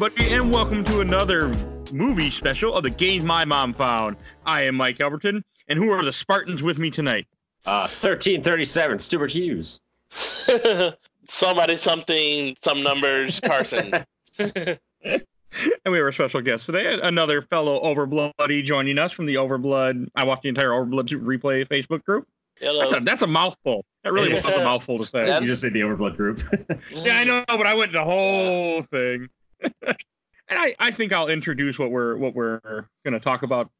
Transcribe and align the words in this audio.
everybody, 0.00 0.32
and 0.32 0.52
welcome 0.54 0.84
to 0.84 1.00
another 1.00 1.48
movie 1.92 2.30
special 2.30 2.72
of 2.72 2.84
the 2.84 2.90
Games 2.90 3.24
My 3.24 3.44
Mom 3.44 3.74
Found. 3.74 4.16
I 4.46 4.62
am 4.62 4.76
Mike 4.76 4.98
Albertin, 4.98 5.42
and 5.66 5.76
who 5.76 5.90
are 5.90 6.04
the 6.04 6.12
Spartans 6.12 6.62
with 6.62 6.78
me 6.78 6.88
tonight? 6.88 7.26
Uh, 7.66 7.88
1337, 7.90 9.00
Stuart 9.00 9.32
Hughes. 9.32 9.80
Somebody, 11.28 11.76
something, 11.76 12.56
some 12.62 12.84
numbers, 12.84 13.40
Carson. 13.40 14.04
And 15.84 15.92
we 15.92 15.98
have 15.98 16.06
a 16.06 16.12
special 16.12 16.42
guest 16.42 16.66
today, 16.66 16.98
another 17.02 17.40
fellow 17.40 17.82
Overbloody 17.82 18.62
joining 18.64 18.98
us 18.98 19.10
from 19.12 19.24
the 19.26 19.34
Overblood. 19.36 20.06
I 20.14 20.22
watched 20.22 20.42
the 20.42 20.50
entire 20.50 20.68
Overblood 20.70 21.08
replay 21.08 21.66
Facebook 21.66 22.04
group. 22.04 22.28
That's 22.60 22.76
Hello. 22.76 22.98
a, 22.98 23.00
that's 23.00 23.22
a 23.22 23.26
mouthful. 23.26 23.84
That 24.04 24.12
really 24.12 24.32
was 24.34 24.46
a 24.46 24.62
mouthful 24.62 24.98
to 24.98 25.06
say. 25.06 25.24
That- 25.24 25.42
You 25.42 25.48
just 25.48 25.62
say 25.62 25.70
the 25.70 25.80
Overblood 25.80 26.16
group. 26.16 26.42
Yeah, 26.92 27.16
I 27.20 27.24
know, 27.24 27.44
but 27.48 27.66
I 27.66 27.74
went 27.74 27.92
the 27.92 28.04
whole 28.04 28.82
thing. 28.82 29.28
And 29.62 29.96
I, 30.50 30.74
I 30.78 30.90
think 30.90 31.12
I'll 31.12 31.28
introduce 31.28 31.78
what 31.78 31.90
we're 31.90 32.16
what 32.16 32.34
we're 32.34 32.60
going 33.04 33.12
to 33.12 33.20
talk 33.20 33.42
about 33.42 33.70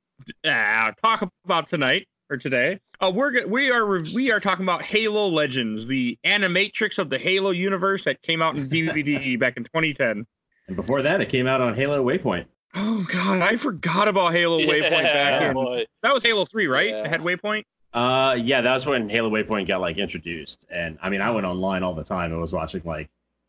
uh, 0.45 0.93
talk 1.03 1.29
about 1.45 1.69
tonight 1.69 2.07
or 2.31 2.37
today. 2.37 2.79
Uh, 3.01 3.11
we're 3.15 3.31
go- 3.31 3.47
we 3.47 3.71
are 3.71 3.87
we 4.15 4.31
are 4.31 4.41
talking 4.41 4.65
about 4.65 4.83
Halo 4.83 5.29
Legends, 5.29 5.87
the 5.87 6.19
animatrix 6.25 6.99
of 6.99 7.11
the 7.11 7.19
Halo 7.19 7.51
universe 7.51 8.05
that 8.05 8.21
came 8.23 8.43
out 8.43 8.57
in 8.57 8.65
DVD 8.69 9.39
back 9.39 9.57
in 9.57 9.65
2010. 9.65 10.27
and 10.67 10.77
before 10.77 11.03
that, 11.03 11.21
it 11.21 11.29
came 11.29 11.47
out 11.47 11.61
on 11.61 11.75
Halo 11.75 12.05
Waypoint. 12.05 12.47
Oh 12.75 13.07
god, 13.11 13.41
I 13.41 13.57
forgot 13.57 14.09
about 14.09 14.35
Halo 14.35 14.59
Waypoint 14.59 14.91
back 14.91 15.41
Yeah, 15.41 15.49
in. 15.49 15.55
boy. 15.55 15.85
That 16.03 16.13
was 16.13 16.23
Halo 16.23 16.45
3, 16.45 16.67
right? 16.67 16.91
Yeah. 16.91 17.05
It 17.05 17.07
had 17.11 17.21
Waypoint. 17.23 17.63
Uh, 17.95 18.35
yeah, 18.39 18.61
that 18.61 18.75
was 18.75 18.85
when 18.85 19.09
Halo 19.09 19.31
Waypoint 19.31 19.67
got 19.67 19.81
like 19.81 19.97
introduced, 19.97 20.67
and 20.71 20.99
I 21.03 21.09
mean, 21.09 21.23
I 21.23 21.31
went 21.31 21.47
online 21.47 21.83
all 21.83 21.95
the 21.95 22.05
time. 22.05 22.31
and 22.33 22.41
was 22.41 22.53
watching 22.53 22.83
like 22.85 23.09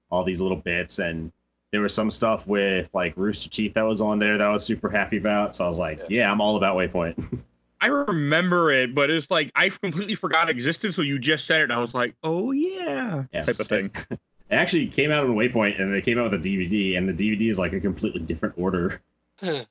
all 0.09 0.23
these 0.23 0.39
little 0.41 0.57
bits, 0.57 0.99
and 0.99 1.33
there 1.71 1.81
was 1.81 1.93
some 1.93 2.09
stuff 2.11 2.47
with 2.47 2.89
like 2.93 3.13
Rooster 3.15 3.49
Teeth 3.49 3.73
that 3.75 3.83
was 3.83 4.01
on 4.01 4.19
there 4.19 4.37
that 4.37 4.45
I 4.47 4.51
was 4.51 4.63
super 4.63 4.89
happy 4.89 5.17
about. 5.17 5.55
So 5.55 5.65
I 5.65 5.67
was 5.67 5.79
like, 5.79 5.99
Yeah. 5.99 6.05
yeah, 6.09 6.31
I'm 6.31 6.41
all 6.41 6.57
about 6.57 6.75
Waypoint. 6.75 7.39
I 7.81 7.87
remember 7.87 8.71
it, 8.71 8.93
but 8.93 9.09
it's 9.09 9.31
like 9.31 9.51
I 9.55 9.69
completely 9.69 10.15
forgot 10.15 10.49
it 10.49 10.51
existed. 10.51 10.93
So 10.93 11.01
you 11.01 11.17
just 11.17 11.45
said 11.45 11.61
it, 11.61 11.63
and 11.65 11.73
I 11.73 11.79
was 11.79 11.93
like, 11.93 12.13
"Oh 12.23 12.51
yeah," 12.51 13.23
Yeah. 13.31 13.43
type 13.45 13.59
of 13.59 13.67
thing. 13.67 13.91
It 14.51 14.55
actually 14.55 14.87
came 14.87 15.11
out 15.11 15.23
on 15.23 15.35
Waypoint, 15.35 15.79
and 15.79 15.93
they 15.93 16.01
came 16.01 16.17
out 16.17 16.31
with 16.31 16.43
a 16.43 16.49
DVD, 16.49 16.97
and 16.97 17.07
the 17.07 17.13
DVD 17.13 17.51
is 17.51 17.59
like 17.59 17.71
a 17.73 17.79
completely 17.79 18.21
different 18.21 18.55
order. 18.57 18.99
Huh. 19.39 19.63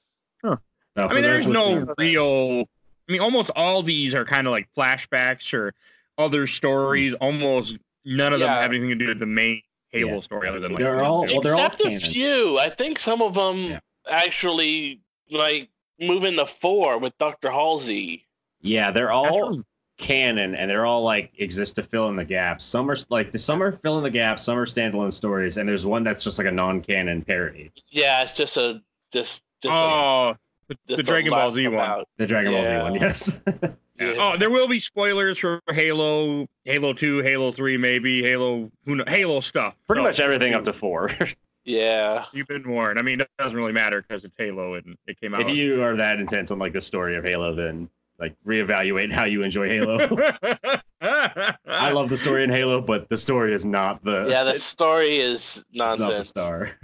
Uh, 0.45 0.57
I 0.97 1.13
mean, 1.15 1.23
there's 1.25 1.49
no 1.49 1.93
real. 1.99 2.61
I 3.09 3.13
mean, 3.13 3.21
almost 3.21 3.51
all 3.57 3.83
these 3.83 4.15
are 4.15 4.25
kind 4.25 4.47
of 4.47 4.53
like 4.53 4.69
flashbacks 4.77 5.53
or 5.53 5.75
other 6.17 6.47
stories. 6.47 7.13
Almost 7.21 7.79
none 8.05 8.33
of 8.33 8.39
them 8.39 8.49
have 8.49 8.71
anything 8.71 8.89
to 8.91 8.95
do 8.95 9.09
with 9.09 9.19
the 9.19 9.27
main 9.27 9.61
Halo 9.91 10.15
Yeah. 10.17 10.21
story, 10.21 10.49
other 10.49 10.61
than 10.61 10.73
like 10.73 10.81
They're 10.83 11.03
all- 11.03 11.23
well, 11.27 11.41
they're 11.41 11.55
all 11.55 11.67
Except 11.67 11.85
a 11.87 11.99
few. 11.99 12.59
I 12.59 12.69
think 12.71 12.99
some 12.99 13.23
of 13.23 13.35
them 13.35 13.71
Yeah. 13.73 13.81
actually 14.09 15.01
like 15.31 15.69
move 16.01 16.25
into 16.25 16.47
four 16.47 16.99
with 16.99 17.17
Dr. 17.19 17.51
Halsey. 17.51 18.27
Yeah, 18.61 18.91
they're 18.91 19.11
all 19.13 19.51
true. 19.51 19.65
canon 19.99 20.55
and 20.55 20.71
they're 20.71 20.87
all 20.87 21.03
like 21.03 21.33
exist 21.39 21.77
to 21.77 21.83
fill 21.83 22.09
in 22.09 22.17
the 22.17 22.25
gaps. 22.25 22.65
Some 22.65 22.91
are 22.91 22.97
like 23.09 23.33
the 23.33 23.39
some 23.39 23.63
are 23.63 23.73
fill 23.73 23.99
in 23.99 24.05
the 24.05 24.11
gaps, 24.11 24.43
some 24.45 24.57
are 24.59 24.67
standalone 24.67 25.13
stories, 25.13 25.57
and 25.57 25.69
there's 25.69 25.87
one 25.87 26.05
that's 26.05 26.23
just 26.23 26.39
like 26.39 26.47
a 26.47 26.53
non-canon 26.53 27.23
parody. 27.23 27.71
Yeah, 27.91 28.23
it's 28.23 28.35
just 28.35 28.57
a 28.57 28.81
just 29.13 29.43
just 29.63 29.73
a, 29.73 29.77
Oh, 29.77 30.35
the, 30.69 30.75
just 30.87 30.97
the 30.99 31.03
Dragon 31.03 31.31
Ball 31.31 31.47
laugh 31.47 31.55
Z 31.55 31.67
one. 31.69 31.75
about. 31.75 32.09
The 32.19 32.27
Dragon 32.27 32.53
Ball 32.53 32.65
Z 32.65 32.77
one, 32.77 32.95
yes. 32.95 33.41
Yeah. 33.99 34.13
Yeah. 34.13 34.15
Oh, 34.19 34.37
there 34.37 34.51
will 34.51 34.69
be 34.69 34.79
spoilers 34.81 35.39
for 35.39 35.61
Halo, 35.71 36.47
Halo 36.65 36.93
Two, 36.93 37.19
Halo 37.23 37.53
Three, 37.53 37.77
maybe 37.77 38.23
Halo. 38.23 38.71
Who 38.85 38.97
know, 38.97 39.05
Halo 39.09 39.41
stuff. 39.41 39.77
Pretty 39.87 40.01
So, 40.01 40.05
much 40.05 40.21
everything 40.21 40.55
up 40.55 40.65
to 40.65 40.73
four. 40.73 41.11
Yeah. 41.65 42.25
You've 42.33 42.47
been 42.47 42.67
warned. 42.67 42.99
I 42.99 43.03
mean, 43.03 43.21
it 43.21 43.29
doesn't 43.39 43.55
really 43.55 43.73
matter 43.75 44.01
because 44.01 44.25
it's 44.25 44.33
Halo 44.39 44.75
and 44.75 44.97
it 45.07 45.21
came 45.21 45.35
out. 45.35 45.43
if 45.43 45.51
you 45.51 45.83
are 45.83 45.95
that 45.97 46.19
intent 46.19 46.51
on 46.51 46.59
like 46.59 46.73
the 46.73 46.81
story 46.81 47.15
of 47.15 47.25
Halo, 47.25 47.55
then 47.55 47.91
like 48.19 48.35
reevaluate 48.47 49.13
how 49.13 49.25
you 49.25 49.43
enjoy 49.43 49.69
Halo. 49.69 49.99
I 51.03 51.91
love 51.93 52.09
the 52.09 52.17
story 52.17 52.43
in 52.45 52.49
Halo, 52.51 52.81
but 52.81 53.11
the 53.11 53.19
story 53.19 53.53
is 53.53 53.67
not 53.67 54.03
the 54.03 54.27
Yeah, 54.31 54.45
the 54.45 54.57
story 54.59 55.19
is 55.19 55.63
not 55.75 55.99
the 55.99 56.05
nonsense. 56.05 56.29
star. 56.29 56.79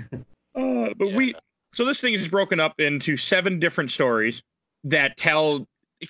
Uh, 0.54 0.88
but 0.98 1.12
we 1.14 1.34
so 1.74 1.86
this 1.86 1.98
thing 2.00 2.12
is 2.12 2.28
broken 2.28 2.60
up 2.60 2.78
into 2.78 3.16
seven 3.16 3.58
different 3.58 3.90
stories 3.90 4.42
that 4.84 5.16
tell. 5.16 5.66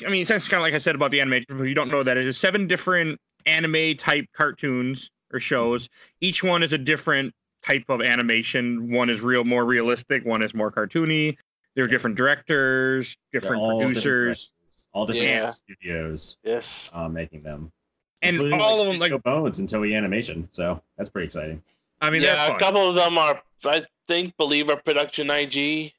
I 0.07 0.11
mean, 0.11 0.23
it's 0.23 0.31
kind 0.49 0.55
of 0.55 0.63
like 0.63 0.75
I 0.75 0.79
said 0.79 0.95
about 0.95 1.11
the 1.11 1.21
animation. 1.21 1.59
But 1.59 1.65
you 1.65 1.75
don't 1.75 1.91
know 1.91 2.03
that 2.03 2.17
it 2.17 2.27
is 2.27 2.39
seven 2.39 2.67
different 2.67 3.21
anime 3.47 3.97
type 3.97 4.27
cartoons 4.35 5.11
or 5.33 5.41
shows. 5.41 5.89
Each 6.21 6.43
one 6.43 6.63
is 6.63 6.73
a 6.73 6.79
different 6.79 7.35
type 7.65 7.85
of 7.89 8.01
animation. 8.01 8.91
One 8.91 9.11
is 9.11 9.21
real, 9.21 9.45
more 9.45 9.65
realistic. 9.65 10.25
One 10.25 10.43
is 10.43 10.55
more 10.55 10.71
cartoony. 10.71 11.37
There 11.75 11.85
are 11.85 11.89
different 11.89 12.17
directors, 12.17 13.17
different 13.33 13.61
all 13.63 13.81
producers, 13.81 14.05
directors, 14.05 14.51
all 14.93 15.07
different 15.07 15.29
Yeah. 15.31 15.51
studios 15.51 16.37
Yes. 16.45 16.91
uh, 16.93 17.09
making 17.09 17.43
them. 17.43 17.73
and 18.23 18.37
Including, 18.37 18.61
all 18.61 18.79
like, 18.79 18.87
of 18.87 18.93
them. 18.93 19.13
Like, 19.13 19.23
Bones 19.23 19.59
and 19.59 19.69
Toei 19.69 19.95
Animation. 19.95 20.49
So 20.53 20.81
that's 20.97 21.11
pretty 21.11 21.27
exciting. 21.27 21.63
I 22.01 22.09
mean, 22.11 22.23
yeah, 22.23 22.55
a 22.55 22.59
couple 22.59 22.89
of 22.89 22.95
them 22.95 23.19
are 23.19 23.43
I 23.67 23.85
think 24.09 24.37
believe 24.37 24.71
are 24.71 24.77
production 24.77 25.31
IG. 25.31 25.93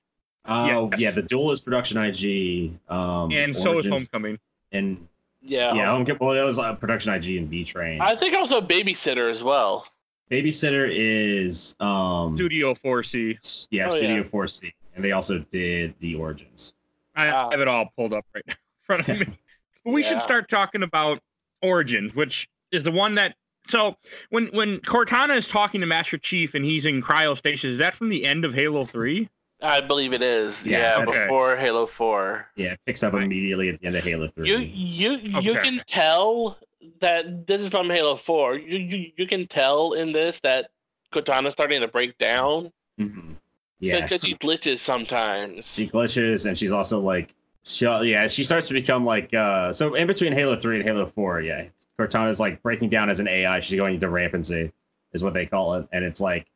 Oh 0.48 0.90
Yes. 0.92 1.00
yeah, 1.02 1.12
the 1.12 1.22
duel 1.24 1.52
is 1.52 1.60
production 1.62 1.98
IG. 1.98 2.72
Um, 2.90 3.32
and 3.32 3.56
so 3.56 3.80
is 3.80 3.88
Homecoming. 3.88 4.38
And 4.72 5.08
Yeah. 5.42 5.74
yeah, 5.74 5.86
Home, 5.88 6.06
well, 6.20 6.34
that 6.34 6.44
was 6.44 6.60
uh, 6.60 6.74
production 6.76 7.14
IG 7.14 7.38
and 7.38 7.50
Bee 7.50 7.64
Train. 7.64 8.02
I 8.02 8.16
think 8.16 8.36
also 8.36 8.62
babysitter 8.62 9.30
as 9.30 9.44
well. 9.44 9.86
Babysitter 10.32 10.90
is 10.92 11.76
um, 11.80 12.36
Studio 12.36 12.74
4C. 12.76 13.68
yeah, 13.72 13.88
Oh, 13.88 13.92
Studio 13.92 14.16
yeah. 14.18 14.24
4C, 14.24 14.72
and 14.96 15.06
they 15.06 15.12
also 15.12 15.40
did 15.52 15.94
the 16.00 16.16
Origins. 16.16 16.74
I 17.16 17.28
Wow. 17.32 17.50
have 17.52 17.62
it 17.62 17.68
all 17.68 17.88
pulled 17.96 18.14
up 18.14 18.26
right 18.34 18.44
now 18.48 18.54
in 18.54 18.58
front 18.86 19.08
of 19.10 19.20
me. 19.28 19.38
But 19.84 19.92
we 19.94 20.04
should 20.04 20.22
start 20.22 20.50
talking 20.50 20.84
about 20.84 21.20
Origins, 21.62 22.14
which 22.16 22.48
is 22.72 22.84
the 22.84 22.92
one 22.92 23.16
that. 23.16 23.36
So 23.68 23.96
when 24.30 24.48
when 24.48 24.80
Cortana 24.82 25.36
is 25.38 25.48
talking 25.48 25.82
to 25.82 25.88
Master 25.88 26.18
Chief 26.20 26.54
and 26.54 26.64
he's 26.66 26.86
in 26.86 27.02
cryostasis, 27.02 27.66
is 27.66 27.78
that 27.80 27.96
from 27.96 28.10
the 28.10 28.24
end 28.26 28.46
of 28.46 28.54
Halo 28.54 28.86
Three? 28.86 29.28
I 29.62 29.82
believe 29.82 30.14
it 30.14 30.22
is. 30.22 30.66
Yeah, 30.66 30.98
Yeah, 30.98 31.04
okay. 31.04 31.26
before 31.26 31.56
Halo 31.58 31.86
Four. 31.86 32.48
Yeah, 32.56 32.74
it 32.74 32.80
picks 32.86 33.04
up 33.04 33.14
Right. 33.14 33.24
immediately 33.24 33.70
at 33.70 33.80
the 33.80 33.88
end 33.88 33.96
of 33.96 34.04
Halo 34.04 34.28
3. 34.28 34.48
You 34.48 34.60
you 34.60 35.12
you 35.18 35.52
Okay. 35.52 35.62
can 35.62 35.82
tell 35.88 36.58
that 37.00 37.48
this 37.48 37.62
is 37.62 37.70
from 37.70 37.90
Halo 37.90 38.16
Four. 38.16 38.58
You 38.58 38.78
you, 38.80 39.12
you 39.16 39.28
can 39.28 39.48
tell 39.48 39.94
in 39.94 40.12
this 40.12 40.40
that 40.42 40.72
Cortana's 41.12 41.54
starting 41.54 41.82
to 41.82 41.88
break 41.88 42.18
down 42.18 42.72
Mhm. 43.00 43.36
Yeah, 43.80 44.02
because 44.02 44.22
she 44.22 44.36
glitches 44.36 44.78
sometimes. 44.80 45.74
she 45.74 45.88
glitches, 45.88 46.46
and 46.46 46.58
she's 46.58 46.72
also 46.72 47.00
like, 47.00 47.34
she, 47.64 47.86
yeah, 47.86 48.26
she 48.28 48.44
starts 48.44 48.68
to 48.70 48.74
become 48.74 49.06
like, 49.06 49.34
uh, 49.34 49.72
so 49.74 49.96
in 49.96 50.08
between 50.08 50.32
Halo 50.34 50.56
3 50.56 50.78
and 50.78 50.86
Halo 50.86 51.06
4, 51.06 51.42
yeah, 51.42 51.66
Cortana's 51.98 52.40
like 52.40 52.62
breaking 52.64 52.90
down 52.90 53.10
as 53.10 53.20
an 53.20 53.28
AI. 53.28 53.60
She's 53.60 53.76
going 53.76 53.96
into 53.96 54.10
rampancy, 54.10 54.72
is 55.14 55.24
what 55.24 55.34
they 55.34 55.46
call 55.46 55.76
it. 55.76 55.88
And 55.92 56.06
it's 56.06 56.22
like 56.22 56.48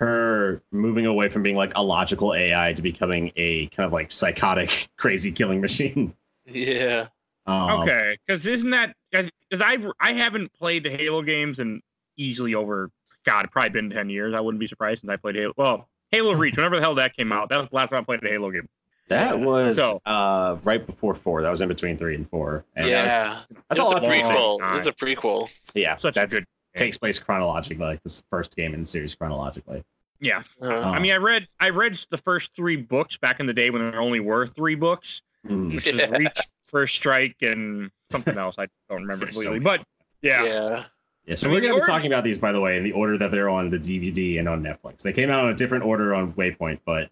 her 0.00 0.62
moving 0.72 1.06
away 1.06 1.28
from 1.28 1.42
being 1.42 1.56
like 1.56 1.72
a 1.76 1.82
logical 1.82 2.34
AI 2.34 2.72
to 2.72 2.82
becoming 2.82 3.30
a 3.36 3.66
kind 3.68 3.86
of 3.86 3.92
like 3.92 4.10
psychotic, 4.10 4.88
crazy 4.96 5.30
killing 5.30 5.60
machine. 5.60 6.14
Yeah. 6.46 7.06
Um, 7.46 7.82
okay, 7.82 8.16
because 8.26 8.46
isn't 8.46 8.70
that 8.70 8.94
because 9.10 9.30
I 9.60 9.78
I 10.00 10.12
haven't 10.14 10.52
played 10.54 10.84
the 10.84 10.90
Halo 10.90 11.22
games 11.22 11.58
in 11.58 11.80
easily 12.16 12.54
over 12.54 12.90
God, 13.24 13.48
probably 13.50 13.70
been 13.70 13.90
ten 13.90 14.08
years. 14.10 14.34
I 14.34 14.40
wouldn't 14.40 14.60
be 14.60 14.66
surprised 14.66 15.00
since 15.02 15.10
I 15.10 15.16
played 15.16 15.36
Halo. 15.36 15.52
Well, 15.56 15.88
Halo 16.10 16.32
Reach, 16.34 16.56
whenever 16.56 16.76
the 16.76 16.82
hell 16.82 16.94
that 16.96 17.14
came 17.16 17.32
out, 17.32 17.48
that 17.50 17.56
was 17.58 17.68
the 17.70 17.76
last 17.76 17.90
time 17.90 18.00
I 18.00 18.04
played 18.04 18.24
a 18.24 18.28
Halo 18.28 18.50
game. 18.50 18.68
That 19.08 19.40
was 19.40 19.76
So- 19.76 20.00
uh, 20.06 20.56
right 20.62 20.86
before 20.86 21.14
4. 21.14 21.42
That 21.42 21.50
was 21.50 21.60
in 21.60 21.68
between 21.68 21.96
3 21.96 22.14
and 22.14 22.30
4. 22.30 22.64
And 22.76 22.86
Yeah. 22.88 23.04
That's, 23.04 23.46
that's 23.68 23.80
a 23.80 23.82
a 23.82 23.84
lot 23.84 24.04
of 24.04 24.08
prequel. 24.08 24.78
It's 24.78 24.86
a 24.86 24.92
prequel. 24.92 25.48
Yeah, 25.74 25.96
Such 25.96 26.14
that 26.14 26.24
a 26.24 26.28
good. 26.28 26.44
takes 26.76 26.96
place 26.96 27.18
chronologically, 27.18 27.84
like 27.84 28.02
this 28.04 28.22
first 28.30 28.54
game 28.54 28.72
in 28.72 28.80
the 28.82 28.86
series 28.86 29.16
chronologically. 29.16 29.82
Yeah, 30.20 30.42
Uh, 30.60 30.80
I 30.80 30.98
mean, 30.98 31.12
I 31.12 31.16
read 31.16 31.48
I 31.60 31.70
read 31.70 31.96
the 32.10 32.18
first 32.18 32.54
three 32.54 32.76
books 32.76 33.16
back 33.16 33.40
in 33.40 33.46
the 33.46 33.54
day 33.54 33.70
when 33.70 33.90
there 33.90 34.00
only 34.00 34.20
were 34.20 34.46
three 34.48 34.74
books. 34.74 35.22
Mm. 35.48 35.74
which 35.74 35.86
is 35.86 36.06
Reach, 36.10 36.36
First 36.64 36.94
Strike, 36.96 37.36
and 37.40 37.90
something 38.12 38.36
else. 38.36 38.56
I 38.58 38.66
don't 38.90 39.00
remember 39.06 39.24
There's 39.24 39.42
so 39.42 39.58
but 39.58 39.82
yeah, 40.20 40.44
yeah. 40.44 40.84
Yeah, 41.24 41.34
so 41.34 41.48
I 41.48 41.52
we're 41.52 41.60
going 41.62 41.72
to 41.74 41.80
be 41.80 41.86
talking 41.86 42.06
about 42.12 42.24
these, 42.24 42.38
by 42.38 42.52
the 42.52 42.60
way, 42.60 42.76
in 42.76 42.84
the 42.84 42.92
order 42.92 43.16
that 43.16 43.30
they're 43.30 43.48
on 43.48 43.70
the 43.70 43.78
DVD 43.78 44.38
and 44.38 44.46
on 44.48 44.62
Netflix. 44.62 45.00
They 45.00 45.12
came 45.14 45.30
out 45.30 45.44
in 45.44 45.50
a 45.50 45.54
different 45.54 45.84
order 45.84 46.14
on 46.14 46.32
Waypoint, 46.34 46.80
but 46.84 47.08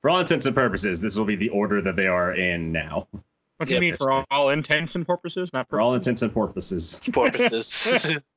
for 0.00 0.10
all 0.10 0.20
intents 0.20 0.46
and 0.46 0.54
purposes, 0.54 1.00
this 1.00 1.16
will 1.16 1.24
be 1.24 1.34
the 1.36 1.48
order 1.48 1.80
that 1.82 1.96
they 1.96 2.06
are 2.06 2.34
in 2.34 2.70
now. 2.70 3.08
what 3.56 3.66
do 3.66 3.70
you 3.70 3.74
Yeah, 3.74 3.80
mean 3.80 3.96
for 3.96 4.12
all, 4.12 4.24
all 4.30 4.50
intents 4.50 4.94
and 4.94 5.04
purposes? 5.06 5.50
Not 5.52 5.68
For 5.68 5.80
all 5.80 5.94
intents 5.94 6.22
and 6.22 6.32
purposes. 6.32 7.00
Purposes. 7.12 8.18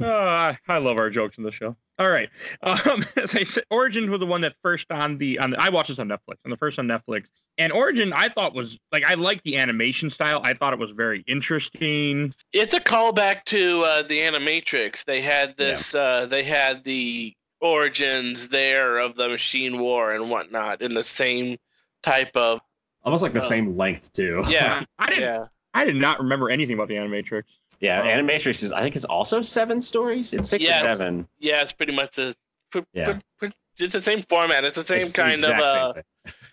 Uh, 0.00 0.06
I- 0.06 0.58
I 0.68 0.78
love 0.78 0.96
our 0.96 1.10
jokes 1.10 1.38
in 1.38 1.42
the 1.44 1.50
show. 1.50 1.74
All 2.02 2.08
right, 2.10 2.28
um, 2.64 3.04
as 3.16 3.32
I 3.36 3.44
said, 3.44 3.62
Origins 3.70 4.10
was 4.10 4.18
the 4.18 4.26
one 4.26 4.40
that 4.40 4.54
first 4.60 4.90
on 4.90 5.18
the 5.18 5.38
on. 5.38 5.50
The, 5.50 5.60
I 5.60 5.68
watched 5.68 5.88
this 5.88 6.00
on 6.00 6.08
Netflix, 6.08 6.36
on 6.44 6.50
the 6.50 6.56
first 6.56 6.78
on 6.80 6.86
Netflix. 6.88 7.26
And 7.58 7.70
Origin, 7.72 8.12
I 8.12 8.28
thought 8.28 8.54
was 8.54 8.76
like 8.90 9.04
I 9.04 9.14
liked 9.14 9.44
the 9.44 9.56
animation 9.56 10.10
style. 10.10 10.40
I 10.42 10.54
thought 10.54 10.72
it 10.72 10.80
was 10.80 10.90
very 10.90 11.22
interesting. 11.28 12.34
it's 12.52 12.74
a 12.74 12.80
callback 12.80 13.44
to 13.46 13.82
uh, 13.82 14.02
the 14.02 14.18
Animatrix. 14.18 15.04
They 15.04 15.20
had 15.20 15.56
this. 15.56 15.94
Uh, 15.94 16.26
they 16.26 16.42
had 16.42 16.82
the 16.82 17.32
origins 17.60 18.48
there 18.48 18.98
of 18.98 19.14
the 19.14 19.28
machine 19.28 19.78
war 19.80 20.12
and 20.12 20.28
whatnot 20.28 20.82
in 20.82 20.94
the 20.94 21.02
same 21.04 21.56
type 22.02 22.34
of 22.36 22.58
Almost 23.04 23.22
like 23.22 23.32
the 23.32 23.40
Oh. 23.42 23.46
same 23.48 23.76
length 23.76 24.12
too. 24.12 24.42
yeah 24.48 24.82
I 24.98 25.06
didn't. 25.10 25.22
yeah 25.22 25.44
I 25.74 25.84
did 25.84 25.94
not 25.96 26.18
remember 26.18 26.50
anything 26.50 26.74
about 26.74 26.88
the 26.88 26.94
Animatrix. 26.96 27.44
Yeah. 27.82 28.00
Um, 28.00 28.06
Animatrix 28.06 28.62
is 28.62 28.72
I 28.72 28.80
think 28.82 28.96
it's 28.96 29.04
also 29.04 29.42
seven 29.42 29.82
stories. 29.82 30.32
It's 30.32 30.48
six 30.48 30.64
Yes. 30.64 30.82
or 30.82 30.86
seven. 30.96 31.28
yeah 31.40 31.60
it's 31.62 31.72
pretty 31.72 31.92
much 31.94 32.12
the 32.12 32.34
pr- 32.70 32.78
Yeah. 32.94 33.12
pr- 33.38 33.46
pr- 33.48 33.52
it's 33.78 33.92
the 33.92 34.00
same 34.02 34.22
format 34.22 34.64
it's 34.64 34.76
the 34.76 34.82
same 34.84 35.02
It's 35.02 35.12
the 35.12 35.22
kind 35.22 35.44
of 35.44 35.50
same 35.50 35.60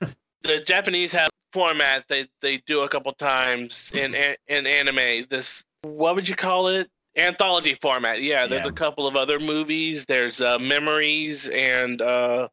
uh 0.03 0.07
the 0.43 0.59
Japanese 0.65 1.11
have 1.13 1.29
format 1.53 2.03
they 2.09 2.27
they 2.41 2.57
do 2.67 2.81
a 2.81 2.89
couple 2.89 3.11
times 3.13 3.89
in 3.93 4.13
in 4.47 4.67
anime. 4.67 5.25
This 5.29 5.63
what 5.83 6.15
would 6.15 6.27
you 6.27 6.35
call 6.35 6.67
it? 6.67 6.89
Anthology 7.17 7.73
format. 7.81 8.21
Yeah, 8.21 8.45
there's 8.47 8.65
Yeah. 8.65 8.71
a 8.71 8.73
couple 8.83 9.07
of 9.07 9.15
other 9.15 9.39
movies. 9.39 10.05
There's 10.07 10.39
uh, 10.41 10.59
Memories 10.59 11.49
and 11.49 12.01
uh, 12.01 12.47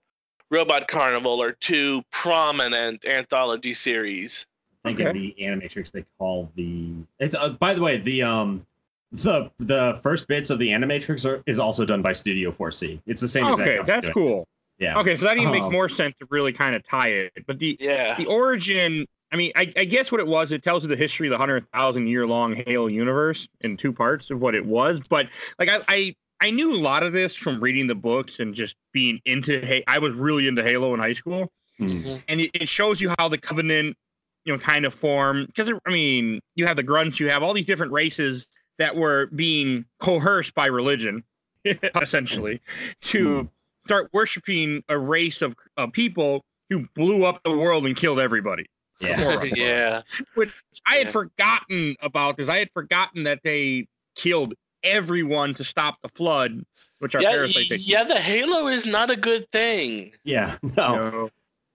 Robot 0.51 0.89
Carnival 0.89 1.43
are 1.43 1.53
two 1.53 2.03
prominent 2.11 3.05
anthology 3.05 3.75
series. 3.75 4.47
I 4.87 4.91
think 4.91 5.01
in 5.01 5.07
Okay. 5.09 5.19
the 5.19 5.43
Animatrix 5.43 5.91
they 5.91 6.05
call 6.19 6.51
the 6.55 6.93
it's 7.19 7.35
uh, 7.35 7.51
by 7.51 7.75
the 7.75 7.81
way 7.81 7.99
the 7.99 8.23
um 8.23 8.65
the 9.13 9.51
the 9.59 9.99
first 10.03 10.27
bits 10.29 10.51
of 10.51 10.59
the 10.59 10.69
Animatrix 10.69 11.25
are, 11.25 11.43
is 11.47 11.59
also 11.59 11.85
done 11.85 12.03
by 12.03 12.13
Studio 12.13 12.51
4C. 12.51 13.01
It's 13.07 13.21
the 13.21 13.29
same. 13.29 13.47
Okay, 13.47 13.77
company 13.79 14.01
that's 14.01 14.13
cool. 14.15 14.47
Yeah. 14.79 14.99
Okay, 14.99 15.17
so 15.17 15.25
that 15.25 15.37
even 15.39 15.49
Um, 15.49 15.53
makes 15.53 15.73
more 15.73 15.89
sense 15.89 16.15
to 16.21 16.27
really 16.31 16.53
kind 16.53 16.75
of 16.77 16.87
tie 16.87 17.09
it. 17.09 17.33
But 17.47 17.59
the 17.59 17.77
Yeah. 17.81 18.15
the 18.17 18.27
origin, 18.27 19.07
I 19.33 19.37
mean, 19.37 19.53
I, 19.57 19.73
I 19.77 19.85
guess 19.85 20.13
what 20.13 20.21
it 20.21 20.27
was, 20.27 20.53
it 20.53 20.63
tells 20.63 20.83
you 20.83 20.89
the 20.91 20.97
history 20.97 21.29
of 21.29 21.31
the 21.31 21.39
hundred 21.39 21.65
thousand 21.73 22.09
year 22.09 22.27
long 22.27 22.55
Halo 22.67 22.87
universe 22.89 23.49
in 23.63 23.77
two 23.77 23.93
parts 23.93 24.31
of 24.31 24.41
what 24.41 24.55
it 24.55 24.65
was. 24.67 25.01
But 25.09 25.29
like 25.59 25.69
I, 25.69 25.81
I 25.89 26.15
I 26.43 26.51
knew 26.51 26.75
a 26.75 26.81
lot 26.81 27.03
of 27.03 27.13
this 27.15 27.35
from 27.35 27.59
reading 27.61 27.87
the 27.87 27.95
books 27.95 28.39
and 28.41 28.55
just 28.55 28.77
being 28.93 29.21
into. 29.25 29.65
Ha- 29.67 29.85
I 29.89 29.99
was 29.99 30.13
really 30.15 30.47
into 30.47 30.63
Halo 30.63 30.93
in 30.95 31.01
high 31.01 31.15
school. 31.15 31.51
Hmm. 31.79 32.15
and 32.27 32.41
it, 32.41 32.51
it 32.55 32.69
shows 32.71 33.03
you 33.03 33.13
how 33.19 33.29
the 33.29 33.37
covenant 33.37 33.99
you 34.47 34.53
know 34.53 34.59
kind 34.59 34.87
of 34.87 34.95
form 34.95 35.45
because 35.47 35.69
i 35.87 35.91
mean 35.91 36.41
you 36.55 36.67
have 36.67 36.77
the 36.77 36.83
grunts 36.83 37.21
you 37.21 37.29
have 37.29 37.43
all 37.43 37.53
these 37.53 37.67
different 37.67 37.93
races 37.93 38.47
that 38.79 38.97
were 38.97 39.27
being 39.35 39.85
coerced 40.01 40.55
by 40.55 40.67
religion 40.67 41.23
essentially 42.01 42.61
to 43.03 43.43
Hmm. 43.43 43.47
start 43.87 44.09
worshiping 44.13 44.83
a 44.89 44.99
race 44.99 45.43
of, 45.43 45.55
of 45.77 45.93
people 45.93 46.45
who 46.71 46.87
blew 46.95 47.25
up 47.25 47.43
the 47.45 47.51
world 47.57 47.85
and 47.87 47.97
killed 47.97 48.21
everybody 48.21 48.65
Yeah. 49.01 49.43
Yeah. 49.55 50.03
which 50.35 50.51
i 50.87 50.95
had 50.97 51.09
Yeah. 51.09 51.13
forgotten 51.13 51.97
about 52.01 52.37
because 52.37 52.49
i 52.49 52.59
had 52.59 52.71
forgotten 52.73 53.25
that 53.25 53.41
they 53.43 53.87
killed 54.15 54.55
everyone 54.85 55.53
to 55.55 55.65
stop 55.65 55.97
the 56.03 56.09
flood 56.11 56.65
which 57.01 57.15
are 57.15 57.23
Yeah, 57.23 57.31
parasites 57.31 57.69
they 57.69 57.77
yeah, 57.77 58.05
the 58.05 58.19
Halo 58.21 58.69
is 58.69 58.87
not 58.87 59.11
a 59.11 59.17
good 59.17 59.51
thing. 59.53 60.13
Yeah. 60.25 60.57
you 60.63 60.71
No. 60.77 61.29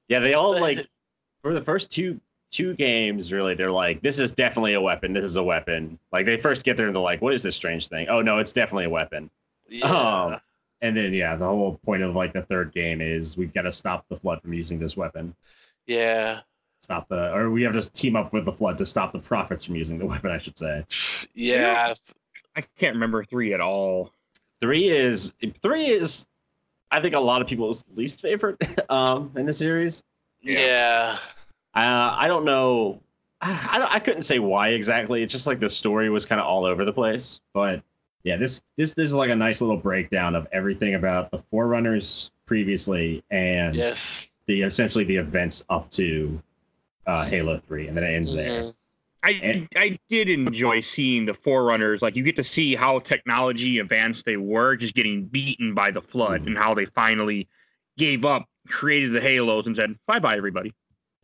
Yeah, 0.07 0.19
they 0.19 0.33
all 0.33 0.59
like 0.59 0.87
for 1.43 1.53
the 1.53 1.61
first 1.61 1.91
two 1.91 2.19
two 2.51 2.75
games, 2.75 3.31
really, 3.33 3.55
they're 3.55 3.71
like, 3.71 4.01
this 4.01 4.19
is 4.19 4.31
definitely 4.31 4.73
a 4.73 4.81
weapon. 4.81 5.13
This 5.13 5.23
is 5.23 5.37
a 5.37 5.43
weapon. 5.43 5.97
Like 6.11 6.25
they 6.25 6.37
first 6.37 6.63
get 6.63 6.77
there 6.77 6.85
and 6.85 6.95
they're 6.95 7.01
like, 7.01 7.21
what 7.21 7.33
is 7.33 7.41
this 7.43 7.55
strange 7.55 7.87
thing? 7.87 8.07
Oh 8.09 8.21
no, 8.21 8.37
it's 8.37 8.51
definitely 8.53 8.85
a 8.85 8.89
weapon. 8.89 9.29
Yeah. 9.69 9.85
Um, 9.85 10.39
and 10.81 10.95
then 10.97 11.13
yeah, 11.13 11.35
the 11.35 11.45
whole 11.45 11.79
point 11.85 12.03
of 12.03 12.15
like 12.15 12.33
the 12.33 12.41
third 12.43 12.73
game 12.73 13.01
is 13.01 13.37
we've 13.37 13.53
got 13.53 13.63
to 13.63 13.71
stop 13.71 14.05
the 14.09 14.17
flood 14.17 14.41
from 14.41 14.53
using 14.53 14.79
this 14.79 14.95
weapon. 14.97 15.33
yeah. 15.87 16.41
Stop 16.81 17.07
the 17.09 17.31
or 17.31 17.51
we 17.51 17.61
have 17.61 17.73
to 17.73 17.87
team 17.91 18.15
up 18.15 18.33
with 18.33 18.43
the 18.43 18.51
flood 18.51 18.75
to 18.79 18.85
stop 18.87 19.11
the 19.13 19.19
prophets 19.19 19.65
from 19.65 19.75
using 19.75 19.99
the 19.99 20.05
weapon, 20.05 20.31
I 20.31 20.37
should 20.39 20.57
say. 20.57 20.83
Yeah. 21.35 21.93
i 22.55 22.61
can't 22.79 22.95
remember 22.95 23.23
three 23.23 23.53
at 23.53 23.61
all 23.61 24.11
Three 24.59 24.89
is 24.89 25.31
three 25.61 25.87
is 25.87 26.25
I 26.91 26.99
think 26.99 27.15
a 27.15 27.19
lot 27.19 27.41
of 27.41 27.47
people's 27.47 27.85
least 27.95 28.19
favorite 28.21 28.57
um 28.89 29.31
in 29.35 29.45
the 29.45 29.53
series. 29.53 30.03
Yeah. 30.41 31.17
Uh, 31.75 32.15
I 32.17 32.27
don't 32.27 32.45
know. 32.45 33.01
I, 33.41 33.69
I 33.75 33.77
don't- 33.79 33.91
I 33.91 33.99
couldn't 33.99 34.23
say 34.23 34.39
why 34.39 34.69
exactly. 34.69 35.23
It's 35.23 35.33
just 35.33 35.47
like 35.47 35.59
the 35.59 35.69
story 35.69 36.09
was 36.09 36.25
kind 36.25 36.39
of 36.41 36.47
all 36.47 36.65
over 36.65 36.85
the 36.85 36.93
place. 36.93 37.39
But 37.53 37.81
yeah, 38.23 38.37
this 38.37 38.61
this, 38.77 38.93
this 38.93 39.05
is 39.05 39.13
like 39.13 39.29
a 39.29 39.35
nice 39.35 39.61
little 39.61 39.77
breakdown 39.77 40.35
of 40.35 40.47
everything 40.51 40.95
about 40.95 41.31
the 41.31 41.37
Forerunners 41.39 42.31
previously 42.45 43.23
and 43.31 43.75
Yes. 43.75 44.27
the 44.47 44.61
essentially 44.63 45.03
the 45.05 45.15
events 45.17 45.63
up 45.69 45.89
to 45.91 46.41
uh, 47.07 47.25
Halo 47.25 47.57
Three, 47.57 47.87
and 47.87 47.97
then 47.97 48.03
it 48.03 48.13
ends 48.13 48.33
there. 48.33 48.49
Mhm. 48.49 48.73
I 49.23 49.31
And- 49.31 49.67
I 49.75 49.99
did 50.09 50.29
enjoy 50.29 50.81
seeing 50.81 51.25
the 51.25 51.33
forerunners. 51.33 52.01
Like 52.01 52.15
you 52.15 52.23
get 52.23 52.35
to 52.37 52.43
see 52.43 52.75
how 52.75 52.99
technology 52.99 53.79
advanced 53.79 54.25
they 54.25 54.37
were, 54.37 54.75
just 54.75 54.93
getting 54.95 55.25
beaten 55.25 55.73
by 55.73 55.91
the 55.91 56.01
flood, 56.01 56.41
Mhm. 56.43 56.47
and 56.47 56.57
how 56.57 56.73
they 56.73 56.85
finally 56.85 57.47
gave 57.97 58.25
up, 58.25 58.47
created 58.67 59.13
the 59.13 59.21
halos, 59.21 59.65
and 59.67 59.75
said 59.75 59.95
bye 60.07 60.19
bye 60.19 60.35
everybody. 60.37 60.73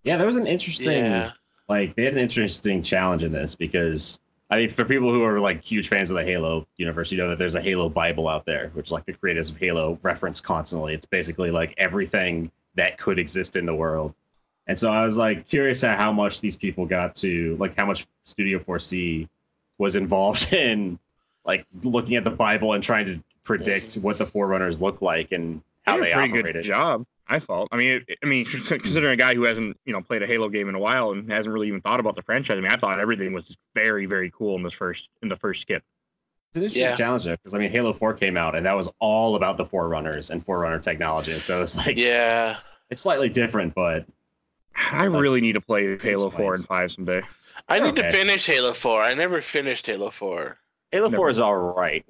Yeah, 0.08 0.18
there 0.18 0.26
was 0.28 0.36
an 0.38 0.48
interesting 0.48 1.06
Yeah. 1.06 1.32
like 1.70 1.96
they 1.96 2.06
had 2.06 2.14
an 2.14 2.20
interesting 2.20 2.82
challenge 2.82 3.24
in 3.24 3.32
this 3.32 3.56
because 3.56 4.20
I 4.50 4.56
mean 4.58 4.70
for 4.70 4.86
people 4.86 5.12
who 5.14 5.24
are 5.24 5.40
like 5.40 5.62
huge 5.64 5.90
fans 5.90 6.10
of 6.10 6.16
the 6.18 6.24
Halo 6.24 6.66
universe, 6.78 7.12
you 7.12 7.18
know 7.18 7.30
that 7.30 7.38
there's 7.38 7.56
a 7.56 7.62
Halo 7.62 7.90
Bible 7.90 8.28
out 8.28 8.46
there, 8.46 8.70
which 8.74 8.92
like 8.92 9.06
the 9.06 9.14
creators 9.14 9.50
of 9.50 9.58
Halo 9.58 10.00
reference 10.02 10.40
constantly. 10.40 10.94
It's 10.94 11.06
basically 11.06 11.52
like 11.52 11.74
everything 11.78 12.50
that 12.76 12.98
could 12.98 13.20
exist 13.20 13.56
in 13.56 13.66
the 13.66 13.76
world. 13.76 14.14
And 14.68 14.78
so 14.78 14.90
I 14.92 15.04
was 15.06 15.18
like 15.18 15.48
curious 15.48 15.84
at 15.84 15.98
how 15.98 16.12
much 16.12 16.42
these 16.42 16.56
people 16.56 16.86
got 16.86 17.16
to 17.16 17.56
like 17.60 17.76
how 17.76 17.86
much 17.86 18.06
Studio 18.26 18.60
4C 18.60 19.28
was 19.78 19.96
involved 19.96 20.52
in 20.54 20.98
like 21.46 21.66
looking 21.84 22.16
at 22.16 22.24
the 22.24 22.30
Bible 22.32 22.74
and 22.74 22.84
trying 22.84 23.06
to 23.06 23.22
predict 23.44 23.96
what 23.96 24.18
the 24.18 24.26
Forerunners 24.26 24.82
look 24.82 25.02
like 25.02 25.32
and 25.32 25.62
how 25.86 25.96
Did 25.98 26.06
they 26.08 26.12
a 26.12 26.16
pretty 26.16 26.30
operated. 26.32 26.64
good 26.64 26.68
job. 26.68 27.06
I 27.30 27.40
thought. 27.40 27.68
I 27.72 27.78
mean, 27.78 28.04
it, 28.08 28.18
I 28.24 28.26
mean, 28.26 28.46
considering 28.68 29.14
a 29.14 29.18
guy 29.18 29.36
who 29.36 29.44
hasn't 29.44 29.78
you 29.86 29.94
know 29.94 30.02
played 30.02 30.24
a 30.24 30.28
Halo 30.28 30.50
game 30.50 30.70
in 30.70 30.76
a 30.76 30.80
while 30.80 31.12
and 31.12 31.30
hasn't 31.32 31.54
really 31.54 31.68
even 31.68 31.82
thought 31.82 32.00
about 32.00 32.16
the 32.16 32.22
franchise. 32.22 32.58
I 32.58 32.62
mean, 32.62 32.72
I 32.72 32.78
thought 32.78 33.00
everything 33.00 33.34
was 33.34 33.46
just 33.46 33.60
very 33.76 34.06
very 34.06 34.32
cool 34.32 34.56
in 34.56 34.64
this 34.64 34.74
first 34.74 35.10
in 35.22 35.30
the 35.30 35.36
first 35.36 35.62
skip. 35.62 35.84
It's 36.52 36.58
an 36.58 36.64
interesting 36.64 36.84
Yeah. 36.84 36.96
challenge 36.96 37.26
because 37.26 37.54
I 37.54 37.58
mean, 37.58 37.70
Halo 37.72 37.92
Four 37.94 38.14
came 38.14 38.38
out 38.38 38.56
and 38.56 38.66
that 38.66 38.74
was 38.76 38.88
all 39.00 39.36
about 39.36 39.58
the 39.58 39.66
Forerunners 39.66 40.30
and 40.30 40.44
Forerunner 40.46 40.80
technology. 40.80 41.40
So 41.40 41.62
it's 41.62 41.76
like 41.76 41.98
Yeah. 41.98 42.58
it's 42.90 43.02
slightly 43.02 43.30
different, 43.30 43.76
but 43.76 44.06
I 44.76 45.04
really 45.06 45.42
need 45.42 45.54
to 45.54 45.62
play 45.62 45.98
Halo 45.98 46.30
Four 46.30 46.56
explains. 46.56 46.60
and 46.60 46.68
Five 46.68 46.92
someday. 46.92 47.22
I 47.68 47.80
need 47.80 47.96
to 47.98 48.12
finish 48.12 48.46
Halo 48.46 48.72
4. 48.72 49.02
I 49.02 49.14
never 49.16 49.42
finished 49.42 49.86
Halo 49.88 50.10
4. 50.12 50.58
Halo 50.92 51.08
Never 51.08 51.16
Four 51.18 51.30
is 51.30 51.40
all 51.40 51.56
right. 51.56 52.06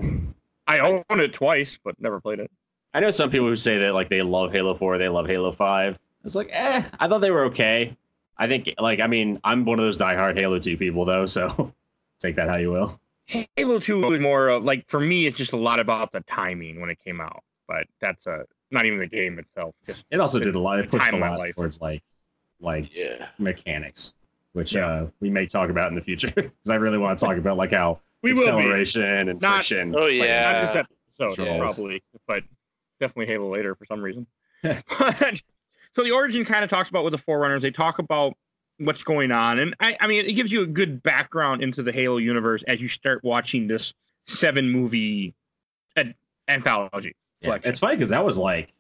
I 0.67 0.79
own 0.79 1.03
it 1.09 1.33
twice, 1.33 1.79
but 1.83 1.99
never 1.99 2.19
played 2.19 2.39
it. 2.39 2.51
I 2.93 2.99
know 2.99 3.11
some 3.11 3.29
people 3.29 3.47
who 3.47 3.55
say 3.55 3.77
that 3.79 3.93
like 3.93 4.09
they 4.09 4.21
love 4.21 4.51
Halo 4.51 4.73
Four, 4.73 4.97
they 4.97 5.09
love 5.09 5.27
Halo 5.27 5.51
Five. 5.51 5.99
It's 6.23 6.35
like, 6.35 6.49
eh, 6.51 6.83
I 6.99 7.07
thought 7.07 7.19
they 7.19 7.31
were 7.31 7.45
okay. 7.45 7.95
I 8.37 8.47
think 8.47 8.73
like 8.79 8.99
I 8.99 9.07
mean, 9.07 9.39
I'm 9.43 9.65
one 9.65 9.79
of 9.79 9.85
those 9.85 9.97
diehard 9.97 10.35
Halo 10.35 10.59
Two 10.59 10.77
people 10.77 11.05
though, 11.05 11.25
so 11.25 11.73
take 12.19 12.35
that 12.35 12.49
how 12.49 12.55
you 12.57 12.71
will. 12.71 12.99
Halo 13.55 13.79
Two 13.79 13.99
was 14.01 14.19
more 14.19 14.47
of 14.49 14.63
like 14.63 14.87
for 14.87 14.99
me, 14.99 15.27
it's 15.27 15.37
just 15.37 15.53
a 15.53 15.57
lot 15.57 15.79
about 15.79 16.11
the 16.11 16.21
timing 16.21 16.79
when 16.81 16.89
it 16.89 16.97
came 17.03 17.19
out. 17.21 17.43
But 17.67 17.85
that's 17.99 18.25
a 18.27 18.45
not 18.71 18.85
even 18.85 18.99
the 18.99 19.07
game 19.07 19.37
itself. 19.39 19.75
Just 19.85 20.03
It 20.11 20.19
also 20.19 20.39
did 20.39 20.55
a 20.55 20.59
lot. 20.59 20.79
It 20.79 20.89
pushed 20.89 21.11
a 21.11 21.17
lot 21.17 21.39
life. 21.39 21.55
towards 21.55 21.81
like 21.81 22.01
like 22.61 22.89
Yeah. 22.93 23.27
mechanics, 23.37 24.13
which 24.53 24.73
Yeah. 24.75 24.87
uh 24.87 25.07
we 25.19 25.29
may 25.29 25.45
talk 25.45 25.69
about 25.69 25.89
in 25.89 25.95
the 25.95 26.01
future 26.01 26.31
because 26.35 26.51
I 26.69 26.75
really 26.75 26.97
want 26.97 27.19
to 27.19 27.25
talk 27.25 27.37
about 27.37 27.57
like 27.57 27.71
how 27.71 27.99
we 28.23 28.33
will 28.33 28.43
be 28.43 28.47
acceleration 28.49 29.29
and 29.29 29.41
Not- 29.41 29.55
friction. 29.57 29.93
Oh, 29.95 29.99
plays 30.07 30.19
yeah. 30.23 30.51
not 30.51 30.61
this 30.73 30.85
episode 31.19 31.35
Trolls. 31.45 31.75
probably, 31.75 32.03
but 32.27 32.43
definitely 32.99 33.31
Halo 33.31 33.51
later 33.53 33.75
for 33.75 33.85
some 33.85 34.01
reason. 34.01 34.27
But- 34.63 35.41
so 35.95 36.03
the 36.03 36.11
origin 36.11 36.45
kind 36.45 36.63
of 36.63 36.69
talks 36.69 36.89
about 36.89 37.03
with 37.03 37.11
the 37.11 37.17
Forerunners. 37.17 37.63
They 37.63 37.71
talk 37.71 37.97
about 37.97 38.37
what's 38.77 39.01
going 39.01 39.31
on, 39.31 39.57
and 39.57 39.75
I, 39.79 39.97
I 39.99 40.05
mean, 40.05 40.25
it 40.27 40.33
gives 40.33 40.51
you 40.51 40.61
a 40.61 40.67
good 40.67 41.01
background 41.01 41.63
into 41.63 41.81
the 41.81 41.91
Halo 41.91 42.17
universe 42.17 42.63
as 42.67 42.79
you 42.79 42.87
start 42.87 43.23
watching 43.23 43.67
this 43.67 43.93
seven 44.27 44.69
movie 44.69 45.33
ad- 45.95 46.13
anthology. 46.47 47.15
Yeah, 47.41 47.57
it's 47.63 47.79
funny 47.79 47.95
because 47.95 48.09
that 48.09 48.23
was 48.23 48.37
like 48.37 48.73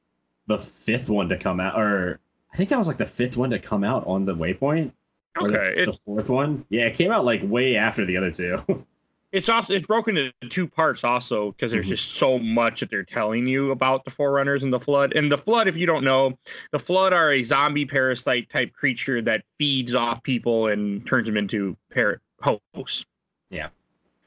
the 0.45 0.59
fifth 0.59 1.09
one 1.09 1.27
to 1.29 1.37
come 1.37 1.59
out, 1.59 1.79
or 1.79 2.19
I 2.53 2.57
think 2.57 2.69
that 2.69 2.77
was 2.77 2.87
like 2.87 2.97
the 2.97 3.05
fifth 3.07 3.35
one 3.35 3.49
to 3.49 3.57
come 3.59 3.83
out 3.83 4.05
on 4.05 4.25
the 4.25 4.35
Waypoint. 4.35 4.91
Or 5.39 5.49
the- 5.49 5.57
Okay, 5.57 5.85
the, 5.85 5.93
fourth 6.05 6.29
one. 6.29 6.65
Yeah, 6.69 6.85
it 6.85 6.95
came 6.95 7.11
out 7.11 7.25
like 7.25 7.41
way 7.43 7.77
after 7.77 8.05
the 8.05 8.17
other 8.17 8.29
two. 8.31 8.61
it's 9.31 9.49
also 9.49 9.73
it's 9.73 9.85
broken 9.85 10.15
into 10.17 10.33
two 10.49 10.67
parts 10.67 11.03
also 11.03 11.51
because 11.51 11.71
there's 11.71 11.85
Mhm. 11.85 11.89
just 11.89 12.13
so 12.15 12.39
much 12.39 12.79
that 12.79 12.89
they're 12.89 13.03
telling 13.03 13.45
you 13.47 13.71
about 13.71 14.05
the 14.05 14.11
Forerunners 14.11 14.63
and 14.63 14.71
the 14.71 14.79
Flood. 14.79 15.13
And 15.15 15.31
the 15.31 15.37
Flood, 15.37 15.67
if 15.67 15.75
you 15.75 15.85
don't 15.85 16.03
know, 16.03 16.37
the 16.71 16.79
Flood 16.79 17.11
are 17.13 17.31
a 17.33 17.43
zombie 17.43 17.85
parasite 17.85 18.49
type 18.49 18.71
creature 18.73 19.21
that 19.23 19.43
feeds 19.59 19.93
off 19.93 20.23
people 20.23 20.67
and 20.67 21.05
turns 21.05 21.25
them 21.27 21.35
into 21.37 21.75
par- 21.93 22.21
hosts. 22.41 23.05
Yeah 23.49 23.67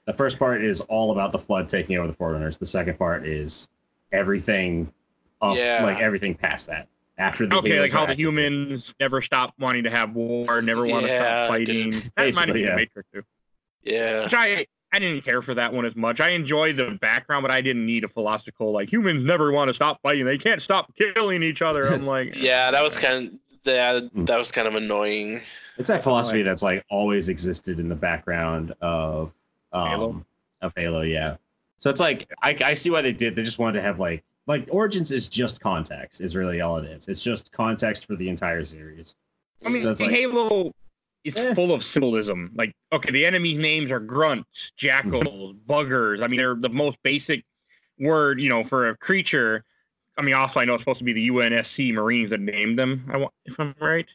the 0.06 0.12
first 0.16 0.38
part 0.40 0.64
is 0.64 0.80
all 0.82 1.12
about 1.12 1.30
the 1.30 1.38
flood 1.38 1.68
taking 1.68 1.96
over 1.96 2.08
the 2.08 2.12
Forerunners. 2.14 2.56
The 2.56 2.66
second 2.66 2.98
part 2.98 3.24
is 3.28 3.68
everything 4.10 4.92
up, 5.40 5.56
Yeah. 5.56 5.84
like 5.84 6.00
everything 6.00 6.34
past 6.34 6.66
that. 6.66 6.88
After 7.16 7.46
the 7.46 7.54
Okay, 7.56 7.78
like 7.78 7.92
how 7.92 8.00
the 8.06 8.12
active. 8.12 8.18
humans 8.18 8.92
never 8.98 9.20
stop 9.22 9.54
wanting 9.60 9.84
to 9.84 9.90
have 9.90 10.14
war, 10.14 10.62
never 10.62 10.84
want 10.86 11.06
to 11.06 11.12
stop 11.16 11.48
fighting. 11.48 11.90
didn't- 11.90 12.10
That 12.16 12.24
reminded 12.24 12.54
me 12.54 12.62
Basically, 12.62 12.62
of 12.64 12.68
yeah. 12.70 12.74
Matrix 12.76 13.08
too. 13.12 13.22
Yeah. 13.84 14.22
Which 14.24 14.34
I 14.34 14.66
I 14.92 14.98
didn't 14.98 15.22
care 15.22 15.40
for 15.40 15.54
that 15.54 15.72
one 15.72 15.84
as 15.86 15.94
much. 15.94 16.20
I 16.20 16.30
enjoyed 16.30 16.76
the 16.76 16.98
background, 17.00 17.42
but 17.42 17.50
I 17.50 17.60
didn't 17.60 17.86
need 17.86 18.02
a 18.04 18.08
philosophical 18.08 18.72
like 18.72 18.92
humans 18.92 19.24
never 19.24 19.52
want 19.52 19.68
to 19.68 19.74
stop 19.74 20.02
fighting. 20.02 20.24
They 20.24 20.38
can't 20.38 20.60
stop 20.60 20.92
killing 20.96 21.42
each 21.42 21.62
other. 21.62 21.92
I'm 21.92 22.02
like, 22.06 22.34
Yeah, 22.36 22.70
that 22.70 22.82
was 22.82 22.98
kind 22.98 23.28
of 23.28 23.32
that. 23.64 24.04
Hmm. 24.12 24.24
That 24.24 24.36
was 24.36 24.50
kind 24.50 24.66
of 24.66 24.74
annoying. 24.74 25.40
It's 25.78 25.88
that 25.88 26.02
philosophy 26.02 26.42
that's 26.42 26.62
like 26.62 26.84
always 26.90 27.28
existed 27.28 27.78
in 27.78 27.88
the 27.88 27.94
background 27.94 28.74
of 28.80 29.32
um, 29.72 29.88
Halo? 29.88 30.24
of 30.62 30.72
Halo, 30.76 31.02
yeah. 31.02 31.36
So 31.78 31.88
it's 31.88 32.00
like 32.00 32.28
I, 32.42 32.56
I 32.64 32.74
see 32.74 32.90
why 32.90 33.00
they 33.00 33.12
did. 33.12 33.36
They 33.36 33.42
just 33.42 33.58
wanted 33.58 33.78
to 33.78 33.82
have 33.82 34.00
like 34.00 34.24
like 34.46 34.66
Origins 34.70 35.12
is 35.12 35.28
just 35.28 35.60
context 35.60 36.20
is 36.20 36.34
really 36.34 36.60
all 36.60 36.76
it 36.78 36.84
is. 36.84 37.06
It's 37.06 37.22
just 37.22 37.52
context 37.52 38.06
for 38.06 38.16
the 38.16 38.28
entire 38.28 38.64
series. 38.64 39.14
I 39.64 39.68
mean, 39.68 39.82
So 39.82 39.94
see, 39.94 40.04
like- 40.04 40.12
Halo 40.14 40.72
is 41.24 41.36
Eh. 41.36 41.54
full 41.54 41.72
of 41.72 41.82
symbolism. 41.84 42.50
Like, 42.54 42.74
okay, 42.92 43.10
the 43.10 43.24
enemy's 43.26 43.58
names 43.58 43.90
are 43.90 44.00
grunts, 44.00 44.72
jackals, 44.76 45.54
buggers. 45.68 46.22
I 46.22 46.26
mean, 46.26 46.38
they're 46.38 46.54
the 46.54 46.68
most 46.70 46.96
basic 47.02 47.44
word, 47.98 48.40
you 48.40 48.48
know, 48.48 48.64
for 48.64 48.88
a 48.88 48.96
creature. 48.96 49.64
I 50.16 50.22
mean, 50.22 50.34
also, 50.34 50.60
I 50.60 50.64
know 50.64 50.74
it's 50.74 50.82
supposed 50.82 50.98
to 50.98 51.04
be 51.04 51.12
the 51.12 51.28
UNSC 51.28 51.92
Marines 51.94 52.30
that 52.30 52.40
named 52.40 52.78
them. 52.78 53.08
I 53.12 53.16
want, 53.18 53.32
if 53.44 53.58
I'm 53.60 53.74
right. 53.80 54.08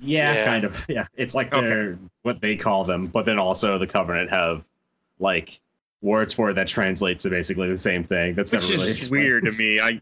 Yeah, 0.00 0.34
Yeah. 0.34 0.44
kind 0.44 0.64
of. 0.64 0.86
Yeah, 0.88 1.06
it's 1.16 1.34
like 1.34 1.52
Okay. 1.52 1.66
they're 1.66 1.98
what 2.22 2.40
they 2.40 2.56
call 2.56 2.84
them, 2.84 3.06
but 3.08 3.24
then 3.26 3.38
also 3.38 3.78
the 3.78 3.86
Covenant 3.86 4.30
have 4.30 4.66
like 5.18 5.58
words 6.00 6.32
for 6.32 6.50
it 6.50 6.54
that 6.54 6.68
translates 6.68 7.24
to 7.24 7.30
basically 7.30 7.68
the 7.68 7.76
same 7.76 8.04
thing. 8.04 8.34
That's 8.34 8.52
Which 8.52 8.62
never 8.62 8.72
really 8.74 8.90
is 8.92 9.10
weird 9.10 9.44
to 9.46 9.52
me. 9.58 9.80
I, 9.80 10.00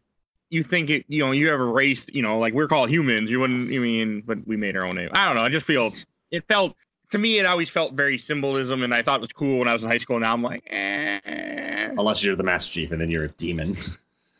you 0.50 0.62
think 0.62 0.90
it, 0.90 1.04
you 1.08 1.24
know, 1.24 1.32
you 1.32 1.48
have 1.48 1.60
a 1.60 1.64
race, 1.64 2.04
you 2.12 2.20
know, 2.22 2.38
like 2.38 2.52
we're 2.52 2.68
called 2.68 2.90
humans. 2.90 3.30
You 3.30 3.40
wouldn't, 3.40 3.70
you 3.70 3.80
mean, 3.80 4.22
but 4.26 4.46
we 4.46 4.56
made 4.56 4.76
our 4.76 4.84
own 4.84 4.96
name. 4.96 5.08
I 5.12 5.24
don't 5.26 5.36
know. 5.36 5.42
I 5.42 5.48
just 5.48 5.66
feel 5.66 5.90
it 6.30 6.44
felt 6.48 6.74
to 7.10 7.18
me. 7.18 7.38
It 7.38 7.46
always 7.46 7.68
felt 7.70 7.94
very 7.94 8.18
symbolism, 8.18 8.82
and 8.82 8.92
I 8.94 9.02
thought 9.02 9.16
it 9.16 9.22
was 9.22 9.32
cool 9.32 9.58
when 9.60 9.68
I 9.68 9.72
was 9.72 9.82
in 9.82 9.88
high 9.88 9.98
school. 9.98 10.18
Now 10.20 10.32
I'm 10.32 10.42
like, 10.42 10.62
eh. 10.70 11.90
Unless 11.98 12.22
you're 12.24 12.36
the 12.36 12.42
Master 12.42 12.72
Chief 12.72 12.92
and 12.92 13.00
then 13.00 13.10
you're 13.10 13.24
a 13.24 13.28
demon. 13.28 13.76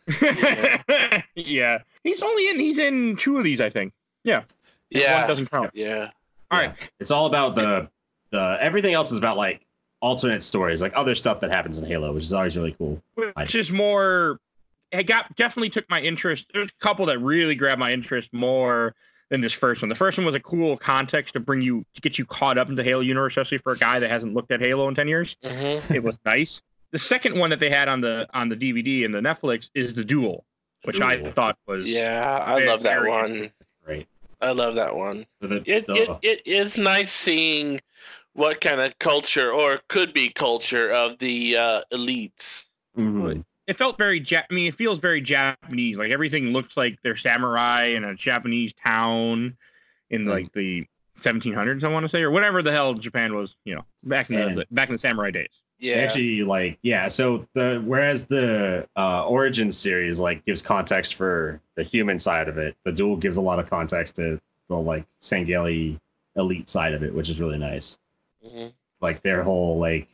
yeah, 1.35 1.79
he's 2.05 2.23
only 2.23 2.49
in. 2.49 2.61
He's 2.61 2.79
in 2.79 3.17
two 3.17 3.39
of 3.39 3.45
these, 3.45 3.61
I 3.61 3.71
think. 3.71 3.93
One 4.25 4.43
Yeah, 4.91 5.27
doesn't 5.27 5.51
count. 5.51 5.71
yeah. 5.75 6.11
All 6.51 6.61
Yeah. 6.61 6.69
right. 6.69 6.91
It's 7.01 7.11
all 7.11 7.27
about 7.27 7.55
the 7.55 7.89
the 8.31 8.57
everything 8.61 8.95
else 8.95 9.13
is 9.13 9.19
about 9.19 9.37
like 9.37 9.63
alternate 10.01 10.43
stories, 10.43 10.83
like 10.83 10.93
other 10.95 11.15
stuff 11.15 11.41
that 11.41 11.51
happens 11.51 11.79
in 11.79 11.87
Halo, 11.87 12.13
which 12.13 12.25
is 12.25 12.33
always 12.33 12.57
really 12.57 12.73
cool. 12.79 13.01
which 13.15 13.55
is 13.55 13.71
more. 13.71 14.39
It 14.93 15.05
got 15.05 15.35
definitely 15.37 15.71
took 15.71 15.89
my 15.91 16.01
interest. 16.01 16.47
There's 16.53 16.69
a 16.69 16.83
couple 16.85 17.07
that 17.07 17.19
really 17.19 17.55
grabbed 17.57 17.81
my 17.81 17.93
interest 17.93 18.33
more 18.33 18.95
than 19.31 19.41
this 19.41 19.53
first 19.53 19.83
one. 19.83 19.89
The 19.89 19.95
first 19.95 20.19
one 20.19 20.25
was 20.25 20.35
a 20.35 20.41
cool 20.41 20.77
context 20.77 21.35
to 21.35 21.41
bring 21.41 21.61
you 21.63 21.85
to 21.95 22.01
get 22.01 22.19
you 22.19 22.25
caught 22.25 22.59
up 22.59 22.69
into 22.69 22.83
Halo 22.85 23.01
universe, 23.01 23.33
especially 23.33 23.59
for 23.59 23.73
a 23.73 23.79
guy 23.79 23.99
that 23.99 24.11
hasn't 24.11 24.35
looked 24.35 24.51
at 24.53 24.61
Halo 24.61 24.89
in 24.89 24.95
ten 24.95 25.09
years. 25.09 25.37
hmm 25.43 25.93
It 25.93 26.03
was 26.03 26.19
nice. 26.25 26.61
The 26.93 26.99
second 26.99 27.39
one 27.39 27.51
that 27.51 27.59
they 27.61 27.71
had 27.71 27.89
on 27.89 28.01
the 28.01 28.27
on 28.35 28.49
the 28.49 28.57
DVD 28.57 29.05
and 29.05 29.15
the 29.15 29.21
Netflix 29.21 29.71
is 29.75 29.95
the 29.95 30.05
Duel, 30.05 30.45
which 30.85 31.01
I 31.01 31.29
thought 31.31 31.59
was 31.67 31.89
Yeah, 31.89 32.43
I 32.47 32.55
Very- 32.57 32.69
love 32.69 32.83
that 32.83 33.05
one. 33.07 33.41
That's 33.43 33.53
great. 33.85 34.07
I 34.41 34.51
love 34.53 34.75
that 34.77 34.95
one. 34.95 35.27
It, 35.41 35.65
it 35.67 36.19
it 36.23 36.43
is 36.47 36.77
nice 36.79 37.11
seeing 37.13 37.81
what 38.35 38.61
kind 38.61 38.81
of 38.83 38.97
culture 38.99 39.51
or 39.51 39.81
could 39.89 40.13
be 40.13 40.29
culture 40.29 40.91
of 40.93 41.19
the 41.19 41.57
uh, 41.57 41.81
elites. 41.93 42.67
Mhm. 42.97 43.45
It 43.67 43.77
felt 43.77 43.99
very 43.99 44.21
ja- 44.21 44.43
I 44.49 44.55
mean, 44.55 44.69
it 44.69 44.75
feels 44.75 44.99
very 45.01 45.21
Japanese. 45.21 45.99
Like 45.99 46.11
everything 46.11 46.53
looks 46.53 46.77
like 46.77 46.99
they're 47.03 47.17
samurai 47.17 47.87
in 47.87 48.05
a 48.05 48.15
Japanese 48.15 48.73
town 48.75 49.57
in 50.11 50.25
Mm. 50.25 50.31
like 50.31 50.53
the 50.53 50.87
1700s, 51.19 51.83
I 51.83 51.89
want 51.89 52.05
to 52.05 52.09
say, 52.09 52.23
or 52.23 52.31
whatever 52.31 52.63
the 52.63 52.71
hell 52.73 52.95
Japan 52.95 53.35
was, 53.35 53.57
you 53.65 53.75
know, 53.75 53.85
back 54.05 54.31
in 54.31 54.37
And- 54.39 54.59
the 54.59 54.67
back 54.71 54.89
in 54.89 54.95
the 54.95 54.99
samurai 54.99 55.31
days. 55.31 55.49
Yeah, 55.79 55.97
Actually, 55.97 56.43
like 56.43 56.79
yeah. 56.83 57.07
So 57.09 57.47
the 57.53 57.83
whereas 57.85 58.25
the 58.25 58.89
uh, 58.97 59.27
Origin 59.27 59.71
series 59.71 60.19
like 60.19 60.43
gives 60.47 60.63
context 60.63 61.17
for 61.17 61.61
the 61.75 61.83
human 61.83 62.19
side 62.19 62.49
of 62.49 62.57
it, 62.57 62.75
the 62.85 62.93
Duel 62.93 63.17
gives 63.17 63.37
a 63.37 63.43
lot 63.43 63.59
of 63.59 63.69
context 63.69 64.17
to 64.17 64.41
the 64.69 64.77
like 64.77 65.05
Sangheili 65.21 66.01
elite 66.37 66.69
side 66.71 66.95
of 66.95 67.03
it, 67.03 67.13
which 67.13 67.29
is 67.29 67.41
really 67.41 67.59
nice. 67.59 67.99
Mhm. 68.47 68.73
like 69.03 69.21
their 69.23 69.43
whole 69.43 69.79
like 69.79 70.09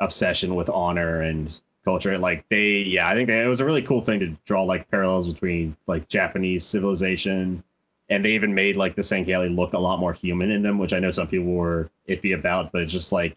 obsession 0.00 0.54
with 0.54 0.70
honor 0.70 1.20
and 1.22 1.60
culture 1.84 2.16
like 2.18 2.44
they 2.48 2.78
yeah 2.86 3.08
i 3.08 3.14
think 3.14 3.28
that 3.28 3.42
it 3.42 3.48
was 3.48 3.60
a 3.60 3.64
really 3.64 3.82
cool 3.82 4.00
thing 4.00 4.20
to 4.20 4.36
draw 4.44 4.62
like 4.62 4.88
parallels 4.90 5.32
between 5.32 5.76
like 5.86 6.08
japanese 6.08 6.64
civilization 6.64 7.62
and 8.08 8.24
they 8.24 8.32
even 8.32 8.54
made 8.54 8.76
like 8.76 8.94
the 8.94 9.02
Sangheili 9.02 9.54
look 9.54 9.72
a 9.72 9.78
lot 9.78 9.98
more 9.98 10.12
human 10.12 10.50
in 10.50 10.62
them 10.62 10.78
which 10.78 10.92
i 10.92 10.98
know 10.98 11.10
some 11.10 11.26
people 11.26 11.46
were 11.46 11.90
iffy 12.08 12.38
about 12.38 12.72
but 12.72 12.82
it's 12.82 12.92
just 12.92 13.12
like 13.12 13.36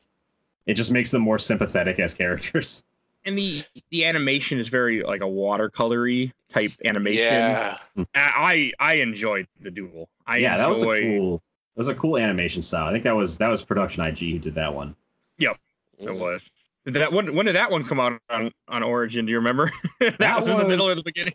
it 0.66 0.74
just 0.76 0.92
makes 0.92 1.12
them 1.12 1.22
more 1.22 1.40
sympathetic 1.40 2.00
as 2.00 2.14
characters 2.14 2.84
And 3.28 3.36
the 3.36 3.64
the 3.90 4.06
animation 4.06 4.60
is 4.60 4.68
very 4.68 5.02
like 5.02 5.22
a 5.22 5.26
watercolory 5.26 6.32
type 6.48 6.72
animation. 6.86 7.34
yeah. 7.34 7.80
I 8.14 8.72
I 8.80 8.94
enjoyed 8.96 9.48
the 9.62 9.72
duel. 9.72 10.10
I 10.28 10.38
yeah 10.38 10.58
that 10.58 10.70
was 10.70 10.84
a 10.84 10.86
cool 11.02 11.42
That 11.74 11.80
was 11.80 11.90
a 11.90 11.96
cool 11.96 12.18
animation 12.20 12.62
style 12.62 12.86
i 12.86 12.92
think 12.92 13.04
that 13.04 13.16
was 13.16 13.40
that 13.40 13.48
was 13.48 13.64
production 13.64 14.04
ig 14.06 14.20
who 14.20 14.38
did 14.38 14.54
that 14.54 14.72
one 14.72 14.96
Yep, 15.38 15.58
It 16.00 16.08
mm. 16.08 16.20
was. 16.20 16.42
Did 16.86 16.96
that 16.96 17.12
when 17.12 17.36
when 17.36 17.48
did 17.48 17.56
that 17.56 17.72
one 17.72 17.84
come 17.84 18.00
out 18.00 18.20
on, 18.30 18.52
on 18.68 18.84
Origin? 18.84 19.26
Do 19.26 19.32
you 19.32 19.38
remember? 19.38 19.72
that, 20.00 20.20
That 20.20 20.42
was 20.42 20.50
in 20.50 20.58
the 20.58 20.68
middle 20.68 20.88
or 20.88 20.96
the 20.96 21.04
beginning. 21.04 21.34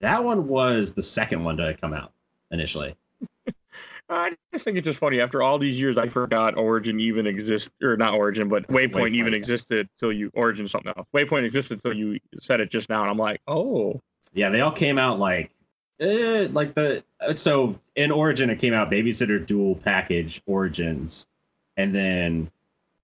that 0.00 0.22
one 0.22 0.48
was 0.48 0.92
the 0.92 1.02
second 1.02 1.44
one 1.44 1.56
to 1.58 1.74
come 1.74 1.94
out 1.94 2.12
initially 2.50 2.96
I 4.10 4.34
just 4.52 4.64
think 4.64 4.76
it's 4.76 4.86
just 4.86 4.98
funny. 4.98 5.20
After 5.20 5.40
all 5.40 5.58
these 5.58 5.78
years, 5.78 5.96
I 5.96 6.08
forgot 6.08 6.56
Origin 6.56 6.98
even 6.98 7.28
exists, 7.28 7.70
or 7.80 7.96
not 7.96 8.14
Origin, 8.14 8.48
but 8.48 8.66
Waypoint, 8.66 8.92
Waypoint, 8.92 9.14
even 9.14 9.32
yeah. 9.32 9.38
existed 9.38 9.88
till 9.98 10.12
you 10.12 10.30
Origin 10.34 10.66
something 10.66 10.92
else. 10.96 11.06
Waypoint 11.14 11.44
existed 11.44 11.80
till 11.80 11.92
you 11.92 12.18
said 12.40 12.60
it 12.60 12.70
just 12.70 12.88
now, 12.88 13.02
and 13.02 13.10
I'm 13.10 13.18
like, 13.18 13.40
oh, 13.46 14.00
Yeah, 14.32 14.48
they 14.48 14.62
all 14.62 14.72
came 14.72 14.98
out 14.98 15.20
like, 15.20 15.52
eh, 16.00 16.48
like 16.50 16.74
the 16.74 17.04
uh, 17.20 17.36
so 17.36 17.78
in 17.94 18.10
Origin 18.10 18.50
it 18.50 18.58
came 18.58 18.74
out 18.74 18.90
Babysitter 18.90 19.46
Duel 19.46 19.76
Package 19.76 20.42
Origins, 20.46 21.26
and 21.76 21.94
then 21.94 22.50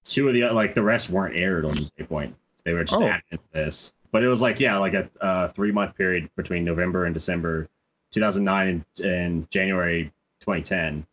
two 0.06 0.28
of 0.28 0.34
the 0.34 0.48
like 0.50 0.74
the 0.74 0.82
rest 0.82 1.10
weren't 1.10 1.36
aired 1.36 1.64
on 1.64 1.76
Waypoint. 1.98 2.32
They 2.64 2.72
were 2.72 2.84
just 2.84 3.00
Oh. 3.00 3.06
added 3.06 3.22
into 3.30 3.44
this, 3.52 3.92
but 4.12 4.22
it 4.22 4.28
was 4.28 4.42
like 4.42 4.58
yeah, 4.60 4.76
like 4.78 4.94
a 4.94 5.08
uh, 5.20 5.48
three 5.48 5.72
month 5.72 5.96
period 5.96 6.28
between 6.36 6.64
November 6.64 7.04
and 7.04 7.14
December, 7.14 7.68
2009 8.12 8.84
and, 8.98 9.06
and 9.06 9.50
January 9.50 10.12
2010. 10.40 11.06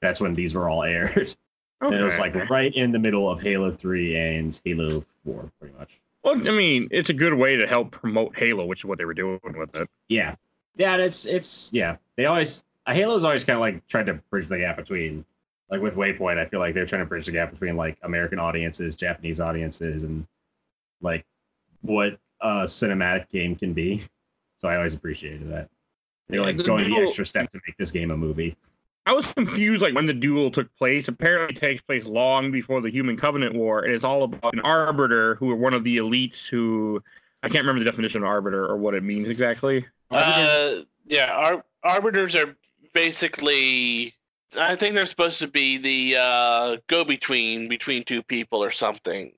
That's 0.00 0.20
when 0.20 0.34
these 0.34 0.54
were 0.54 0.68
all 0.68 0.82
aired. 0.84 1.16
okay. 1.16 1.34
And 1.82 1.94
it 1.94 2.02
was 2.02 2.18
like 2.18 2.34
right 2.48 2.74
in 2.74 2.92
the 2.92 2.98
middle 2.98 3.28
of 3.30 3.40
Halo 3.40 3.70
3 3.70 4.16
and 4.16 4.60
Halo 4.64 5.04
4, 5.24 5.50
pretty 5.58 5.74
much. 5.78 6.00
well, 6.22 6.34
I 6.36 6.50
mean, 6.52 6.88
it's 6.90 7.10
a 7.10 7.14
good 7.14 7.34
way 7.34 7.56
to 7.56 7.66
help 7.66 7.90
promote 7.90 8.36
Halo, 8.38 8.64
which 8.66 8.80
is 8.80 8.84
what 8.84 8.98
they 8.98 9.04
were 9.04 9.14
doing 9.14 9.40
with 9.56 9.74
it. 9.76 9.88
Yeah, 10.08 10.34
yeah, 10.76 10.96
it's 10.96 11.26
it's 11.26 11.70
yeah. 11.72 11.96
They 12.16 12.26
always 12.26 12.62
Halo's 12.86 13.24
always 13.24 13.44
kind 13.44 13.56
of 13.56 13.60
like 13.60 13.86
tried 13.88 14.06
to 14.06 14.14
bridge 14.30 14.46
the 14.48 14.58
gap 14.58 14.76
between 14.76 15.24
like 15.70 15.80
with 15.80 15.94
Waypoint. 15.94 16.38
I 16.38 16.46
feel 16.46 16.60
like 16.60 16.74
they're 16.74 16.86
trying 16.86 17.02
to 17.02 17.06
bridge 17.06 17.26
the 17.26 17.32
gap 17.32 17.50
between 17.50 17.76
like 17.76 17.98
American 18.02 18.38
audiences, 18.38 18.96
Japanese 18.96 19.40
audiences, 19.40 20.04
and 20.04 20.26
like 21.00 21.24
what 21.82 22.18
a 22.40 22.64
cinematic 22.64 23.28
game 23.30 23.54
can 23.56 23.72
be. 23.72 24.04
So 24.58 24.68
I 24.68 24.76
always 24.76 24.94
appreciated 24.94 25.50
that. 25.50 25.68
They're 26.28 26.42
like 26.42 26.56
the 26.56 26.64
going 26.64 26.90
the 26.90 26.96
extra 26.96 27.24
step 27.24 27.50
to 27.52 27.60
make 27.66 27.76
this 27.76 27.90
game 27.90 28.10
a 28.10 28.16
movie. 28.16 28.56
I 29.06 29.12
was 29.12 29.32
confused, 29.32 29.82
like 29.82 29.94
when 29.94 30.06
the 30.06 30.12
duel 30.12 30.50
took 30.50 30.74
place. 30.76 31.08
Apparently, 31.08 31.56
it 31.56 31.60
takes 31.60 31.82
place 31.82 32.04
long 32.04 32.52
before 32.52 32.80
the 32.80 32.90
Human 32.90 33.16
Covenant 33.16 33.54
War, 33.54 33.82
and 33.82 33.92
it's 33.92 34.04
all 34.04 34.22
about 34.22 34.52
an 34.52 34.60
arbiter 34.60 35.36
who 35.36 35.50
are 35.50 35.56
one 35.56 35.74
of 35.74 35.82
the 35.84 35.96
elites 35.96 36.46
who 36.48 37.02
I 37.42 37.48
can't 37.48 37.64
remember 37.64 37.82
the 37.82 37.90
definition 37.90 38.22
of 38.22 38.28
arbiter 38.28 38.66
or 38.66 38.76
what 38.76 38.94
it 38.94 39.02
means 39.02 39.28
exactly. 39.28 39.86
Uh, 40.10 40.80
yeah, 41.06 41.32
Ar- 41.32 41.64
arbiters 41.82 42.36
are 42.36 42.54
basically. 42.92 44.14
I 44.58 44.74
think 44.76 44.94
they're 44.94 45.06
supposed 45.06 45.38
to 45.40 45.46
be 45.48 45.78
the 45.78 46.16
uh, 46.20 46.76
go-between 46.88 47.68
between 47.68 48.04
two 48.04 48.22
people 48.22 48.62
or 48.62 48.70
something. 48.70 49.32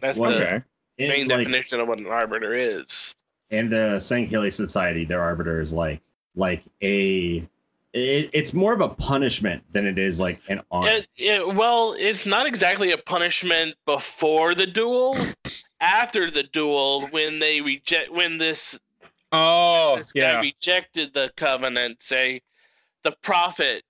That's 0.00 0.18
Well, 0.18 0.30
the 0.30 0.36
okay. 0.46 0.62
In, 0.98 1.08
main 1.10 1.28
like, 1.28 1.38
definition 1.38 1.80
of 1.80 1.88
what 1.88 1.98
an 1.98 2.06
arbiter 2.06 2.54
is. 2.54 3.14
in 3.50 3.68
the 3.68 3.96
Sangheili 3.98 4.52
society, 4.52 5.04
their 5.04 5.20
arbiter 5.20 5.60
is 5.60 5.72
like 5.72 6.00
like 6.36 6.62
a. 6.82 7.46
It, 7.92 8.30
it's 8.32 8.52
more 8.52 8.72
of 8.72 8.80
a 8.80 8.88
punishment 8.88 9.62
than 9.72 9.86
it 9.86 9.98
is 9.98 10.18
like 10.18 10.40
an 10.48 10.60
honor. 10.70 10.88
It, 10.88 11.06
it, 11.16 11.54
well, 11.54 11.94
it's 11.96 12.26
not 12.26 12.46
exactly 12.46 12.90
a 12.92 12.98
punishment 12.98 13.76
before 13.86 14.54
the 14.54 14.66
duel. 14.66 15.16
After 15.80 16.30
the 16.30 16.42
duel, 16.44 17.06
when 17.08 17.38
they 17.38 17.60
reject, 17.60 18.10
when 18.12 18.38
this 18.38 18.78
Oh, 19.32 19.96
this 19.98 20.12
guy 20.12 20.20
yeah. 20.20 20.40
rejected 20.40 21.12
the 21.12 21.32
covenant, 21.36 22.02
say 22.02 22.40
the 23.02 23.12
prophet 23.22 23.82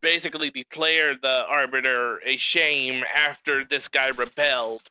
basically 0.00 0.50
declared 0.50 1.18
the 1.22 1.44
arbiter 1.48 2.20
a 2.26 2.36
shame 2.36 3.04
after 3.14 3.64
this 3.64 3.88
guy 3.88 4.08
rebelled. 4.08 4.82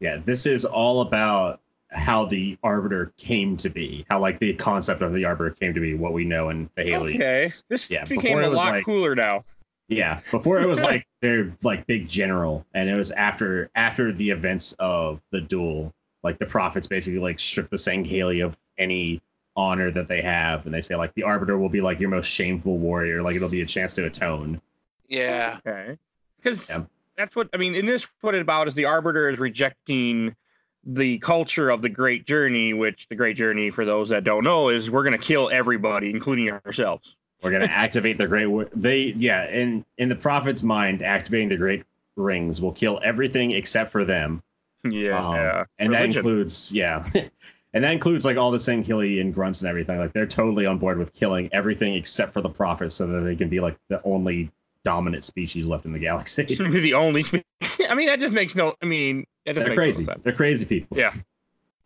Yeah, 0.00 0.18
this 0.24 0.46
is 0.46 0.64
all 0.64 1.00
about 1.00 1.60
how 1.90 2.26
the 2.26 2.58
arbiter 2.62 3.12
came 3.16 3.56
to 3.56 3.70
be, 3.70 4.04
how 4.10 4.20
like 4.20 4.38
the 4.38 4.54
concept 4.54 5.02
of 5.02 5.12
the 5.14 5.24
arbiter 5.24 5.50
came 5.54 5.74
to 5.74 5.80
be, 5.80 5.94
what 5.94 6.12
we 6.12 6.24
know 6.24 6.50
in 6.50 6.68
the 6.76 6.82
Halo. 6.84 7.06
Okay, 7.08 7.50
this 7.68 7.86
Yeah, 7.88 8.04
became 8.04 8.22
before 8.22 8.42
a 8.42 8.46
it 8.46 8.50
was 8.50 8.56
lot 8.56 8.72
like- 8.72 8.84
cooler 8.84 9.14
now. 9.14 9.44
Yeah, 9.88 10.20
before 10.30 10.60
it 10.60 10.66
was 10.68 10.82
like 10.82 11.06
their 11.22 11.50
like 11.62 11.86
big 11.86 12.06
general, 12.06 12.66
and 12.74 12.90
it 12.90 12.94
was 12.94 13.10
after 13.12 13.70
after 13.74 14.12
the 14.12 14.28
events 14.30 14.74
of 14.78 15.20
the 15.32 15.40
duel, 15.40 15.94
like 16.22 16.38
the 16.38 16.44
prophets 16.46 16.86
basically 16.86 17.18
like 17.20 17.40
stripped 17.40 17.70
the 17.70 17.78
Sangheili 17.78 18.44
of 18.44 18.56
any 18.76 19.22
honor 19.58 19.90
that 19.90 20.06
they 20.08 20.22
have, 20.22 20.64
and 20.64 20.72
they 20.74 20.80
say 20.80 20.94
like 20.94 21.12
the 21.14 21.24
arbiter 21.24 21.58
will 21.58 21.68
be 21.68 21.80
like 21.80 21.98
your 22.00 22.08
most 22.10 22.26
shameful 22.28 22.78
warrior, 22.78 23.22
like 23.22 23.34
it'll 23.36 23.48
be 23.48 23.60
a 23.62 23.66
chance 23.66 23.92
to 23.94 24.04
atone. 24.06 24.60
Yeah. 25.08 25.58
Okay. 25.66 25.98
Because 26.40 26.68
Yeah. 26.68 26.84
that's 27.16 27.34
what 27.34 27.48
I 27.52 27.56
mean. 27.56 27.74
In 27.74 27.84
this, 27.84 28.06
what 28.20 28.34
it 28.34 28.40
about 28.40 28.68
is 28.68 28.74
the 28.74 28.84
arbiter 28.84 29.28
is 29.28 29.38
rejecting 29.38 30.36
the 30.84 31.18
culture 31.18 31.70
of 31.70 31.82
the 31.82 31.88
Great 31.88 32.24
Journey, 32.26 32.72
which 32.72 33.06
the 33.08 33.16
Great 33.16 33.36
Journey, 33.36 33.70
for 33.70 33.84
those 33.84 34.08
that 34.10 34.22
don't 34.24 34.44
know, 34.44 34.68
is 34.68 34.88
we're 34.90 35.02
going 35.02 35.18
to 35.18 35.26
kill 35.26 35.50
everybody, 35.50 36.08
including 36.10 36.50
ourselves. 36.50 37.16
We're 37.42 37.52
gonna 37.52 37.66
activate 37.66 38.18
the 38.18 38.26
great. 38.26 38.46
Wa- 38.46 38.64
They 38.74 39.14
yeah, 39.16 39.48
in 39.48 39.84
in 39.96 40.08
the 40.08 40.16
prophet's 40.16 40.62
mind, 40.64 41.02
activating 41.02 41.48
the 41.48 41.56
great 41.56 41.84
rings 42.16 42.60
will 42.60 42.72
kill 42.72 42.98
everything 43.04 43.52
except 43.52 43.92
for 43.92 44.04
them. 44.04 44.42
Yeah. 44.84 45.24
Um, 45.24 45.34
yeah. 45.36 45.64
and 45.78 45.94
that 45.94 46.04
includes 46.06 46.72
yeah, 46.72 47.08
and 47.78 47.84
that 47.84 47.92
includes 47.92 48.24
like 48.24 48.36
all 48.36 48.50
the 48.50 48.58
Sangheili 48.58 49.20
and 49.20 49.32
grunts 49.32 49.62
and 49.62 49.68
everything. 49.68 50.00
Like 50.00 50.12
they're 50.12 50.26
totally 50.26 50.66
on 50.66 50.78
board 50.78 50.98
with 50.98 51.14
killing 51.14 51.48
everything 51.52 51.94
except 51.94 52.32
for 52.32 52.40
the 52.40 52.48
prophets, 52.48 52.96
so 52.96 53.06
that 53.06 53.20
they 53.20 53.36
can 53.36 53.48
be 53.48 53.60
like 53.60 53.78
the 53.86 54.02
only 54.02 54.50
dominant 54.82 55.22
species 55.22 55.68
left 55.68 55.84
in 55.84 55.92
the 55.92 56.00
galaxy. 56.00 56.42
The 56.58 56.94
only. 56.94 57.24
I 57.88 57.94
mean, 57.94 58.08
that 58.08 58.18
just 58.18 58.34
makes 58.34 58.56
no. 58.56 58.74
I 58.82 58.86
mean, 58.86 59.26
they're 59.46 59.54
makes 59.54 59.68
no 59.68 59.74
crazy. 59.76 60.04
sense. 60.06 60.24
They're 60.24 60.32
crazy 60.32 60.66
people. 60.66 60.98
Yeah. 60.98 61.12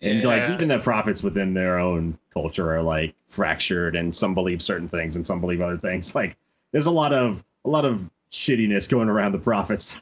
And 0.00 0.24
like 0.24 0.48
even 0.48 0.68
the 0.68 0.78
prophets 0.78 1.22
within 1.22 1.52
their 1.52 1.78
own 1.78 2.18
culture 2.32 2.74
are 2.74 2.82
like 2.82 3.14
fractured, 3.26 3.94
and 3.94 4.16
some 4.16 4.32
believe 4.32 4.62
certain 4.62 4.88
things 4.88 5.16
and 5.16 5.26
some 5.26 5.42
believe 5.42 5.60
other 5.60 5.76
things. 5.76 6.14
Like 6.14 6.38
there's 6.70 6.86
a 6.86 6.90
lot 6.90 7.12
of 7.12 7.44
a 7.66 7.68
lot 7.68 7.84
of 7.84 8.08
shittiness 8.30 8.88
going 8.88 9.10
around 9.10 9.32
the 9.32 9.40
prophets. 9.40 10.00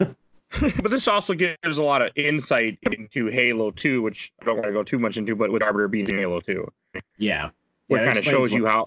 but 0.83 0.91
this 0.91 1.07
also 1.09 1.35
gives 1.35 1.79
a 1.79 1.83
lot 1.83 2.03
of 2.03 2.11
insight 2.17 2.79
into 2.91 3.27
Halo 3.29 3.71
2, 3.71 4.03
which 4.03 4.33
I 4.41 4.45
don't 4.47 4.57
want 4.57 4.67
to 4.67 4.73
go 4.73 4.83
too 4.83 4.99
much 4.99 5.17
into, 5.17 5.37
but 5.37 5.53
with 5.53 5.63
Arbiter 5.63 5.89
being 5.89 6.09
in 6.09 6.19
Halo 6.19 6.41
2, 6.41 6.67
yeah, 7.19 7.51
Where 7.87 8.01
it 8.03 8.05
kinda 8.07 8.19
explains 8.21 8.49
shows 8.49 8.53
you 8.53 8.67
how- 8.67 8.87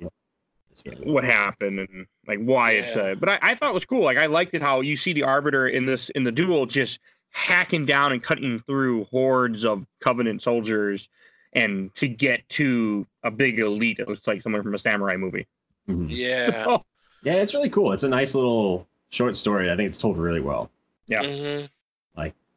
It's 0.72 0.84
what 1.04 1.24
happened 1.24 1.80
and 1.80 2.06
like 2.28 2.40
why 2.40 2.72
it's 2.72 2.96
Yeah. 2.96 3.02
uh 3.12 3.16
but 3.16 3.30
I, 3.30 3.40
I 3.42 3.56
thought 3.56 3.70
it 3.70 3.74
was 3.76 3.86
cool 3.86 4.04
like 4.04 4.18
i 4.18 4.26
liked 4.26 4.56
it 4.56 4.62
how 4.64 4.82
you 4.82 4.98
see 4.98 5.14
the 5.14 5.22
arbiter 5.22 5.68
in 5.68 5.86
this 5.86 6.10
in 6.12 6.24
the 6.24 6.32
duel 6.32 6.66
just 6.66 6.98
hacking 7.30 7.86
down 7.86 8.12
and 8.12 8.24
cutting 8.24 8.58
through 8.58 9.04
hordes 9.06 9.64
of 9.66 9.86
covenant 10.00 10.42
soldiers 10.42 11.10
and 11.54 11.94
to 11.94 12.08
get 12.08 12.48
to 12.50 13.06
a 13.24 13.30
big 13.30 13.60
elite 13.60 14.00
it 14.00 14.08
looks 14.08 14.26
like 14.26 14.42
someone 14.42 14.64
from 14.64 14.74
a 14.74 14.80
samurai 14.80 15.16
movie 15.16 15.46
Mhm. 15.88 16.08
Yeah. 16.10 16.64
Oh, 16.68 16.84
Yeah, 17.24 17.34
it's 17.34 17.54
really 17.54 17.70
cool. 17.70 17.92
It's 17.92 18.04
a 18.04 18.10
nice 18.10 18.34
little 18.36 18.88
short 19.12 19.36
story. 19.36 19.72
I 19.72 19.76
think 19.76 19.90
it's 19.90 19.98
told 20.00 20.18
really 20.18 20.42
well. 20.42 20.72
Yeah. 21.08 21.24
Mhm. 21.24 21.70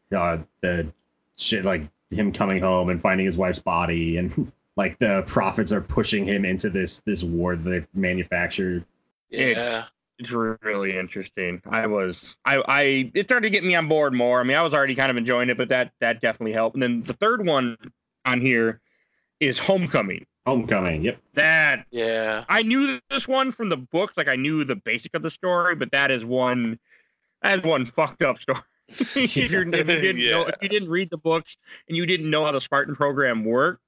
God, 0.08 0.46
the 0.60 0.92
shit 1.36 1.64
like 1.64 1.88
him 2.10 2.30
coming 2.30 2.60
home 2.62 2.90
and 2.90 3.02
finding 3.02 3.26
his 3.26 3.36
wife's 3.36 3.58
body, 3.58 4.18
and 4.18 4.52
like 4.76 5.00
the 5.00 5.24
prophets 5.26 5.72
are 5.72 5.80
pushing 5.80 6.24
him 6.24 6.44
into 6.44 6.70
this 6.70 7.00
this 7.00 7.24
war 7.24 7.56
that 7.56 7.68
they 7.68 7.84
manufactured. 7.92 8.84
Yeah. 9.30 9.84
it's 10.20 10.30
really 10.30 10.96
interesting 10.96 11.60
i 11.68 11.86
was 11.86 12.36
i 12.46 12.56
i 12.68 13.10
it 13.12 13.26
started 13.26 13.48
to 13.48 13.50
get 13.50 13.64
me 13.64 13.74
on 13.74 13.86
board 13.88 14.14
more 14.14 14.40
i 14.40 14.44
mean 14.44 14.56
i 14.56 14.62
was 14.62 14.72
already 14.72 14.94
kind 14.94 15.10
of 15.10 15.16
enjoying 15.18 15.50
it 15.50 15.58
but 15.58 15.68
that 15.68 15.92
that 16.00 16.22
definitely 16.22 16.52
helped 16.52 16.74
and 16.74 16.82
then 16.82 17.02
the 17.02 17.12
third 17.12 17.44
one 17.44 17.76
on 18.24 18.40
here 18.40 18.80
is 19.40 19.58
homecoming 19.58 20.24
Homecoming. 20.46 21.02
Yep. 21.02 21.18
that 21.34 21.86
Yeah. 21.90 22.44
I 22.48 22.62
knew 22.62 23.00
this 23.10 23.26
one 23.26 23.50
from 23.50 23.68
the 23.68 23.76
books, 23.76 24.16
like 24.16 24.28
I 24.28 24.36
knew 24.36 24.62
the 24.64 24.76
basic 24.76 25.12
of 25.14 25.22
the 25.22 25.30
story, 25.30 25.74
but 25.74 25.90
that 25.90 26.12
is 26.12 26.24
one 26.24 26.78
that 27.46 27.58
is 27.60 27.64
one 27.64 27.86
fucked 27.86 28.22
up 28.22 28.40
story. 28.40 28.58
if, 28.88 29.16
you're, 29.50 29.62
if 29.68 29.74
you 29.88 30.00
didn't 30.00 30.30
know, 30.30 30.42
if 30.46 30.56
you 30.60 30.68
didn't 30.68 30.88
read 30.88 31.10
the 31.10 31.18
books 31.18 31.56
and 31.88 31.96
you 31.96 32.06
didn't 32.06 32.28
know 32.30 32.44
how 32.44 32.52
the 32.52 32.60
Spartan 32.60 32.94
program 32.94 33.44
worked, 33.44 33.82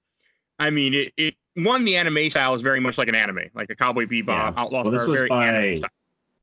I 0.58 0.70
mean, 0.70 0.94
it, 0.94 1.12
it 1.16 1.34
one 1.54 1.84
the 1.84 1.96
anime 1.96 2.30
style 2.30 2.54
is 2.54 2.62
very 2.62 2.80
much 2.80 2.98
like 2.98 3.08
an 3.08 3.14
anime, 3.14 3.40
like 3.54 3.70
a 3.70 3.74
Cowboy 3.76 4.06
Bebop, 4.06 4.26
Yeah. 4.28 4.52
Outlaw. 4.56 4.82
Well, 4.82 4.92
this 4.92 5.02
Star, 5.02 5.10
was 5.10 5.20
very 5.20 5.28
by 5.28 5.48
anime 5.48 5.78
style. 5.78 5.90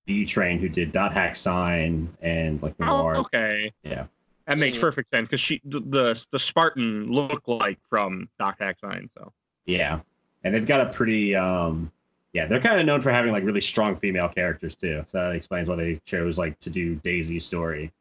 Bee 0.06 0.26
Train 0.26 0.60
who 0.60 0.70
did 0.70 0.92
Dot 0.92 1.14
Hack 1.14 1.36
Sign 1.36 2.16
and 2.22 2.62
like 2.62 2.76
Oh, 2.80 2.86
Noir. 2.86 3.16
okay, 3.18 3.72
Yeah. 3.84 4.06
that 4.46 4.58
makes 4.58 4.78
Mhm. 4.78 4.82
perfect 4.82 5.10
sense 5.10 5.28
because 5.28 5.42
she 5.42 5.62
the, 5.66 5.80
the 5.80 6.26
the 6.32 6.40
Spartan 6.40 7.12
look 7.12 7.48
like 7.48 7.80
from 7.90 8.30
Doc 8.40 8.58
Hack 8.60 8.78
Sign, 8.80 9.10
so 9.18 9.34
Yeah. 9.66 10.00
And 10.44 10.54
they've 10.54 10.66
got 10.68 10.82
a 10.88 10.92
pretty 10.92 11.36
um 11.36 11.92
yeah, 12.36 12.46
they're 12.46 12.60
kind 12.60 12.82
of 12.82 12.86
known 12.86 13.00
for 13.00 13.12
having 13.12 13.32
like 13.32 13.46
really 13.46 13.62
strong 13.62 13.96
female 13.96 14.28
characters 14.28 14.76
too. 14.76 15.02
So 15.08 15.20
that 15.20 15.32
explains 15.36 15.70
why 15.70 15.78
they 15.78 16.02
chose 16.06 16.38
like 16.38 16.60
to 16.60 16.70
do 16.70 16.96
Daisy's 16.96 17.46
story. 17.46 17.94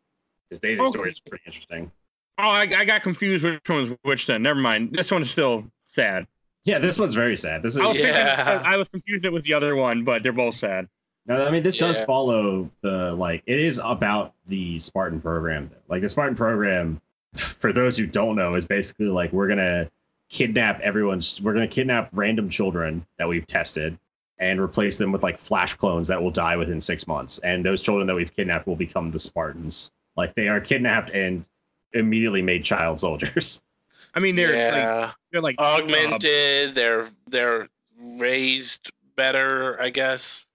Because 0.51 0.61
Daisy's 0.61 0.81
Okay. 0.81 0.91
story 0.91 1.11
is 1.13 1.21
pretty 1.21 1.45
interesting. 1.47 1.93
oh, 2.39 2.43
I, 2.43 2.63
I 2.79 2.85
got 2.85 3.05
confused 3.05 3.45
which 3.45 3.61
one 3.69 3.91
was 3.91 3.99
which. 4.03 4.27
Then 4.27 4.43
never 4.43 4.59
mind. 4.59 4.91
This 4.93 5.13
one's 5.13 5.31
still 5.31 5.65
sad. 5.87 6.27
Yeah, 6.65 6.81
this 6.81 6.99
one's 6.99 7.15
very 7.15 7.37
sad. 7.37 7.63
This 7.63 7.75
is 7.75 7.81
I 7.81 7.87
was, 7.87 7.97
Yeah. 7.97 8.63
I, 8.65 8.75
I 8.75 8.77
was 8.77 8.89
confused 8.89 9.25
it 9.25 9.33
with 9.33 9.45
the 9.45 9.55
other 9.55 9.77
one, 9.77 10.03
but 10.03 10.25
they're 10.25 10.33
both 10.33 10.57
sad. 10.57 10.89
No, 11.27 11.47
I 11.47 11.51
mean 11.53 11.63
this 11.63 11.77
does 11.77 12.01
follow 12.03 12.69
the 12.81 13.15
like 13.15 13.45
it 13.47 13.61
is 13.61 13.81
about 13.85 14.35
the 14.47 14.81
Spartan 14.81 15.21
program. 15.21 15.71
Like 15.89 16.03
the 16.03 16.09
Spartan 16.09 16.35
program, 16.35 17.01
for 17.35 17.73
those 17.73 17.97
who 17.97 18.07
don't 18.09 18.35
know, 18.35 18.57
is 18.57 18.67
basically 18.67 19.07
like 19.07 19.33
we're 19.33 19.47
gonna 19.47 19.89
kidnap 20.29 20.81
everyone's 20.81 21.41
we're 21.41 21.55
gonna 21.55 21.69
kidnap 21.69 22.11
random 22.13 22.51
children 22.51 23.07
that 23.19 23.29
we've 23.29 23.47
tested 23.47 23.97
and 24.39 24.61
replace 24.61 24.97
them 24.97 25.13
with 25.13 25.23
like 25.23 25.39
flash 25.39 25.75
clones 25.75 26.09
that 26.09 26.23
will 26.23 26.31
die 26.31 26.57
within 26.57 26.81
six 26.81 27.07
months. 27.07 27.39
And 27.45 27.65
those 27.65 27.83
children 27.83 28.07
that 28.07 28.15
we've 28.15 28.35
kidnapped 28.35 28.67
will 28.67 28.77
become 28.77 29.11
the 29.11 29.19
Spartans. 29.19 29.91
Like 30.17 30.35
they 30.35 30.49
are 30.49 30.61
kidnapped 30.61 31.11
and 31.11 31.45
immediately 31.93 32.43
made 32.43 32.65
child 32.65 33.01
soldiers. 33.01 33.63
I 34.15 34.21
mean, 34.21 34.37
they're 34.37 34.53
like 34.53 35.15
they're 35.33 35.41
like 35.41 35.57
uh, 35.59 35.79
Augmented. 35.81 36.75
They're 36.75 37.09
they're 37.29 37.69
raised 38.01 38.93
better, 39.17 39.81
I 39.81 39.91
guess. 39.91 40.47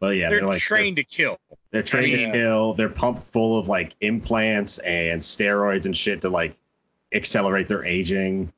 But 0.00 0.16
yeah, 0.16 0.28
they're, 0.28 0.40
they're, 0.40 0.48
like 0.48 0.62
trained 0.62 0.96
to 0.96 1.04
kill. 1.04 1.38
They're 1.70 1.82
trained 1.82 2.12
mean- 2.12 2.32
to 2.32 2.38
kill. 2.38 2.74
They're 2.74 2.88
pumped 2.88 3.22
full 3.22 3.58
of 3.58 3.68
like 3.68 3.94
implants 4.00 4.78
and 4.78 5.20
steroids 5.20 5.86
and 5.86 5.96
shit 5.96 6.20
to 6.22 6.28
like 6.28 6.56
accelerate 7.12 7.68
their 7.68 7.84
aging. 7.84 8.52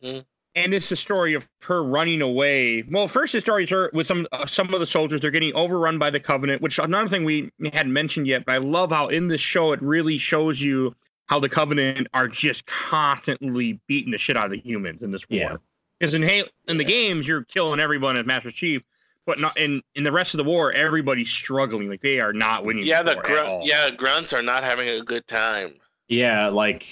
hmm 0.00 0.18
And 0.56 0.74
it's 0.74 0.88
the 0.88 0.96
story 0.96 1.34
of 1.34 1.48
her 1.62 1.84
running 1.84 2.22
away. 2.22 2.82
Well, 2.90 3.06
first 3.06 3.32
the 3.34 3.40
story 3.40 3.64
is 3.64 3.70
her 3.70 3.88
with 3.92 4.08
some 4.08 4.26
uh, 4.32 4.46
some 4.46 4.74
of 4.74 4.80
the 4.80 4.86
soldiers. 4.86 5.20
They're 5.20 5.30
getting 5.30 5.54
overrun 5.54 5.98
by 5.98 6.10
the 6.10 6.18
Covenant, 6.18 6.60
which 6.60 6.78
another 6.80 7.08
thing 7.08 7.24
we 7.24 7.50
hadn't 7.72 7.92
mentioned 7.92 8.26
yet. 8.26 8.44
But 8.44 8.56
I 8.56 8.58
love 8.58 8.90
how 8.90 9.08
in 9.08 9.28
this 9.28 9.40
show 9.40 9.70
it 9.72 9.80
really 9.80 10.18
shows 10.18 10.60
you 10.60 10.94
how 11.26 11.38
the 11.38 11.48
Covenant 11.48 12.08
are 12.14 12.26
just 12.26 12.66
constantly 12.66 13.80
beating 13.86 14.10
the 14.10 14.18
shit 14.18 14.36
out 14.36 14.46
of 14.46 14.50
the 14.50 14.58
humans 14.58 15.02
in 15.02 15.12
this 15.12 15.22
war. 15.30 15.38
Yeah. 15.38 15.56
Because 16.00 16.14
in 16.14 16.22
Halo, 16.22 16.48
in 16.66 16.78
the 16.78 16.84
Yeah. 16.84 16.88
games, 16.88 17.28
you're 17.28 17.44
killing 17.44 17.78
everyone 17.78 18.16
as 18.16 18.26
Master 18.26 18.50
Chief, 18.50 18.82
but 19.26 19.38
not 19.38 19.56
in 19.56 19.82
in 19.94 20.02
the 20.02 20.10
rest 20.10 20.34
of 20.34 20.38
the 20.38 20.44
war. 20.44 20.72
Everybody's 20.72 21.30
struggling. 21.30 21.88
Like 21.88 22.00
they 22.00 22.18
are 22.18 22.32
not 22.32 22.64
winning. 22.64 22.84
Yeah, 22.86 23.02
the 23.02 23.14
war 23.14 23.38
at 23.38 23.46
all. 23.46 23.62
Yeah, 23.64 23.90
grunts 23.90 24.32
are 24.32 24.42
not 24.42 24.64
having 24.64 24.88
a 24.88 25.00
good 25.02 25.28
time. 25.28 25.74
Yeah, 26.08 26.48
like 26.48 26.84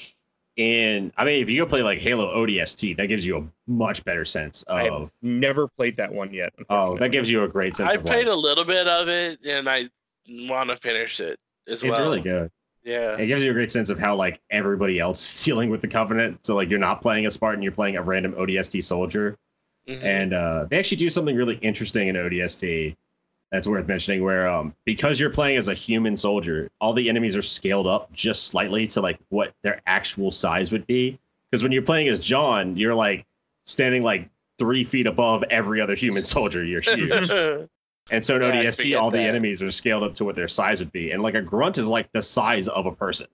in 0.59 1.13
I 1.17 1.25
mean, 1.25 1.41
if 1.41 1.49
you 1.49 1.63
go 1.63 1.67
play 1.69 1.83
like 1.83 2.01
Halo 2.01 2.35
ODST, 2.35 2.97
that 2.97 3.07
gives 3.07 3.25
you 3.25 3.39
a 3.39 3.71
much 3.71 4.05
better 4.05 4.25
sense 4.25 4.65
I 4.69 4.85
have 4.85 4.93
of. 4.93 5.13
never 5.23 5.69
played 5.69 5.97
that 5.97 6.13
one 6.13 6.35
yet. 6.35 6.53
Oh, 6.69 6.99
that 6.99 7.13
gives 7.13 7.31
you 7.31 7.45
a 7.45 7.49
great 7.49 7.77
sense. 7.77 7.91
I 7.91 7.95
of 7.95 8.05
played 8.05 8.27
like, 8.27 8.35
a 8.35 8.39
little 8.39 8.65
bit 8.65 8.89
of 8.89 9.09
it, 9.09 9.39
and 9.47 9.69
I 9.69 9.89
want 10.29 10.69
to 10.71 10.77
finish 10.77 11.21
it 11.21 11.39
as 11.69 11.75
It's 11.75 11.85
well. 11.85 11.93
It's 11.93 12.01
really 12.01 12.21
good. 12.21 12.51
Yeah. 12.85 13.17
It 13.17 13.27
gives 13.27 13.43
you 13.43 13.51
a 13.51 13.55
great 13.55 13.71
sense 13.71 13.89
of 13.89 13.99
how 13.99 14.17
like 14.17 14.41
everybody 14.51 14.99
else 14.99 15.37
is 15.37 15.45
dealing 15.47 15.71
with 15.71 15.81
the 15.81 15.89
Covenant. 15.89 16.45
So 16.45 16.57
like 16.57 16.69
you're 16.69 16.79
not 16.79 17.03
playing 17.03 17.27
a 17.27 17.31
Spartan, 17.31 17.63
you're 17.63 17.73
playing 17.73 17.97
a 17.97 18.03
random 18.03 18.33
ODST 18.35 18.83
soldier. 18.83 19.39
Mhm. 19.89 20.05
and 20.05 20.35
uh, 20.35 20.67
they 20.69 20.79
actually 20.79 20.99
do 20.99 21.09
something 21.09 21.35
really 21.35 21.57
interesting 21.63 22.09
in 22.09 22.17
ODST 22.17 22.95
that's 23.51 23.67
worth 23.67 23.87
mentioning. 23.89 24.23
Where 24.23 24.49
um, 24.49 24.75
because 24.85 25.19
you're 25.21 25.31
playing 25.31 25.57
as 25.59 25.69
a 25.69 25.75
human 25.75 26.17
soldier, 26.17 26.71
all 26.81 26.93
the 26.93 27.09
enemies 27.09 27.37
are 27.37 27.43
scaled 27.43 27.87
up 27.87 28.13
just 28.13 28.47
slightly 28.49 28.87
to 28.89 29.01
like 29.01 29.19
what 29.31 29.55
their 29.63 29.81
actual 29.87 30.31
size 30.31 30.73
would 30.73 30.87
be. 30.87 31.19
Because 31.51 31.63
when 31.63 31.73
you're 31.73 31.83
playing 31.83 32.09
as 32.09 32.21
John, 32.21 32.77
you're 32.77 32.95
like 32.95 33.25
standing 33.65 34.03
like 34.03 34.29
three 34.59 34.85
feet 34.85 35.07
above 35.07 35.43
every 35.51 35.81
other 35.81 35.95
human 35.95 36.25
soldier. 36.25 36.65
You're 36.65 36.81
huge, 36.83 37.31
and 38.11 38.25
so 38.25 38.37
in 38.37 38.43
Yeah, 38.43 38.65
ODST, 38.65 39.01
all 39.01 39.11
the 39.11 39.19
that. 39.19 39.25
enemies 39.29 39.63
are 39.63 39.71
scaled 39.71 40.03
up 40.03 40.15
to 40.17 40.25
what 40.25 40.35
their 40.35 40.49
size 40.49 40.81
would 40.81 40.93
be, 40.93 41.11
and 41.13 41.23
like 41.23 41.35
a 41.35 41.43
grunt 41.43 41.79
is 41.79 41.89
like 41.89 42.11
the 42.13 42.23
size 42.23 42.69
of 42.69 42.87
a 42.87 42.93
person. 42.93 43.27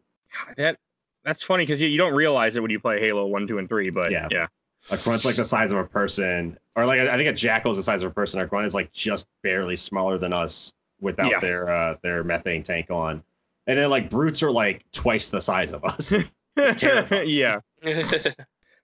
that 0.57 0.79
that's 1.24 1.42
funny 1.42 1.64
because 1.64 1.81
you, 1.81 1.88
you 1.88 1.96
don't 1.98 2.12
realize 2.14 2.55
it 2.55 2.61
when 2.61 2.70
you 2.70 2.79
play 2.79 3.00
Halo 3.00 3.27
one, 3.27 3.46
two, 3.46 3.59
and 3.59 3.68
three. 3.68 3.88
But 3.90 4.12
Yeah. 4.12 4.29
yeah, 4.31 4.46
A 4.90 4.97
grunt's 4.99 5.25
like 5.25 5.37
the 5.37 5.44
size 5.44 5.73
of 5.73 5.79
a 5.79 5.85
person, 5.85 6.59
or 6.77 6.85
like 6.87 7.01
I 7.01 7.16
think 7.16 7.29
a 7.29 7.33
jackal 7.33 7.70
is 7.70 7.79
the 7.79 7.83
size 7.83 8.03
of 8.03 8.11
a 8.11 8.14
person. 8.14 8.40
A 8.40 8.47
grunt 8.47 8.66
is 8.66 8.75
like 8.75 8.92
just 8.92 9.27
barely 9.42 9.77
smaller 9.77 10.18
than 10.18 10.33
us 10.33 10.73
without 11.01 11.31
Yeah. 11.31 11.40
their 11.40 11.68
uh, 11.73 11.97
their 12.03 12.23
methane 12.25 12.62
tank 12.62 12.90
on. 12.90 13.23
And 13.66 13.79
then 13.79 13.88
like 13.90 14.11
brutes 14.11 14.42
are 14.42 14.51
like 14.51 14.85
twice 14.92 15.31
the 15.31 15.40
size 15.40 15.73
of 15.73 15.85
us. 15.85 16.12
It's 16.57 16.81
terrifying. 16.81 17.29
yeah. 17.31 17.61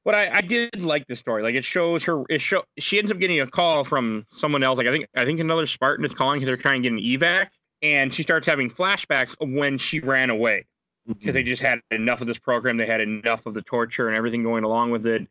But 0.03 0.15
I, 0.15 0.39
I 0.39 0.41
did 0.41 0.83
like 0.83 1.07
the 1.09 1.15
story. 1.15 1.43
Like 1.43 1.55
it 1.55 1.65
shows 1.65 2.03
her. 2.05 2.25
It 2.31 2.41
show 2.41 2.63
she 2.79 2.99
ends 2.99 3.13
up 3.13 3.19
getting 3.19 3.39
a 3.41 3.47
call 3.47 3.85
from 3.85 4.27
someone 4.33 4.63
else. 4.63 4.79
Like 4.79 4.87
I 4.87 4.93
think 4.93 5.07
I 5.15 5.27
think 5.27 5.41
another 5.41 5.67
Spartan 5.67 6.05
is 6.07 6.15
calling 6.15 6.39
because 6.41 6.47
they're 6.47 6.57
trying 6.57 6.83
to 6.83 6.89
get 6.89 6.97
an 6.97 7.05
evac. 7.05 7.49
and 7.83 8.13
she 8.15 8.23
starts 8.23 8.47
having 8.47 8.71
flashbacks 8.71 9.35
of 9.43 9.51
when 9.51 9.77
she 9.77 10.01
ran 10.01 10.31
away 10.31 10.65
because 11.07 11.35
they 11.35 11.43
just 11.43 11.61
had 11.61 11.81
enough 11.91 12.23
of 12.23 12.27
this 12.29 12.39
program. 12.39 12.79
They 12.79 12.87
had 12.87 13.03
enough 13.03 13.45
of 13.45 13.53
the 13.53 13.61
torture 13.63 14.09
and 14.09 14.17
everything 14.17 14.43
going 14.43 14.65
along 14.65 14.91
with 14.91 15.07
it. 15.07 15.29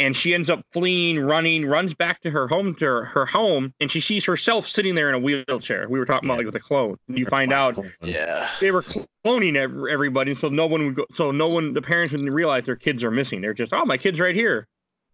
And 0.00 0.16
she 0.16 0.34
ends 0.34 0.50
up 0.50 0.64
fleeing, 0.72 1.20
running, 1.20 1.66
runs 1.66 1.94
back 1.94 2.22
to 2.22 2.30
her 2.30 2.48
home, 2.48 2.74
to 2.76 2.84
her, 2.86 3.04
her 3.04 3.26
home, 3.26 3.72
and 3.80 3.90
she 3.90 4.00
sees 4.00 4.24
herself 4.24 4.66
sitting 4.66 4.94
there 4.94 5.08
in 5.10 5.14
a 5.14 5.18
wheelchair. 5.18 5.86
We 5.88 5.98
were 5.98 6.06
talking 6.06 6.28
about 6.28 6.38
like 6.38 6.46
with 6.46 6.54
a 6.56 6.60
clone. 6.60 6.96
And 7.06 7.18
you 7.18 7.26
find 7.26 7.52
out 7.52 7.78
Yeah. 8.02 8.48
they 8.60 8.70
were 8.72 8.82
cloning 8.82 9.56
ev- 9.56 9.84
everybody, 9.90 10.34
so 10.34 10.48
no 10.48 10.66
one 10.66 10.86
would 10.86 10.94
go. 10.96 11.04
So 11.14 11.30
no 11.30 11.48
one, 11.48 11.74
the 11.74 11.82
parents 11.82 12.12
wouldn't 12.12 12.32
realize 12.32 12.64
their 12.64 12.76
kids 12.76 13.04
are 13.04 13.10
missing. 13.10 13.40
They're 13.42 13.54
just, 13.54 13.72
oh, 13.72 13.84
my 13.84 13.98
kid's 13.98 14.18
right 14.18 14.34
here. 14.34 14.66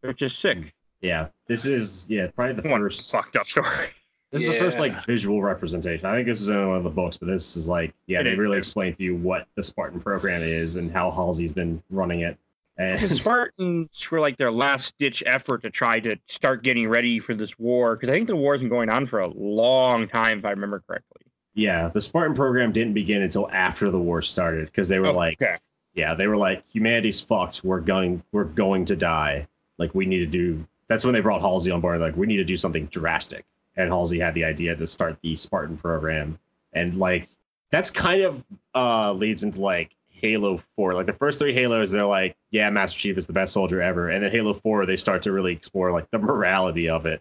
They're 0.03 0.13
just 0.13 0.39
sick. 0.39 0.59
Mm. 0.59 0.73
Yeah, 1.03 1.29
this 1.47 1.67
is 1.67 2.07
yeah 2.09 2.29
probably 2.29 2.55
the 2.63 2.69
One 2.69 2.81
first. 2.81 3.11
fucked 3.11 3.37
up 3.37 3.47
story. 3.49 3.67
This 4.33 4.43
is 4.43 4.51
the 4.53 4.59
first 4.59 4.79
like 4.81 5.07
visual 5.07 5.41
representation. 5.41 6.05
I 6.07 6.17
think 6.17 6.27
this 6.27 6.41
is 6.41 6.49
in 6.49 6.69
one 6.69 6.77
of 6.77 6.83
the 6.85 6.91
books, 6.91 7.17
but 7.17 7.27
this 7.27 7.57
is 7.57 7.69
like 7.69 7.95
yeah, 8.09 8.21
It 8.21 8.25
they 8.25 8.31
is. 8.33 8.39
really 8.39 8.59
explain 8.59 8.95
to 8.97 9.03
you 9.03 9.15
what 9.17 9.47
the 9.55 9.63
Spartan 9.63 10.01
program 10.01 10.43
is 10.43 10.77
and 10.77 10.91
how 10.91 11.11
Halsey's 11.13 11.53
been 11.53 11.81
running 11.91 12.21
it. 12.21 12.37
The 12.79 13.15
Spartans 13.15 14.11
were 14.11 14.21
like 14.21 14.37
their 14.37 14.53
last 14.53 14.95
ditch 14.99 15.23
effort 15.27 15.63
to 15.63 15.71
try 15.71 15.99
to 16.01 16.17
start 16.27 16.63
getting 16.63 16.89
ready 16.89 17.19
for 17.19 17.35
this 17.35 17.59
war 17.59 17.97
because 17.97 18.11
I 18.11 18.13
think 18.13 18.27
the 18.27 18.37
war's 18.37 18.61
been 18.61 18.69
going 18.69 18.91
on 18.91 19.07
for 19.07 19.21
a 19.21 19.29
long 19.29 20.09
time, 20.09 20.39
if 20.39 20.45
I 20.45 20.51
remember 20.51 20.83
correctly. 20.87 21.23
yeah, 21.55 21.89
the 21.89 22.03
Spartan 22.03 22.35
program 22.35 22.73
didn't 22.73 22.93
begin 22.93 23.23
until 23.23 23.51
after 23.51 23.91
the 23.91 23.99
war 23.99 24.21
started 24.21 24.67
because 24.67 24.89
they 24.89 24.99
were 24.99 25.13
like 25.13 25.41
okay. 25.41 25.57
yeah, 25.95 26.15
they 26.15 26.27
were 26.27 26.37
like 26.37 26.69
humanity's 26.71 27.21
fucked. 27.21 27.65
We're 27.65 27.81
going 27.81 28.23
we're 28.33 28.45
going 28.45 28.85
to 28.87 28.97
die. 28.97 29.47
Like 29.79 29.95
we 29.95 30.05
need 30.05 30.19
to 30.19 30.27
do. 30.27 30.67
That's 30.89 31.05
when 31.05 31.15
they 31.15 31.21
brought 31.21 31.41
Halsey 31.41 31.71
on 31.71 31.81
board. 31.81 32.01
Like 32.01 32.17
we 32.17 32.27
need 32.27 32.37
to 32.37 32.45
do 32.45 32.57
something 32.57 32.87
drastic. 32.87 33.45
And 33.77 33.91
Halsey 33.91 34.19
had 34.19 34.35
the 34.35 34.45
idea 34.45 34.77
to 34.77 34.87
start 34.87 35.19
the 35.23 35.35
Spartan 35.35 35.77
program. 35.79 36.39
And 36.75 36.95
like 36.97 37.29
that's 37.71 37.91
kind 37.91 38.23
of 38.23 38.45
uh 38.75 39.13
leads 39.13 39.43
into 39.43 39.63
like 39.63 39.97
Halo 40.21 40.57
4. 40.57 40.95
Like 40.95 41.07
the 41.07 41.13
first 41.13 41.39
three 41.39 41.53
Halos, 41.53 41.91
they're 41.91 42.07
like, 42.07 42.37
yeah, 42.57 42.71
Master 42.71 42.99
Chief 42.99 43.19
is 43.19 43.27
the 43.27 43.35
best 43.35 43.53
soldier 43.53 43.83
ever. 43.83 44.09
And 44.09 44.25
then 44.25 44.31
Halo 44.31 44.55
4, 44.55 44.87
they 44.87 44.97
start 44.97 45.21
to 45.23 45.33
really 45.33 45.53
explore 45.53 45.93
like 45.93 46.11
the 46.11 46.19
morality 46.31 46.89
of 46.89 47.05
it. 47.05 47.21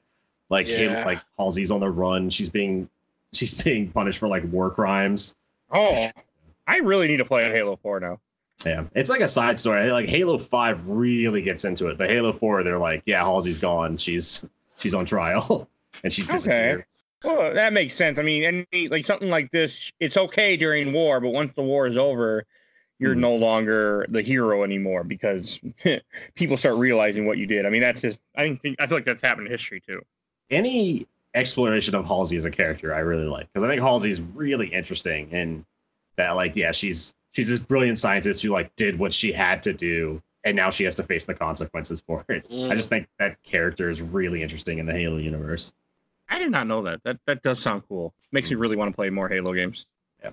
Like 0.50 0.66
Halo, 0.66 1.04
like 1.04 1.22
Halsey's 1.38 1.72
on 1.72 1.82
the 1.82 1.90
run. 1.90 2.30
She's 2.30 2.50
being 2.50 2.90
she's 3.34 3.54
being 3.64 3.92
punished 3.92 4.20
for 4.20 4.30
like 4.30 4.44
war 4.52 4.70
crimes. 4.72 5.36
Oh, 5.72 6.10
I 6.68 6.78
really 6.78 7.08
need 7.08 7.18
to 7.18 7.26
play 7.26 7.46
on 7.46 7.52
Halo 7.52 7.76
4 7.76 8.00
now. 8.00 8.20
Yeah, 8.66 8.86
it's 8.96 9.10
like 9.10 9.20
a 9.20 9.28
side 9.28 9.60
story. 9.60 9.92
Like 9.92 10.08
Halo 10.08 10.38
Five 10.38 10.88
really 10.88 11.42
gets 11.42 11.66
into 11.66 11.88
it, 11.88 11.98
but 11.98 12.10
Halo 12.10 12.32
Four, 12.32 12.64
they're 12.64 12.80
like, 12.80 13.04
yeah, 13.06 13.22
Halsey's 13.22 13.60
gone. 13.60 13.98
She's 13.98 14.46
she's 14.78 14.96
on 14.96 15.06
trial, 15.06 15.68
and 16.04 16.14
she 16.14 16.24
disappeared. 16.24 16.86
Okay. 17.26 17.36
Well, 17.36 17.54
that 17.54 17.74
makes 17.74 17.96
sense. 17.96 18.18
I 18.18 18.22
mean, 18.24 18.66
any 18.72 18.88
like 18.88 19.06
something 19.06 19.30
like 19.30 19.52
this, 19.52 19.92
it's 20.00 20.16
okay 20.16 20.56
during 20.56 20.94
war, 20.94 21.20
but 21.20 21.30
once 21.32 21.52
the 21.56 21.64
war 21.64 21.86
is 21.86 21.98
over, 21.98 22.46
you're 23.00 23.16
Mhm. 23.16 23.20
no 23.20 23.36
longer 23.36 24.06
the 24.10 24.22
hero 24.22 24.64
anymore 24.64 25.04
because 25.04 25.60
people 26.36 26.58
start 26.58 26.78
realizing 26.78 27.26
what 27.26 27.38
you 27.38 27.46
did. 27.46 27.66
I 27.66 27.70
mean, 27.70 27.82
that's 27.82 28.02
just 28.02 28.20
I 28.36 28.56
think 28.56 28.78
I 28.80 28.88
feel 28.88 28.98
like 28.98 29.06
that's 29.06 29.22
happened 29.22 29.48
in 29.48 29.52
history 29.52 29.82
too. 29.86 30.02
Any 30.50 31.06
exploration 31.34 31.96
of 31.96 32.06
Halsey 32.06 32.38
as 32.38 32.46
a 32.46 32.52
character, 32.52 32.94
I 32.94 33.00
really 33.00 33.26
like 33.26 33.48
because 33.52 33.66
I 33.66 33.70
think 33.70 33.82
Halsey's 33.82 34.22
really 34.22 34.68
interesting 34.68 35.30
and 35.34 35.66
that 36.16 36.32
like 36.32 36.56
yeah, 36.56 36.72
she's 36.72 37.14
she's 37.34 37.50
this 37.50 37.60
brilliant 37.60 37.98
scientist 37.98 38.42
who 38.42 38.50
like 38.52 38.74
did 38.76 38.98
what 38.98 39.12
she 39.14 39.32
had 39.34 39.62
to 39.64 39.74
do, 39.74 40.22
and 40.46 40.56
now 40.56 40.70
she 40.70 40.86
has 40.86 40.96
to 40.96 41.04
face 41.04 41.26
the 41.26 41.34
consequences 41.34 42.02
for 42.08 42.24
it. 42.30 42.50
Mm. 42.50 42.72
I 42.72 42.76
just 42.76 42.90
think 42.90 43.08
that 43.20 43.42
character 43.44 43.90
is 43.90 44.02
really 44.02 44.42
interesting 44.42 44.78
in 44.80 44.86
the 44.86 44.94
Halo 44.94 45.18
universe. 45.18 45.74
I 46.30 46.40
did 46.40 46.50
not 46.52 46.68
know 46.68 46.82
that. 46.84 47.02
That 47.04 47.18
that 47.28 47.44
does 47.44 47.60
sound 47.62 47.84
cool. 47.90 48.14
Makes 48.32 48.50
me 48.50 48.56
really 48.56 48.78
want 48.78 48.92
to 48.92 48.96
play 48.96 49.10
more 49.10 49.28
Halo 49.28 49.54
games. 49.54 49.86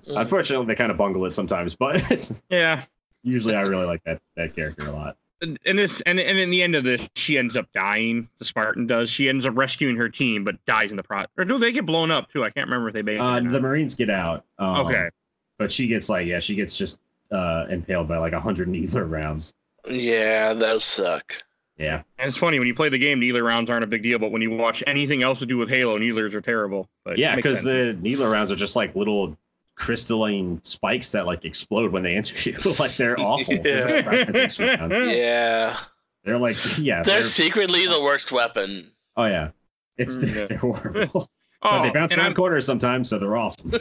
Yeah. 0.05 0.13
Mm. 0.13 0.21
Unfortunately, 0.21 0.65
they 0.65 0.75
kind 0.75 0.91
of 0.91 0.97
bungle 0.97 1.25
it 1.25 1.35
sometimes, 1.35 1.75
but 1.75 2.01
Yeah. 2.49 2.83
usually 3.23 3.55
I 3.55 3.61
really 3.61 3.85
like 3.85 4.03
that 4.05 4.21
that 4.35 4.55
character 4.55 4.87
a 4.87 4.91
lot. 4.91 5.17
And 5.41 5.59
and 5.65 5.77
this 5.77 6.01
and 6.05 6.19
and 6.19 6.37
in 6.39 6.49
the 6.49 6.63
end 6.63 6.75
of 6.75 6.83
this, 6.83 7.01
she 7.15 7.37
ends 7.37 7.55
up 7.57 7.67
dying. 7.73 8.29
The 8.39 8.45
Spartan 8.45 8.87
does. 8.87 9.09
She 9.09 9.27
ends 9.29 9.45
up 9.45 9.55
rescuing 9.57 9.97
her 9.97 10.07
team, 10.09 10.43
but 10.43 10.55
dies 10.65 10.89
in 10.91 10.97
the 10.97 11.03
process. 11.03 11.29
Or 11.37 11.43
do 11.45 11.59
they 11.59 11.71
get 11.71 11.85
blown 11.85 12.11
up 12.11 12.31
too? 12.31 12.43
I 12.45 12.49
can't 12.49 12.67
remember 12.67 12.87
if 12.89 12.93
they 12.93 13.01
made. 13.01 13.19
Uh, 13.19 13.23
or 13.37 13.41
not. 13.41 13.51
the 13.51 13.59
Marines 13.59 13.93
get 13.95 14.09
out. 14.09 14.45
Um, 14.57 14.85
okay. 14.87 15.09
but 15.57 15.71
she 15.71 15.87
gets 15.87 16.07
like 16.09 16.27
yeah 16.27 16.39
she 16.39 16.55
gets 16.55 16.77
just 16.77 16.99
uh 17.31 17.65
impaled 17.69 18.07
by 18.07 18.17
like 18.17 18.33
a 18.33 18.39
hundred 18.39 18.67
needler 18.69 19.05
rounds 19.05 19.53
Yeah, 19.89 20.53
those 20.53 20.83
suck. 20.85 21.33
yeah 21.77 22.03
And 22.19 22.29
it's 22.29 22.37
funny 22.37 22.59
when 22.59 22.67
you 22.67 22.75
play 22.75 22.87
the 22.89 22.97
game, 22.99 23.19
needler 23.19 23.43
rounds 23.43 23.69
aren't 23.69 23.83
a 23.83 23.87
big 23.87 24.03
deal, 24.03 24.19
but 24.19 24.31
when 24.31 24.41
you 24.41 24.51
watch 24.51 24.81
anything 24.87 25.23
else 25.23 25.39
to 25.39 25.45
do 25.45 25.57
with 25.57 25.67
Halo, 25.67 25.97
needlers 25.97 26.33
are 26.35 26.41
terrible. 26.41 26.87
But 27.03 27.17
yeah 27.17 27.35
because 27.35 27.63
the 27.63 27.97
needler 28.01 28.29
rounds 28.29 28.49
are 28.51 28.55
just 28.55 28.75
like 28.77 28.95
little 28.95 29.35
crystalline 29.75 30.59
spikes 30.63 31.09
that 31.11 31.25
like 31.25 31.45
explode 31.45 31.91
when 31.91 32.03
they 32.03 32.15
answer 32.15 32.49
you 32.49 32.57
like 32.79 32.95
they're 32.95 33.19
awful 33.19 33.57
They're 33.61 33.87
just 33.87 34.03
fragmentation 34.05 34.65
rounds. 34.79 34.93
Yeah. 35.17 35.77
they're 36.23 36.37
like 36.37 36.55
yeah 36.79 37.01
They're 37.03 37.21
they're, 37.21 37.23
secretly 37.23 37.87
the 37.87 38.01
worst 38.01 38.31
weapon. 38.31 38.91
oh 39.17 39.25
yeah 39.25 39.49
it's 39.97 40.17
Mm, 40.17 40.27
yeah. 40.27 40.33
they're, 40.33 40.47
they're 40.47 40.57
horrible 40.57 41.29
oh, 41.63 41.69
but 41.71 41.81
they 41.83 41.89
bounce 41.89 42.13
around 42.13 42.25
I'm- 42.25 42.35
corners 42.35 42.65
sometimes 42.65 43.09
so 43.09 43.17
they're 43.19 43.35
awesome 43.35 43.71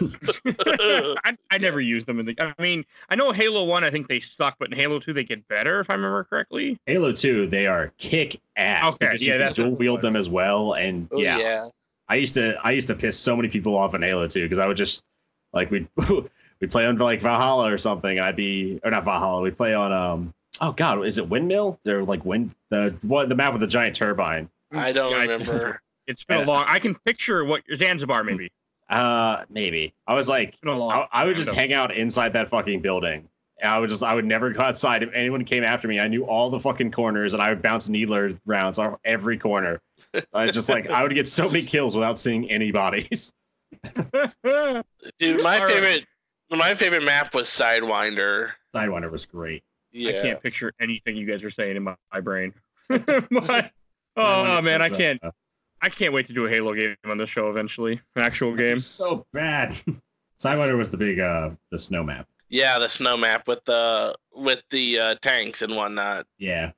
I, 1.25 1.37
I 1.51 1.59
never 1.59 1.81
used 1.81 2.07
them 2.07 2.19
in 2.21 2.27
the. 2.27 2.37
I 2.41 2.61
mean, 2.63 2.85
I 3.09 3.15
know 3.15 3.33
Halo 3.33 3.65
One. 3.65 3.85
I 3.85 3.91
think 3.91 4.09
they 4.09 4.21
suck, 4.21 4.57
but 4.59 4.71
in 4.73 4.77
Halo 4.79 4.99
Two 4.99 5.13
they 5.13 5.25
get 5.25 5.47
better, 5.49 5.81
if 5.81 5.91
I 5.91 5.95
remember 5.95 6.25
correctly. 6.25 6.79
halo 6.87 7.13
2 7.13 7.47
they 7.49 7.67
are 7.67 7.93
kick 7.99 8.41
ass 8.57 8.95
Okay, 8.95 9.07
because 9.07 9.23
yeah, 9.23 9.27
you 9.27 9.33
can 9.33 9.41
that's 9.41 9.57
dual 9.57 9.77
wield 9.77 10.01
them 10.03 10.17
as 10.17 10.29
well 10.29 10.75
and 10.75 11.09
Oh, 11.13 11.19
yeah 11.21 11.39
yeah. 11.39 11.69
I 12.09 12.17
used 12.17 12.35
to 12.35 12.55
I 12.65 12.71
used 12.73 12.89
to 12.89 12.95
piss 12.95 13.19
so 13.19 13.37
many 13.37 13.49
people 13.49 13.77
off 13.77 13.95
in 13.95 14.03
Halo 14.03 14.27
2 14.27 14.43
because 14.45 14.59
I 14.59 14.67
would 14.67 14.77
just 14.77 15.03
like 15.53 15.71
we'd 15.71 15.89
we'd 16.61 16.71
play 16.71 16.87
on 16.87 16.97
like 16.99 17.21
Valhalla 17.21 17.73
or 17.73 17.79
something 17.79 18.19
I'd 18.19 18.37
be 18.37 18.81
or 18.85 18.91
not 18.91 19.05
Valhalla 19.05 19.41
we'd 19.43 19.57
play 19.57 19.75
on 19.75 19.93
um 19.93 20.35
oh 20.61 20.73
god 20.73 21.05
is 21.07 21.19
it 21.19 21.29
Windmill 21.29 21.79
they're 21.83 22.05
like 22.05 22.25
wind 22.25 22.55
the 22.71 22.95
what 23.03 23.29
the 23.29 23.35
map 23.35 23.53
with 23.53 23.61
the 23.61 23.67
giant 23.67 23.97
turbine 23.97 24.49
I 24.73 24.93
don't 24.93 25.13
I- 25.15 25.23
remember. 25.23 25.81
It's 26.09 26.25
been 26.25 26.41
a 26.41 26.45
long. 26.45 26.65
I 26.67 26.79
can 26.81 26.97
picture 27.05 27.45
what 27.45 27.63
Zanzibar 27.77 28.25
maybe. 28.25 28.51
uh 28.91 29.45
maybe 29.51 29.95
I 30.07 30.15
was 30.15 30.29
like 30.29 30.49
It's 30.51 30.61
been 30.61 30.71
a 30.71 30.77
long. 30.79 31.07
I, 31.13 31.23
I 31.23 31.25
would 31.25 31.37
just 31.37 31.51
ago. 31.51 31.61
hing 31.61 31.73
out 31.73 31.95
inside 31.95 32.33
that 32.33 32.49
fucking 32.49 32.81
building 32.83 33.29
and 33.61 33.73
I 33.73 33.79
would 33.79 33.89
just 33.91 34.03
I 34.03 34.13
would 34.15 34.25
never 34.25 34.51
go 34.51 34.63
outside 34.63 35.03
if 35.05 35.11
anyone 35.15 35.45
came 35.45 35.63
after 35.63 35.87
me 35.89 36.01
I 36.01 36.09
knew 36.09 36.25
all 36.25 36.51
the 36.51 36.59
fucking 36.59 36.91
corners 36.91 37.35
and 37.35 37.43
I 37.43 37.51
would 37.51 37.63
bounce 37.63 37.89
needler 37.89 38.31
rounds 38.47 38.79
off 38.81 38.99
every 39.05 39.39
corner 39.39 39.81
I 40.35 40.43
was 40.45 40.53
just 40.53 40.69
like 40.69 40.91
I 40.91 41.03
would 41.03 41.15
get 41.15 41.29
so 41.29 41.47
many 41.49 41.63
kills 41.63 41.95
without 41.95 42.19
seeing 42.19 42.51
any 42.51 42.73
bodies 42.73 43.33
Dude, 45.19 45.43
my 45.43 45.59
All 45.61 45.67
right. 45.67 45.69
favorite 45.69 46.05
my 46.51 46.75
favorite 46.75 47.03
map 47.03 47.35
was 47.35 47.49
Sidewinder. 47.49 48.51
Sidewinder 48.75 49.11
was 49.11 49.25
great 49.27 49.63
Yeah. 49.93 50.11
I 50.19 50.23
can't 50.23 50.43
picture 50.43 50.73
anything 50.81 51.17
you 51.17 51.27
guys 51.27 51.43
are 51.43 51.51
saying 51.51 51.77
in 51.77 51.83
my, 51.83 51.95
my 52.13 52.21
brain. 52.21 52.53
My- 53.31 53.71
oh 54.17 54.61
man, 54.61 54.83
I 54.83 54.89
can't. 54.91 55.21
I 55.81 55.89
can't 55.89 56.13
wait 56.13 56.27
to 56.29 56.33
do 56.33 56.47
a 56.47 56.51
Halo 56.51 56.75
game 56.75 56.95
on 57.07 57.17
this 57.19 57.31
show 57.31 57.49
eventually. 57.51 58.01
An 58.17 58.23
actual 58.23 58.59
It's 58.59 58.69
game. 58.69 58.79
so 58.79 59.27
bad. 59.33 59.75
Sidewinder 60.39 60.77
was 60.77 60.91
the 60.91 60.97
big 60.97 61.19
uh 61.21 61.51
the 61.71 61.79
snow 61.79 62.03
map. 62.03 62.29
Yeah, 62.51 62.79
the 62.79 62.89
snow 62.89 63.17
map 63.17 63.49
with 63.49 63.65
the 63.65 64.15
with 64.35 64.61
the 64.71 64.99
uh, 64.99 65.15
tanks 65.23 65.63
and 65.63 65.75
whatnot. 65.75 66.27
Yeah. 66.39 66.73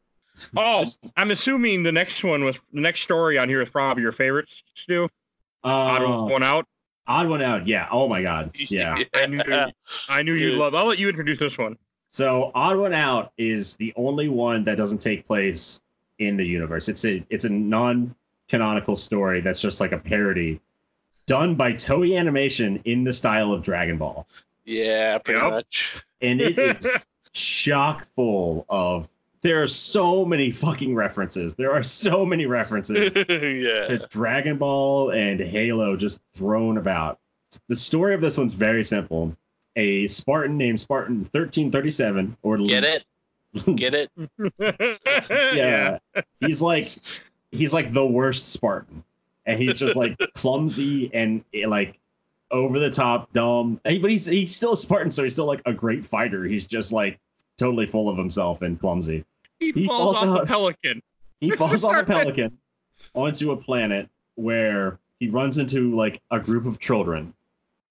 Oh, 0.56 0.84
I'm 1.16 1.30
assuming 1.32 1.82
the 1.82 1.92
next 1.92 2.22
one 2.22 2.44
was 2.44 2.56
the 2.72 2.80
next 2.80 3.02
story 3.02 3.38
on 3.38 3.48
here 3.48 3.60
is 3.60 3.68
probably 3.70 4.02
your 4.02 4.12
favorite, 4.12 4.48
Stu. 4.74 5.08
Odd 5.64 6.02
Uh, 6.02 6.24
one 6.30 6.42
out. 6.44 6.66
Odd 7.06 7.28
one 7.28 7.42
out. 7.42 7.66
Yeah. 7.66 7.88
Oh 7.90 8.08
my 8.08 8.22
god. 8.22 8.50
Yeah. 8.70 8.96
I 9.14 9.26
knew, 9.26 9.40
I 10.08 10.22
knew 10.22 10.34
you'd 10.34 10.58
love. 10.58 10.74
I'll 10.74 10.86
let 10.86 10.98
you 10.98 11.08
introduce 11.08 11.38
this 11.38 11.58
one. 11.58 11.76
So 12.10 12.50
odd 12.54 12.76
one 12.78 12.92
out 12.92 13.32
is 13.38 13.76
the 13.76 13.92
only 13.96 14.28
one 14.28 14.62
that 14.64 14.76
doesn't 14.76 14.98
take 14.98 15.26
place 15.26 15.80
in 16.18 16.36
the 16.36 16.46
universe. 16.46 16.88
It's 16.88 17.04
a 17.04 17.24
it's 17.30 17.44
a 17.44 17.48
non-canonical 17.48 18.96
story 18.96 19.40
that's 19.40 19.60
just 19.60 19.80
like 19.80 19.92
a 19.92 19.98
parody 19.98 20.60
done 21.26 21.54
by 21.54 21.72
Toei 21.72 22.18
Animation 22.18 22.80
in 22.84 23.02
the 23.04 23.12
style 23.12 23.52
of 23.52 23.62
Dragon 23.62 23.96
Ball. 23.98 24.26
yeah, 24.64 25.18
pretty 25.18 25.40
Yep. 25.40 25.50
much. 25.50 26.02
And 26.20 26.40
it 26.40 26.58
is 26.84 27.06
chock 27.32 28.04
full 28.14 28.64
of 28.68 29.08
there 29.44 29.62
are 29.62 29.66
so 29.66 30.24
many 30.24 30.50
fucking 30.50 30.94
references. 30.94 31.54
There 31.54 31.70
are 31.70 31.82
so 31.82 32.24
many 32.24 32.46
references. 32.46 33.14
yeah. 33.16 33.84
to 33.84 34.06
Dragon 34.08 34.56
Ball 34.56 35.10
and 35.10 35.38
Halo 35.38 35.96
just 35.96 36.20
thrown 36.34 36.78
about. 36.78 37.18
The 37.68 37.76
story 37.76 38.14
of 38.14 38.22
this 38.22 38.38
one's 38.38 38.54
very 38.54 38.82
simple. 38.82 39.36
A 39.76 40.06
Spartan 40.06 40.56
named 40.56 40.80
Spartan 40.80 41.18
1337 41.30 42.38
or 42.42 42.56
Get 42.56 42.84
it? 42.84 43.04
Get 43.76 43.94
it? 43.94 44.10
yeah. 45.54 45.98
He's 46.40 46.62
like 46.62 46.92
he's 47.52 47.74
like 47.74 47.92
the 47.92 48.04
worst 48.04 48.50
Spartan. 48.50 49.04
And 49.44 49.60
he's 49.60 49.78
just 49.78 49.94
like 49.94 50.18
clumsy 50.34 51.10
and 51.12 51.44
eh, 51.52 51.66
like 51.68 52.00
over 52.50 52.78
the 52.78 52.90
top 52.90 53.30
dumb. 53.34 53.78
Eh, 53.84 53.98
But 54.00 54.10
he's 54.10 54.24
he's 54.24 54.56
still 54.56 54.72
a 54.72 54.76
Spartan 54.76 55.10
so 55.10 55.22
he's 55.22 55.34
still 55.34 55.44
like 55.44 55.60
a 55.66 55.72
great 55.74 56.02
fighter. 56.02 56.44
He's 56.44 56.64
just 56.64 56.92
like 56.92 57.20
totally 57.58 57.86
full 57.86 58.08
of 58.08 58.16
himself 58.16 58.62
and 58.62 58.80
clumsy. 58.80 59.22
He, 59.60 59.72
He 59.72 59.86
falls, 59.86 60.16
falls 60.16 60.28
off 60.28 60.40
the 60.40 60.46
pelican. 60.46 61.02
he 61.40 61.50
falls 61.56 61.84
off 61.84 61.94
a 61.96 62.04
pelican 62.04 62.58
onto 63.14 63.52
a 63.52 63.56
planet 63.56 64.08
where 64.34 64.98
he 65.20 65.28
runs 65.28 65.58
into 65.58 65.94
like 65.94 66.20
a 66.30 66.38
group 66.40 66.66
of 66.66 66.80
children 66.80 67.32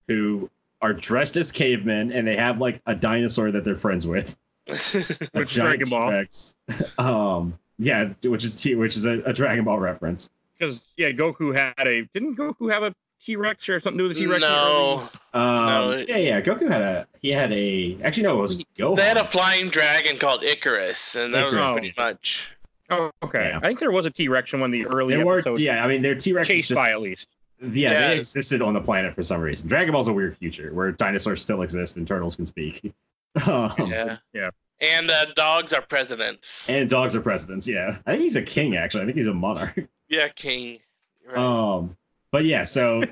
who 0.08 0.50
are 0.82 0.94
dressed 0.94 1.38
as 1.38 1.52
cavemen 1.52 2.12
and 2.12 2.28
they 2.28 2.36
have 2.36 2.60
like 2.60 2.82
a 2.86 2.94
dinosaur 2.96 3.52
that 3.52 3.64
they're 3.64 3.76
friends 3.76 4.06
with. 4.06 4.36
Which 5.34 5.54
Dragon 5.54 5.90
Ball. 5.90 6.26
Um, 6.98 7.58
yeah, 7.80 8.14
which 8.24 8.44
is 8.46 8.56
T, 8.56 8.76
which 8.76 8.96
is 8.96 9.06
a, 9.06 9.22
a 9.24 9.34
Dragon 9.34 9.66
Ball 9.66 9.80
reference. 9.80 10.30
Because 10.58 10.80
yeah, 10.96 11.12
Goku 11.12 11.54
had 11.54 11.88
a 11.88 12.08
didn't 12.14 12.38
Goku 12.38 12.72
have 12.72 12.84
a 12.84 12.94
T 13.26 13.36
Rex 13.36 13.70
or 13.70 13.80
something 13.80 13.98
to 14.00 14.04
do 14.04 14.08
with 14.10 14.18
the 14.18 14.24
T 14.24 14.28
Rex? 14.28 14.42
no, 14.42 15.10
Um, 15.34 15.42
No, 15.68 16.06
yeah, 16.08 16.18
yeah. 16.18 16.42
Goku 16.42 16.70
had 16.70 16.82
a 16.82 17.08
he 17.22 17.30
had 17.32 17.52
a 17.54 17.98
actually 18.04 18.24
no, 18.24 18.38
it 18.40 18.42
was 18.42 18.56
Gohan. 18.78 18.96
they 18.98 19.06
had 19.06 19.18
a 19.18 19.24
flying 19.24 19.70
dragon 19.70 20.18
called 20.18 20.44
Icarus, 20.44 21.16
and 21.16 21.34
that 21.34 21.52
was 21.52 21.74
pretty 21.74 21.94
much. 21.98 22.54
Oh, 22.90 23.12
okay. 23.24 23.50
Yeah. 23.52 23.58
I 23.58 23.68
think 23.68 23.80
there 23.80 23.92
was 23.92 24.06
a 24.06 24.12
T 24.12 24.28
Rex 24.28 24.52
in 24.54 24.60
one 24.60 24.70
of 24.70 24.72
the 24.74 24.86
early 24.88 25.16
They 25.16 25.24
were 25.24 25.42
yeah. 25.58 25.84
I 25.84 25.88
mean, 25.88 26.02
their 26.02 26.16
T 26.16 26.34
Rex 26.34 26.48
chased 26.48 26.68
just 26.70 26.78
by 26.78 26.92
at 26.92 27.02
least. 27.02 27.28
yeah, 27.62 27.92
Yeah. 27.92 28.08
they 28.10 28.18
existed 28.20 28.62
on 28.62 28.74
the 28.74 28.82
planet 28.82 29.16
for 29.16 29.24
some 29.24 29.40
reason. 29.40 29.68
Dragon 29.70 29.94
Ball's 29.94 30.10
a 30.10 30.14
weird 30.14 30.36
future 30.36 30.74
where 30.74 30.92
dinosaurs 30.92 31.42
still 31.42 31.62
exist 31.62 31.96
and 31.98 32.08
turtles 32.08 32.36
can 32.36 32.46
speak. 32.46 32.94
Um, 33.48 33.74
Yeah. 33.88 34.18
Yeah. 34.34 34.50
And 34.80 35.10
uh, 35.10 35.26
dogs 35.36 35.74
are 35.74 35.82
presidents. 35.82 36.70
And 36.70 36.88
dogs 36.90 37.16
are 37.16 37.22
presidents. 37.22 37.68
Yeah, 37.68 37.98
I 38.06 38.12
think 38.12 38.22
he's 38.24 38.36
a 38.36 38.42
king. 38.44 38.76
Actually, 38.76 39.04
I 39.04 39.06
think 39.06 39.18
he's 39.18 39.28
a 39.28 39.34
monarch. 39.34 39.80
Yeah, 40.10 40.28
king. 40.28 40.78
Right. 41.26 41.38
Um, 41.38 41.96
but 42.34 42.46
yeah, 42.46 42.64
so 42.64 43.04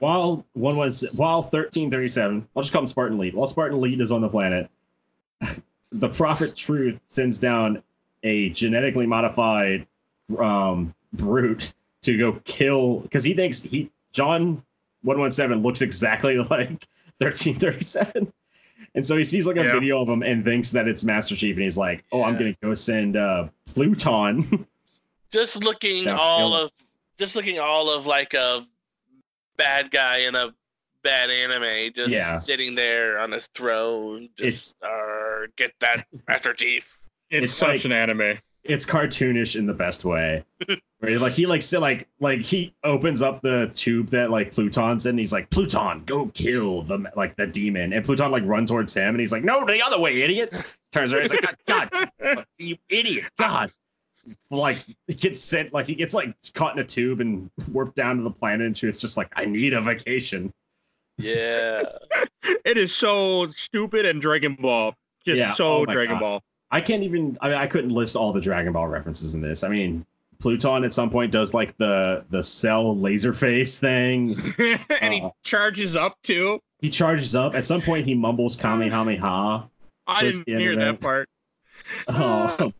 while 0.00 0.44
one 0.54 0.76
was 0.78 1.04
while 1.12 1.42
thirteen 1.42 1.90
thirty 1.90 2.08
seven, 2.08 2.48
I'll 2.56 2.62
just 2.62 2.72
call 2.72 2.80
him 2.82 2.86
Spartan 2.86 3.18
Lead. 3.18 3.34
While 3.34 3.46
Spartan 3.46 3.80
Lead 3.82 4.00
is 4.00 4.10
on 4.10 4.22
the 4.22 4.28
planet, 4.30 4.70
the 5.92 6.08
Prophet 6.08 6.56
Truth 6.56 6.98
sends 7.06 7.36
down 7.38 7.82
a 8.22 8.48
genetically 8.50 9.06
modified 9.06 9.86
um 10.38 10.94
brute 11.12 11.74
to 12.00 12.16
go 12.16 12.40
kill 12.44 13.00
because 13.00 13.22
he 13.22 13.34
thinks 13.34 13.62
he 13.62 13.90
John 14.12 14.62
one 15.02 15.18
one 15.18 15.30
seven 15.30 15.62
looks 15.62 15.82
exactly 15.82 16.38
like 16.50 16.86
thirteen 17.20 17.54
thirty 17.54 17.84
seven. 17.84 18.32
And 18.94 19.04
so 19.06 19.16
he 19.16 19.24
sees 19.24 19.46
like 19.46 19.56
a 19.56 19.64
Yeah. 19.64 19.72
video 19.72 20.00
of 20.02 20.08
him 20.08 20.22
and 20.22 20.44
thinks 20.44 20.70
that 20.72 20.88
it's 20.88 21.04
Master 21.04 21.36
Chief, 21.36 21.56
and 21.56 21.62
he's 21.64 21.78
like, 21.78 22.04
"Oh, 22.10 22.24
I'm 22.24 22.34
gonna 22.38 22.56
go 22.62 22.74
send 22.74 23.16
uh, 23.16 23.48
Pluton." 23.66 24.66
just 25.30 25.56
looking 25.62 26.08
all 26.08 26.54
of, 26.54 26.70
just 27.18 27.36
looking 27.36 27.58
all 27.58 27.90
of 27.90 28.06
like 28.06 28.34
a 28.34 28.66
bad 29.56 29.90
guy 29.90 30.18
in 30.18 30.34
a 30.34 30.54
bad 31.02 31.30
anime, 31.30 31.92
just 31.94 32.10
Yeah. 32.12 32.38
sitting 32.38 32.74
there 32.74 33.18
on 33.18 33.32
his 33.32 33.46
throne. 33.48 34.28
Just 34.36 34.76
uh, 34.82 35.46
get 35.56 35.72
that 35.80 36.06
Master 36.28 36.54
Chief. 36.54 36.98
It's, 37.30 37.46
It's 37.46 37.58
such 37.58 37.68
like- 37.68 37.84
an 37.84 37.92
anime. 37.92 38.38
it's 38.64 38.86
cartoonish 38.86 39.56
in 39.56 39.66
the 39.66 39.72
best 39.74 40.04
way. 40.04 40.44
Where 41.00 41.18
like 41.18 41.32
he 41.32 41.46
like 41.46 41.62
sit 41.62 41.80
like 41.80 42.06
like 42.20 42.42
he 42.42 42.72
opens 42.84 43.22
up 43.22 43.40
the 43.40 43.72
tube 43.74 44.10
that 44.10 44.30
like 44.30 44.52
Pluton's 44.52 45.04
in. 45.06 45.10
And 45.10 45.18
he's 45.18 45.32
like 45.32 45.50
Pluton, 45.50 46.04
go 46.04 46.28
kill 46.28 46.82
the 46.82 47.10
like 47.16 47.34
the 47.36 47.48
demon, 47.48 47.92
and 47.92 48.04
Pluton 48.04 48.30
like 48.30 48.44
run 48.46 48.66
towards 48.66 48.94
him, 48.94 49.08
and 49.08 49.18
he's 49.18 49.32
like, 49.32 49.42
no, 49.42 49.64
the 49.66 49.82
other 49.84 49.98
way, 50.00 50.22
idiot. 50.22 50.54
Turns 50.92 51.12
around, 51.12 51.22
he's 51.22 51.32
like, 51.32 51.56
God, 51.66 51.88
God, 52.20 52.44
you 52.58 52.76
idiot, 52.88 53.24
God. 53.36 53.72
Like 54.50 54.78
he 55.06 55.14
gets 55.14 55.40
sent, 55.40 55.72
like 55.72 55.86
he 55.86 55.94
gets 55.94 56.14
like 56.14 56.34
caught 56.54 56.74
in 56.74 56.78
a 56.84 56.86
tube 56.86 57.20
and 57.20 57.50
warped 57.72 57.96
down 57.96 58.16
to 58.18 58.22
the 58.22 58.30
planet, 58.30 58.66
and 58.66 58.76
Truth's 58.76 59.00
just 59.00 59.16
like, 59.16 59.28
I 59.34 59.44
need 59.44 59.72
a 59.74 59.80
vacation. 59.80 60.52
Yeah. 61.18 61.82
It 62.64 62.76
is 62.76 62.94
so 62.94 63.46
stupid 63.48 64.04
and 64.06 64.20
Dragon 64.20 64.56
Ball. 64.60 64.94
Just 65.24 65.38
Yeah, 65.38 65.54
so 65.54 65.78
oh 65.78 65.86
Dragon 65.86 66.14
God. 66.16 66.20
Ball. 66.20 66.42
I 66.72 66.80
can't 66.80 67.02
even. 67.04 67.38
I 67.40 67.48
mean, 67.48 67.56
I 67.58 67.66
couldn't 67.68 67.90
list 67.90 68.16
all 68.16 68.32
the 68.32 68.40
Dragon 68.40 68.72
Ball 68.72 68.88
references 68.88 69.34
in 69.34 69.40
this. 69.40 69.62
I 69.62 69.68
mean, 69.68 70.04
Pluton 70.40 70.82
at 70.84 70.92
some 70.92 71.08
point 71.10 71.30
does 71.32 71.54
like 71.54 71.76
the 71.76 72.24
the 72.30 72.42
cell 72.42 72.96
laser 72.96 73.32
face 73.32 73.78
thing. 73.78 74.36
and 75.00 75.14
he 75.14 75.20
Uh. 75.22 75.30
charges 75.44 75.94
up 75.96 76.16
too. 76.24 76.60
He 76.80 76.90
charges 76.90 77.36
up. 77.36 77.54
At 77.54 77.64
some 77.64 77.80
point, 77.82 78.06
he 78.06 78.14
mumbles 78.14 78.56
Kamehameha. 78.56 79.68
I 80.06 80.20
towards 80.20 80.38
didn't 80.40 80.60
hear 80.60 80.74
that 80.76 81.00
part. 81.00 81.28
Oh, 82.08 82.72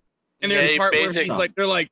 And 0.42 0.50
there's 0.52 0.70
he 0.70 0.76
a 0.76 0.78
part 0.78 0.92
where 0.92 1.12
he's 1.12 1.28
like, 1.28 1.54
they're 1.54 1.66
like, 1.66 1.90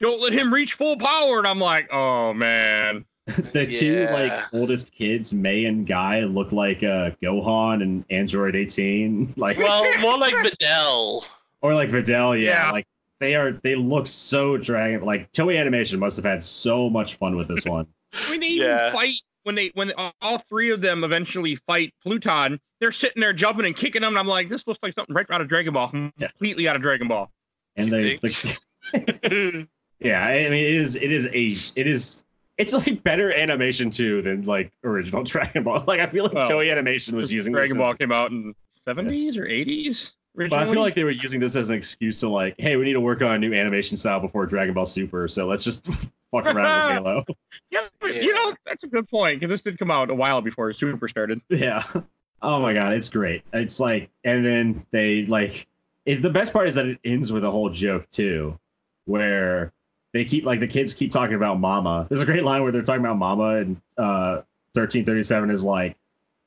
don't 0.00 0.20
let 0.22 0.32
him 0.32 0.52
reach 0.52 0.74
full 0.74 0.96
power. 0.96 1.38
And 1.38 1.46
I'm 1.46 1.58
like, 1.58 1.92
oh 1.92 2.32
man. 2.32 3.04
the 3.26 3.66
two 3.66 4.08
like 4.10 4.32
oldest 4.52 4.90
kids, 4.92 5.32
May 5.32 5.66
and 5.66 5.86
Guy, 5.86 6.20
look 6.20 6.50
like 6.52 6.78
uh, 6.78 7.10
Gohan 7.22 7.82
and 7.82 8.04
Android 8.10 8.56
18, 8.56 9.34
like 9.36 9.56
Well, 9.58 9.84
more 10.00 10.18
like 10.18 10.34
Videl. 10.34 11.22
or 11.60 11.74
like 11.74 11.90
Videl. 11.90 12.40
Yeah, 12.42 12.66
Yeah. 12.66 12.70
like 12.72 12.86
they 13.20 13.36
are. 13.36 13.52
They 13.52 13.76
look 13.76 14.06
so 14.06 14.56
dragon. 14.56 15.02
Like 15.04 15.30
Toei 15.32 15.60
Animation 15.60 16.00
must 16.00 16.16
have 16.16 16.24
had 16.24 16.42
so 16.42 16.88
much 16.88 17.16
fun 17.16 17.36
with 17.36 17.48
this 17.48 17.64
one. 17.66 17.86
When 18.28 18.40
they 18.40 18.46
even 18.46 18.92
fight, 18.92 19.14
when 19.42 19.54
they 19.54 19.70
when 19.74 19.92
all 20.22 20.38
three 20.48 20.70
of 20.72 20.80
them 20.80 21.04
eventually 21.04 21.54
fight 21.66 21.92
Pluton, 22.02 22.58
they're 22.80 22.90
sitting 22.90 23.20
there 23.20 23.34
jumping 23.34 23.66
and 23.66 23.76
kicking 23.76 24.00
them. 24.00 24.12
And 24.12 24.18
I'm 24.18 24.26
like, 24.26 24.48
this 24.48 24.66
looks 24.66 24.80
like 24.82 24.94
something 24.94 25.14
right 25.14 25.26
out 25.30 25.42
of 25.42 25.48
Dragon 25.48 25.74
Ball, 25.74 25.90
Yeah. 26.16 26.28
completely 26.28 26.66
out 26.66 26.76
of 26.76 26.82
Dragon 26.82 27.06
Ball. 27.08 27.30
And 27.76 27.88
You 27.90 27.92
they, 27.92 28.16
the, 28.16 29.66
yeah, 30.00 30.24
I 30.24 30.50
mean, 30.50 30.52
it 30.54 30.74
is. 30.74 30.96
It 30.96 31.12
is 31.12 31.26
a. 31.26 31.56
It 31.78 31.86
is. 31.86 32.24
It's 32.58 32.74
like 32.74 33.02
better 33.02 33.32
animation 33.32 33.90
too 33.90 34.20
than 34.22 34.42
like 34.42 34.70
original 34.84 35.22
Dragon 35.24 35.62
Ball. 35.64 35.82
Like 35.86 36.00
I 36.00 36.06
feel 36.06 36.24
like 36.24 36.34
Well, 36.34 36.46
Toei 36.46 36.70
Animation 36.70 37.16
was 37.16 37.32
using 37.32 37.52
Dragon 37.52 37.76
this 37.76 37.78
Ball 37.78 37.92
as- 37.92 37.96
came 37.96 38.12
out 38.12 38.30
in 38.32 38.54
70s 38.86 39.36
or 39.38 39.44
80s 39.46 40.10
But. 40.34 40.52
I 40.52 40.70
feel 40.70 40.80
like 40.82 40.94
they 40.94 41.04
were 41.04 41.10
using 41.10 41.40
this 41.40 41.56
as 41.56 41.70
an 41.70 41.76
excuse 41.76 42.20
to 42.20 42.28
like, 42.28 42.54
hey, 42.58 42.76
we 42.76 42.84
need 42.84 42.92
to 42.94 43.00
work 43.00 43.22
on 43.22 43.32
a 43.32 43.38
new 43.38 43.54
animation 43.54 43.96
style 43.96 44.20
before 44.20 44.44
Dragon 44.46 44.74
Ball 44.74 44.84
Super, 44.86 45.26
so 45.28 45.46
let's 45.46 45.64
just 45.64 45.86
fuck 46.30 46.44
around 46.46 46.94
with 46.94 47.04
Halo. 47.04 47.24
yeah, 47.70 47.86
but, 48.00 48.14
Yeah. 48.14 48.22
you 48.22 48.34
know, 48.34 48.54
that's 48.66 48.84
a 48.84 48.88
good 48.88 49.08
point 49.08 49.40
because 49.40 49.50
this 49.50 49.62
did 49.62 49.78
come 49.78 49.90
out 49.90 50.10
a 50.10 50.14
while 50.14 50.40
before 50.42 50.72
Super 50.72 51.08
started. 51.08 51.40
yeah. 51.50 51.82
Oh 52.42 52.58
my 52.60 52.72
god, 52.74 52.92
it's 52.94 53.08
great. 53.08 53.42
It's 53.52 53.80
like, 53.80 54.08
and 54.24 54.44
then 54.44 54.86
they 54.92 55.26
like, 55.26 55.66
it, 56.10 56.22
the 56.22 56.30
best 56.30 56.52
part 56.52 56.68
is 56.68 56.74
that 56.74 56.86
it 56.86 56.98
ends 57.04 57.32
with 57.32 57.44
a 57.44 57.50
whole 57.50 57.70
joke 57.70 58.08
too, 58.10 58.58
where 59.04 59.72
they 60.12 60.24
keep 60.24 60.44
like 60.44 60.60
the 60.60 60.66
kids 60.66 60.92
keep 60.94 61.12
talking 61.12 61.36
about 61.36 61.60
Mama. 61.60 62.06
There's 62.08 62.20
a 62.20 62.26
great 62.26 62.44
line 62.44 62.62
where 62.62 62.72
they're 62.72 62.82
talking 62.82 63.04
about 63.04 63.16
Mama, 63.18 63.56
and 63.58 63.76
uh, 63.96 64.42
1337 64.74 65.50
is 65.50 65.64
like, 65.64 65.96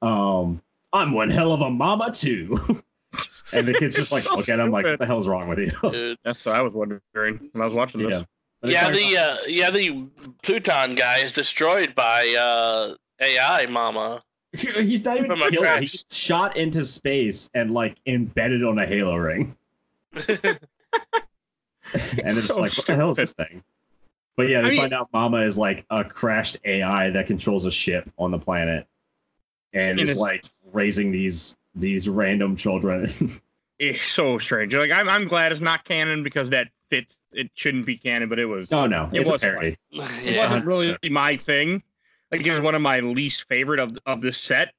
um, 0.02 0.62
I'm 0.91 1.13
one 1.13 1.30
hell 1.30 1.52
of 1.54 1.62
a 1.62 1.69
mama 1.69 2.12
too. 2.13 2.82
and 3.54 3.67
the 3.67 3.73
kids 3.73 3.95
just 3.95 4.12
like 4.12 4.26
look 4.26 4.49
at 4.49 4.60
him 4.60 4.69
like, 4.71 4.86
what 4.86 4.99
the 4.99 5.06
hell's 5.06 5.28
wrong 5.28 5.47
with 5.47 5.60
you? 5.60 5.71
Dude. 5.91 6.17
That's 6.23 6.43
what 6.45 6.56
I 6.56 6.62
was 6.62 6.73
wondering 6.73 7.02
when 7.13 7.62
I 7.62 7.65
was 7.65 7.73
watching 7.73 8.02
this. 8.02 8.10
Yeah. 8.12 8.23
Yeah, 8.65 8.86
like- 8.88 8.95
the 8.95 9.17
uh, 9.17 9.38
yeah 9.47 9.71
the 9.71 10.08
Pluton 10.41 10.95
guy 10.95 11.17
is 11.19 11.34
destroyed 11.34 11.95
by 11.95 12.30
uh, 12.30 12.95
AI 13.19 13.65
Mama. 13.65 14.21
He's 14.54 15.04
not 15.04 15.18
even 15.18 15.28
From 15.32 15.39
killed. 15.50 15.80
He's 15.80 16.06
shot 16.12 16.56
into 16.58 16.84
space 16.86 17.50
and 17.54 17.72
like 17.72 17.98
embedded 18.06 18.63
on 18.63 18.78
a 18.80 18.86
halo 18.86 19.16
ring. 19.16 19.56
and 20.13 20.28
it's 21.94 22.48
just 22.48 22.48
So 22.48 22.56
oh, 22.58 22.62
like, 22.62 22.78
what 22.78 22.86
the 22.88 22.96
hell 22.96 23.10
is 23.12 23.18
this 23.18 23.34
thing? 23.34 23.63
But 24.36 24.50
yeah, 24.50 24.62
they 24.62 24.68
I 24.68 24.70
mean- 24.72 24.80
find 24.82 24.94
out 24.94 25.10
Mama 25.13 25.38
is 25.42 25.58
like 25.58 25.86
a 25.89 26.04
crashed 26.04 26.58
AI 26.66 27.10
that 27.12 27.28
controls 27.28 27.66
a 27.66 27.72
ship 27.72 28.10
on 28.18 28.32
the 28.32 28.39
planet, 28.39 28.88
and 29.74 29.92
And 29.92 30.00
is 30.00 30.12
it's- 30.12 30.18
like 30.18 30.46
raising 30.72 31.12
these 31.12 31.56
these 31.76 32.08
random 32.10 32.56
children. 32.56 33.08
It's 33.80 34.00
so 34.13 34.38
strange. 34.38 34.74
Like 34.74 34.92
I'm, 34.92 35.10
I'm 35.10 35.28
glad 35.28 35.52
it's 35.52 35.60
not 35.60 35.84
canon 35.84 36.24
because 36.24 36.50
that 36.52 36.68
fits. 36.89 37.20
It 37.34 37.50
shouldn't 37.56 37.88
be 37.88 37.98
canon, 37.98 38.30
but 38.30 38.38
it 38.39 38.46
was. 38.46 38.72
oh 38.72 38.86
no, 38.86 39.10
It 39.12 39.22
it's 39.22 39.30
a 39.30 39.34
was 39.34 39.42
parody. 39.42 39.78
It 39.92 40.38
wasn't 40.38 40.66
really 40.66 40.96
my 41.10 41.36
thing. 41.38 41.82
Like 42.34 42.46
it 42.46 42.54
was 42.54 42.62
one 42.63 42.76
of 42.76 42.82
my 42.82 43.00
least 43.00 43.46
favorite 43.48 43.80
of 43.80 43.98
of 44.06 44.22
this 44.22 44.38
set, 44.38 44.74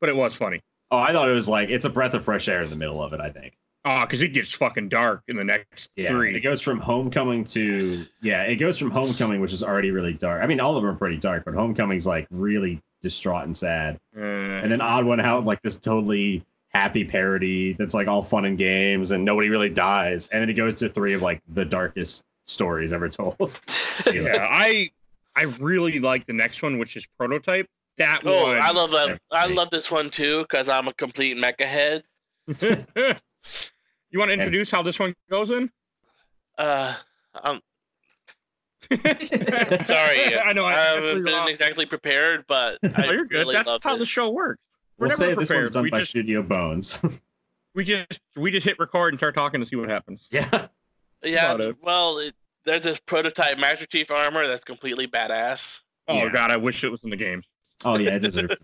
but 0.00 0.08
it 0.08 0.16
was 0.16 0.34
funny. 0.34 0.60
Oh, 0.90 0.98
I 0.98 1.12
thought 1.12 1.28
it 1.28 1.34
was 1.34 1.48
like 1.48 1.68
it's 1.68 1.84
a 1.84 1.90
breath 1.90 2.14
of 2.14 2.24
fresh 2.24 2.48
air 2.48 2.62
in 2.62 2.70
the 2.70 2.76
middle 2.76 3.02
of 3.02 3.12
it. 3.12 3.20
I 3.20 3.28
think. 3.30 3.54
Oh, 3.84 4.02
because 4.02 4.22
it 4.22 4.28
gets 4.28 4.52
fucking 4.52 4.88
dark 4.90 5.22
in 5.26 5.34
the 5.36 5.42
next 5.42 5.90
Yeah, 5.96 6.10
three. 6.10 6.36
it 6.36 6.40
goes 6.40 6.62
from 6.62 6.78
Homecoming 6.78 7.44
to 7.46 8.06
yeah, 8.20 8.44
it 8.44 8.56
goes 8.56 8.78
from 8.78 8.92
Homecoming, 8.92 9.40
which 9.40 9.52
is 9.52 9.64
already 9.64 9.90
really 9.90 10.12
dark. 10.14 10.40
I 10.42 10.46
mean, 10.46 10.60
all 10.60 10.76
of 10.76 10.82
them 10.84 10.92
are 10.92 10.96
pretty 10.96 11.16
dark, 11.18 11.44
but 11.44 11.54
Homecoming's 11.54 12.06
like 12.06 12.28
really 12.30 12.80
distraught 13.02 13.44
and 13.46 13.56
sad. 13.56 13.98
Uh, 14.16 14.20
And 14.22 14.70
then 14.70 14.80
Odd 14.80 15.04
One 15.04 15.18
Out, 15.18 15.44
like 15.44 15.60
this 15.62 15.74
totally 15.74 16.44
happy 16.68 17.04
parody 17.04 17.72
that's 17.72 17.92
like 17.94 18.06
all 18.06 18.22
fun 18.22 18.44
and 18.44 18.56
games, 18.56 19.10
and 19.10 19.24
nobody 19.24 19.48
really 19.48 19.68
dies. 19.70 20.28
And 20.28 20.40
then 20.40 20.48
it 20.48 20.54
goes 20.54 20.76
to 20.76 20.88
three 20.88 21.14
of 21.14 21.22
like 21.22 21.42
the 21.52 21.64
darkest 21.64 22.22
stories 22.46 22.92
ever 22.92 23.08
told. 23.08 23.36
yeah, 24.12 24.46
I 24.48 24.90
I 25.36 25.42
really 25.42 25.98
like 25.98 26.26
the 26.26 26.32
next 26.32 26.62
one, 26.62 26.78
which 26.78 26.96
is 26.96 27.06
prototype. 27.18 27.66
That 27.98 28.22
Oh, 28.24 28.44
one. 28.48 28.60
I 28.62 28.70
love 28.70 28.90
that. 28.92 29.20
I 29.30 29.46
love 29.46 29.70
this 29.70 29.90
one 29.90 30.10
too 30.10 30.40
because 30.42 30.68
I'm 30.68 30.88
a 30.88 30.94
complete 30.94 31.36
mecha 31.36 31.66
head. 31.66 32.04
you 34.10 34.18
want 34.18 34.28
to 34.28 34.32
introduce 34.34 34.70
how 34.70 34.82
this 34.82 34.98
one 34.98 35.14
goes 35.30 35.50
in? 35.50 35.70
Uh, 36.58 36.94
I'm 37.34 37.60
sorry. 39.84 40.38
I 40.38 40.52
know. 40.52 40.64
I, 40.64 40.72
I 40.72 40.80
I 40.80 40.84
haven't 40.94 41.24
been 41.24 41.34
off. 41.34 41.48
exactly 41.48 41.86
prepared, 41.86 42.44
but 42.46 42.78
I 42.82 43.06
Oh, 43.06 43.10
you're 43.10 43.24
good. 43.24 43.38
really 43.40 43.54
That's 43.54 43.66
love 43.68 43.82
how 43.82 43.96
the 43.96 44.06
show 44.06 44.30
works. 44.30 44.60
We're 44.98 45.08
we'll 45.08 45.18
never 45.18 45.30
say 45.30 45.34
this 45.34 45.48
prepared. 45.48 45.64
one's 45.64 45.74
done 45.74 45.82
we 45.84 45.90
by 45.90 45.98
just 46.00 46.10
Studio 46.10 46.42
Bones. 46.42 47.00
we 47.74 47.84
just 47.84 48.20
we 48.36 48.50
just 48.50 48.64
hit 48.66 48.78
record 48.78 49.12
and 49.14 49.18
start 49.18 49.34
talking 49.34 49.60
to 49.60 49.66
see 49.66 49.76
what 49.76 49.88
happens. 49.88 50.26
yeah. 50.30 50.66
Yeah, 51.24 51.56
it. 51.56 51.76
well, 51.82 52.18
it, 52.18 52.34
there's 52.64 52.82
this 52.84 53.00
prototype 53.00 53.58
Master 53.58 53.86
Chief 53.86 54.10
armor 54.10 54.46
that's 54.46 54.64
completely 54.64 55.06
badass. 55.06 55.80
Oh 56.08 56.18
Yeah. 56.18 56.32
god, 56.32 56.50
I 56.50 56.56
wish 56.56 56.84
it 56.84 56.90
was 56.90 57.02
in 57.02 57.10
the 57.10 57.16
game. 57.16 57.42
Oh 57.84 57.98
yeah, 57.98 58.14
it 58.16 58.20
deserves. 58.22 58.54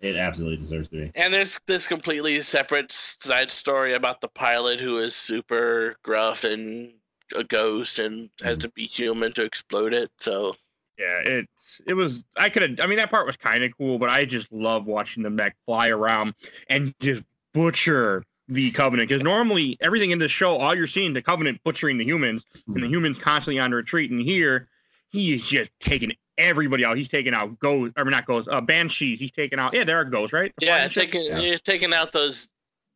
It 0.00 0.16
absolutely 0.16 0.58
deserves 0.64 0.90
to 0.90 0.96
be. 1.06 1.12
And 1.14 1.34
there's 1.34 1.58
this 1.66 1.86
completely 1.88 2.40
separate 2.42 2.92
side 2.92 3.50
story 3.50 3.94
about 3.94 4.20
the 4.20 4.28
pilot 4.28 4.80
who 4.80 4.98
is 4.98 5.16
super 5.16 5.96
gruff 6.02 6.44
and 6.44 6.92
a 7.34 7.44
ghost 7.44 7.98
and 7.98 8.30
has 8.42 8.56
Mhm. 8.56 8.60
to 8.62 8.68
be 8.70 8.86
human 8.86 9.32
to 9.34 9.42
explode 9.44 9.92
it. 9.92 10.10
So 10.18 10.54
Yeah, 10.98 11.20
it's 11.24 11.80
it 11.86 11.94
was. 11.94 12.24
I 12.36 12.48
could 12.48 12.62
have. 12.62 12.80
I 12.80 12.86
mean, 12.86 12.98
that 12.98 13.10
part 13.10 13.26
was 13.26 13.36
kind 13.36 13.62
of 13.62 13.76
cool, 13.76 13.98
but 13.98 14.08
I 14.10 14.24
just 14.24 14.50
love 14.52 14.86
watching 14.86 15.22
the 15.22 15.30
mech 15.30 15.56
fly 15.64 15.88
around 15.88 16.34
and 16.68 16.92
just 17.00 17.22
butcher 17.54 18.24
the 18.48 18.70
Covenant. 18.70 19.08
Because 19.08 19.22
normally 19.22 19.76
everything 19.80 20.10
in 20.10 20.18
this 20.18 20.30
show, 20.32 20.56
all 20.58 20.74
you're 20.74 20.86
seeing 20.86 21.12
the 21.12 21.22
Covenant 21.22 21.60
butchering 21.64 21.98
the 21.98 22.04
humans, 22.04 22.44
and 22.66 22.82
the 22.82 22.88
humans 22.88 23.18
constantly 23.18 23.58
on 23.60 23.72
retreat. 23.72 24.10
And 24.10 24.20
here, 24.20 24.68
he 25.10 25.34
is 25.34 25.46
just 25.48 25.70
taking 25.80 26.12
everybody 26.38 26.84
out. 26.84 26.96
He's 26.96 27.08
taking 27.08 27.34
out 27.34 27.58
ghosts, 27.58 27.94
or 27.96 28.04
not 28.04 28.26
ghosts, 28.26 28.48
uh, 28.50 28.60
banshees. 28.60 29.18
He's 29.18 29.32
taking 29.32 29.58
out. 29.58 29.74
Yeah, 29.74 29.84
there 29.84 29.98
are 29.98 30.04
ghosts, 30.04 30.32
right? 30.32 30.52
The 30.58 30.66
yeah, 30.66 30.88
taking 30.88 31.24
Yeah. 31.24 31.40
you're 31.40 31.58
taking 31.58 31.92
out 31.92 32.12
those 32.12 32.48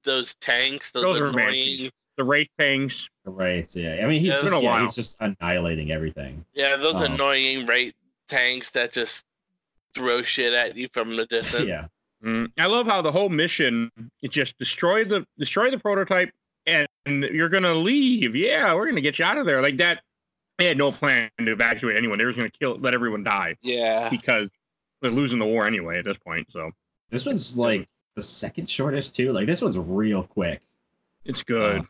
those 0.04 0.34
tanks, 0.40 0.90
those, 0.90 1.02
Those 1.04 1.20
are 1.20 1.26
annoying. 1.28 1.46
banshees. 1.46 1.90
the 2.16 2.24
Wraith 2.24 2.48
tanks. 2.58 3.08
Right. 3.24 3.66
Yeah. 3.74 4.00
I 4.02 4.06
mean, 4.06 4.20
he's 4.20 4.28
Yeah, 4.28 4.32
just, 4.34 4.34
it's 4.34 4.44
been 4.44 4.52
a 4.52 4.62
yeah, 4.62 4.70
while. 4.70 4.82
he's 4.82 4.94
just 4.96 5.16
annihilating 5.20 5.90
everything. 5.92 6.44
Yeah, 6.54 6.76
those 6.76 6.96
Oh. 6.96 7.04
annoying 7.04 7.66
Wraith 7.66 7.94
tanks 8.28 8.70
that 8.70 8.92
just 8.92 9.24
throw 9.94 10.20
shit 10.22 10.52
at 10.54 10.76
you 10.76 10.88
from 10.92 11.16
the 11.16 11.24
distance. 11.30 11.68
yeah. 11.68 11.86
Mm, 12.24 12.52
I 12.58 12.66
love 12.66 12.86
how 12.86 13.02
the 13.02 13.10
whole 13.12 13.28
mission 13.28 13.90
is 14.22 14.30
just 14.30 14.56
destroy 14.58 15.04
the 15.04 15.26
destroy 15.38 15.70
the 15.70 15.78
prototype 15.78 16.30
and 16.66 16.86
you're 17.06 17.48
gonna 17.48 17.74
leave. 17.74 18.36
Yeah, 18.36 18.74
we're 18.74 18.86
gonna 18.86 19.00
get 19.00 19.18
you 19.18 19.24
out 19.24 19.38
of 19.38 19.46
there. 19.46 19.60
Like 19.62 19.76
that. 19.78 20.02
They 20.58 20.66
had 20.66 20.76
no 20.78 20.92
plan 20.92 21.30
to 21.38 21.50
evacuate 21.50 21.96
anyone. 21.96 22.18
They 22.18 22.24
were 22.24 22.30
just 22.30 22.36
gonna 22.36 22.50
kill, 22.50 22.76
let 22.78 22.94
everyone 22.94 23.24
die 23.24 23.56
Yeah. 23.62 24.08
because 24.10 24.48
they're 25.00 25.10
losing 25.10 25.38
the 25.40 25.46
war 25.46 25.66
anyway 25.66 25.98
at 25.98 26.04
this 26.04 26.18
point. 26.18 26.46
So 26.52 26.70
This 27.10 27.24
one's 27.26 27.56
like 27.58 27.88
the 28.14 28.22
second 28.22 28.68
shortest 28.70 29.16
too. 29.16 29.32
Like 29.32 29.46
this 29.46 29.62
one's 29.62 29.78
real 29.78 30.22
quick. 30.22 30.60
it's 31.24 31.42
good. 31.42 31.80
Uh, 31.80 31.84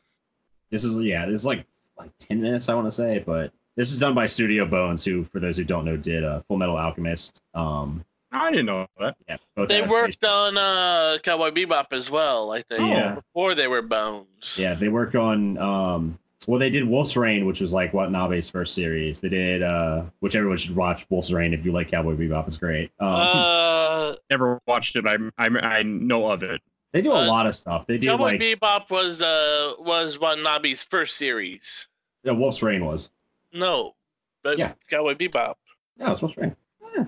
This 0.70 0.84
is 0.84 0.96
yeah. 1.04 1.26
This 1.26 1.34
is 1.40 1.44
like 1.46 1.66
like 1.98 2.10
ten 2.18 2.40
minutes 2.40 2.68
I 2.70 2.74
want 2.74 2.86
to 2.86 2.92
say, 2.92 3.18
but 3.26 3.52
this 3.76 3.90
is 3.92 3.98
done 3.98 4.14
by 4.14 4.26
Studio 4.26 4.64
Bones, 4.64 5.04
who 5.04 5.24
for 5.24 5.40
those 5.40 5.56
who 5.58 5.64
don't 5.64 5.84
know 5.84 5.96
did 5.96 6.24
uh, 6.24 6.40
Fullmetal 6.48 6.80
Alchemist. 6.80 7.42
Um, 7.54 8.04
I 8.32 8.50
didn't 8.50 8.66
know 8.66 8.86
that. 8.98 9.16
yeah. 9.28 9.36
They 9.56 9.62
adaptations. 9.62 9.90
worked 9.90 10.24
on 10.24 10.56
uh, 10.56 11.18
Cowboy 11.22 11.50
Bebop 11.50 11.86
as 11.92 12.10
well, 12.10 12.52
I 12.52 12.62
think. 12.62 12.80
Yeah. 12.80 13.16
Before 13.16 13.54
they 13.54 13.68
were 13.68 13.82
Bones. 13.82 14.56
Yeah, 14.58 14.74
they 14.74 14.88
work 14.88 15.14
on 15.14 15.58
um 15.58 16.18
well 16.46 16.58
they 16.58 16.70
did 16.70 16.88
Wolf's 16.88 17.16
Rain, 17.16 17.44
which 17.46 17.60
was 17.60 17.72
like 17.72 17.92
Watanabe's 17.92 18.48
first 18.48 18.74
series. 18.74 19.20
They 19.20 19.28
did 19.28 19.62
uh 19.62 20.04
which 20.20 20.34
everyone 20.34 20.56
should 20.58 20.74
watch 20.74 21.06
Wolf's 21.10 21.30
Rain 21.30 21.52
if 21.54 21.64
you 21.64 21.72
like 21.72 21.90
Cowboy 21.90 22.14
Bebop. 22.16 22.46
It's 22.46 22.56
great. 22.56 22.90
Um 23.00 23.08
Uh, 23.10 24.14
Never 24.30 24.60
watched 24.66 24.96
it. 24.96 25.04
I 25.06 25.16
I, 25.38 25.46
I 25.46 25.82
know 25.82 26.30
of 26.30 26.42
it. 26.42 26.60
they 26.92 27.02
do 27.02 27.12
a 27.12 27.22
uh, 27.22 27.26
lot 27.26 27.46
of 27.46 27.54
stuff. 27.54 27.86
They 27.86 27.98
do 27.98 28.06
Cowboy 28.08 28.24
like 28.24 28.40
Bebop 28.40 28.88
was 28.90 29.20
uh 29.22 29.74
was 29.78 30.18
Watanabe's 30.18 30.82
first 30.82 31.16
series. 31.18 31.86
yeah, 32.24 32.32
Wolf's 32.32 32.62
Rain 32.62 32.84
was. 32.86 33.10
No, 33.52 33.94
but 34.42 34.56
Yeah. 34.58 34.72
Cowboy 34.88 35.14
Bebop. 35.14 35.54
Yeah, 35.98 36.10
it's 36.10 36.22
Wolf's 36.22 36.38
Rain. 36.38 36.56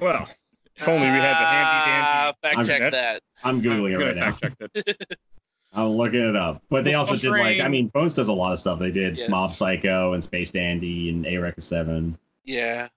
Well, 0.00 0.28
if 0.76 0.88
only 0.88 1.02
we 1.10 1.18
had 1.18 1.32
the 1.32 1.46
handy 1.46 1.90
dandy. 1.90 2.06
Ah, 2.06 2.32
Fact 2.42 2.56
I'm- 2.56 2.66
check 2.66 2.92
that. 2.92 3.22
I'm 3.42 3.62
googling 3.62 3.92
it 3.92 3.94
I'm 3.96 4.00
right 4.00 4.16
now. 4.16 4.32
fact 4.32 4.40
check 4.58 4.72
that. 4.98 5.18
I'm 5.76 5.88
looking 5.88 6.20
it 6.20 6.36
up. 6.36 6.62
But 6.70 6.84
they 6.84 6.94
also 6.94 7.16
did 7.16 7.30
like 7.30 7.60
I 7.60 7.66
mean 7.68 7.88
Bones 7.88 8.14
does 8.14 8.28
a 8.28 8.32
lot 8.32 8.52
of 8.52 8.58
stuff. 8.60 8.78
They 8.78 8.90
did 8.92 9.16
Yes. 9.18 9.28
Mob 9.30 9.52
Psycho 9.52 10.12
and 10.12 10.22
Space 10.22 10.50
Dandy 10.52 11.10
and 11.10 11.24
Eureka 11.26 11.60
Seven. 11.60 12.16
Yeah. 12.44 12.88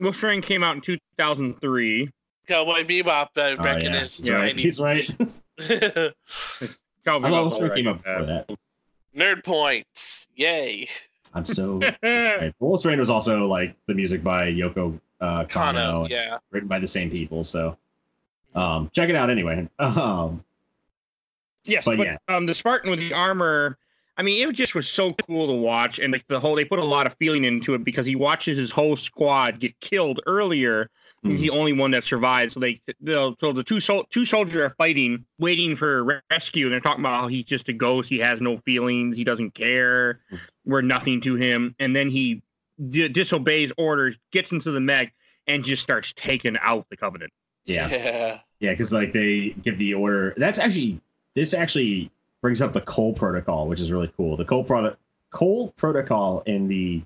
Wolf 0.00 0.22
Rain 0.22 0.40
came 0.42 0.64
out 0.64 0.74
in 0.74 0.80
2003. 0.80 2.08
Cowboy 2.48 2.82
Bebop, 2.84 3.28
I 3.36 3.52
Oh, 3.52 3.56
reckon, 3.62 3.92
yeah. 3.92 4.02
is 4.02 4.16
He's 4.16 4.30
right. 4.30 4.58
He's 4.58 4.80
right. 5.68 6.12
Cowboy 7.04 7.28
I 7.28 7.30
love 7.30 7.52
Bebop's 7.52 7.58
Wolf's 7.58 7.60
Rain 7.60 7.74
came 7.76 7.86
alright. 7.88 7.96
up 7.96 8.02
before 8.04 8.26
that. 8.26 8.58
Nerd 9.16 9.44
points. 9.44 10.28
Yay. 10.34 10.88
I'm 11.34 11.44
so 11.46 11.80
right. 12.02 12.52
Wolf's 12.58 12.84
Rain 12.86 12.98
was 12.98 13.10
also 13.10 13.46
like 13.46 13.76
the 13.86 13.94
music 13.94 14.22
by 14.24 14.46
Yoko 14.50 14.98
uh, 15.22 15.44
Kanno, 15.44 16.04
Kanno, 16.04 16.08
yeah. 16.10 16.38
written 16.50 16.68
by 16.68 16.78
the 16.78 16.86
same 16.86 17.10
people. 17.10 17.44
So 17.44 17.76
um, 18.54 18.90
check 18.92 19.08
it 19.08 19.16
out 19.16 19.30
anyway. 19.30 19.68
Um, 19.78 20.44
Yes, 21.64 21.84
But 21.84 21.96
but, 21.98 22.06
yeah. 22.08 22.16
um, 22.28 22.46
the 22.46 22.54
Spartan 22.54 22.90
with 22.90 22.98
the 22.98 23.12
armor. 23.12 23.78
I 24.18 24.22
mean, 24.22 24.46
it 24.48 24.52
just 24.54 24.74
was 24.74 24.88
so 24.88 25.14
cool 25.26 25.46
to 25.46 25.52
watch, 25.52 26.00
and 26.00 26.12
like 26.12 26.26
the 26.26 26.40
whole, 26.40 26.56
they 26.56 26.64
put 26.64 26.80
a 26.80 26.84
lot 26.84 27.06
of 27.06 27.14
feeling 27.18 27.44
into 27.44 27.74
it 27.74 27.84
because 27.84 28.04
he 28.04 28.16
watches 28.16 28.58
his 28.58 28.70
whole 28.72 28.96
squad 28.96 29.60
get 29.60 29.78
killed 29.80 30.20
earlier. 30.26 30.90
He's 31.22 31.36
Hmm. 31.36 31.40
the 31.42 31.50
only 31.50 31.72
one 31.72 31.92
that 31.92 32.02
survived. 32.02 32.52
So 32.52 32.58
they, 32.60 32.78
they'll- 33.00 33.36
so 33.40 33.52
the 33.52 33.62
two 33.62 33.78
sol- 33.80 34.04
two 34.10 34.24
soldiers 34.26 34.56
are 34.56 34.70
fighting, 34.76 35.24
waiting 35.38 35.76
for 35.76 36.20
rescue, 36.32 36.66
and 36.66 36.72
they're 36.72 36.80
talking 36.80 37.00
about 37.04 37.20
how 37.20 37.28
he's 37.28 37.44
just 37.44 37.68
a 37.68 37.72
ghost. 37.72 38.08
He 38.08 38.18
has 38.18 38.40
no 38.40 38.56
feelings. 38.58 39.16
He 39.16 39.22
doesn't 39.22 39.54
care. 39.54 40.18
Hmm. 40.30 40.36
We're 40.64 40.82
nothing 40.82 41.20
to 41.20 41.36
him. 41.36 41.76
And 41.78 41.94
then 41.94 42.10
he 42.10 42.42
di- 42.90 43.08
disobeys 43.08 43.72
orders, 43.76 44.16
gets 44.30 44.52
into 44.52 44.70
the 44.70 44.80
mech, 44.80 45.12
and 45.46 45.64
just 45.64 45.82
starts 45.82 46.12
taking 46.16 46.56
out 46.62 46.86
the 46.90 46.96
Covenant. 46.96 47.32
yeah, 47.64 47.88
Yeah. 47.88 48.38
yeah, 48.60 48.70
because 48.72 48.92
like 48.92 49.12
they 49.12 49.50
give 49.62 49.78
the 49.78 49.94
order. 49.94 50.34
That's 50.36 50.58
actually 50.58 51.00
this 51.34 51.54
actually 51.54 52.10
brings 52.40 52.60
up 52.60 52.72
the 52.72 52.80
Cole 52.82 53.12
Protocol, 53.14 53.68
which 53.68 53.80
is 53.80 53.90
really 53.92 54.12
cool. 54.16 54.36
The 54.36 54.44
Cole 54.44 54.64
product 54.64 54.98
Cole 55.30 55.70
Protocol 55.76 56.42
in 56.46 56.68
the 56.68 57.02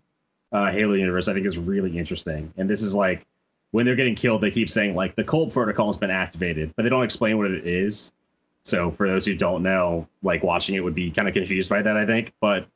uh, 0.52 0.70
Halo 0.70 0.94
universe, 0.94 1.28
I 1.28 1.34
think, 1.34 1.46
is 1.46 1.58
really 1.58 1.96
interesting. 1.98 2.52
And 2.56 2.68
this 2.70 2.82
is 2.82 2.94
like 2.94 3.26
when 3.72 3.84
they're 3.84 3.96
getting 3.96 4.14
killed, 4.14 4.40
they 4.40 4.50
keep 4.50 4.70
saying 4.70 4.94
like 4.94 5.14
the 5.14 5.24
Cole 5.24 5.48
Protocol 5.50 5.86
has 5.86 5.96
been 5.96 6.10
activated, 6.10 6.72
but 6.76 6.82
they 6.84 6.88
don't 6.88 7.04
explain 7.04 7.36
what 7.38 7.50
it 7.50 7.66
is. 7.66 8.12
So 8.64 8.90
for 8.90 9.06
those 9.08 9.24
who 9.24 9.34
don't 9.36 9.62
know, 9.62 10.08
like 10.22 10.42
watching 10.42 10.74
it 10.74 10.80
would 10.80 10.94
be 10.94 11.10
kind 11.10 11.28
of 11.28 11.34
confused 11.34 11.68
by 11.70 11.82
that, 11.82 11.96
I 11.96 12.04
think. 12.06 12.32
But 12.40 12.66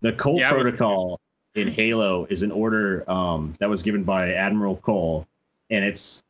the 0.00 0.12
Cole 0.14 0.38
Yeah, 0.40 0.50
I 0.50 0.52
would- 0.54 0.62
Protocol 0.62 1.20
in 1.60 1.68
Halo 1.68 2.26
is 2.30 2.42
an 2.42 2.50
order 2.50 3.08
um, 3.10 3.54
that 3.58 3.68
was 3.68 3.82
given 3.82 4.04
by 4.04 4.32
Admiral 4.32 4.76
Cole, 4.76 5.26
and 5.70 5.84
it's 5.84 6.22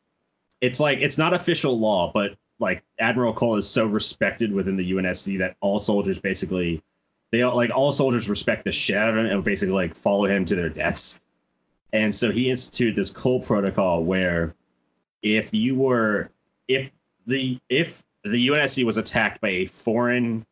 it's 0.61 0.79
like 0.79 0.99
it's 0.99 1.17
not 1.17 1.33
official 1.33 1.79
law, 1.79 2.11
but 2.13 2.35
like 2.59 2.83
Admiral 2.99 3.33
Cole 3.33 3.57
is 3.57 3.67
so 3.67 3.85
respected 3.85 4.53
within 4.53 4.77
the 4.77 4.91
UNSC 4.91 5.37
that 5.39 5.55
all 5.61 5.79
soldiers 5.79 6.19
basically 6.19 6.81
they 7.31 7.41
all, 7.41 7.55
like 7.55 7.71
all 7.71 7.91
soldiers 7.91 8.29
respect 8.29 8.65
the 8.65 8.71
shit 8.71 8.95
out 8.95 9.09
of 9.09 9.17
him 9.17 9.25
and 9.25 9.43
basically 9.43 9.73
like 9.73 9.95
follow 9.95 10.25
him 10.25 10.45
to 10.45 10.55
their 10.55 10.69
deaths. 10.69 11.21
And 11.93 12.13
so 12.13 12.31
he 12.31 12.49
instituted 12.49 12.95
this 12.95 13.09
Cole 13.09 13.41
protocol 13.41 14.03
where 14.03 14.53
if 15.23 15.53
you 15.53 15.75
were 15.75 16.29
if 16.67 16.91
the 17.25 17.59
if 17.69 18.03
the 18.23 18.47
UNSC 18.47 18.85
was 18.85 18.97
attacked 18.97 19.41
by 19.41 19.49
a 19.49 19.65
foreign 19.65 20.45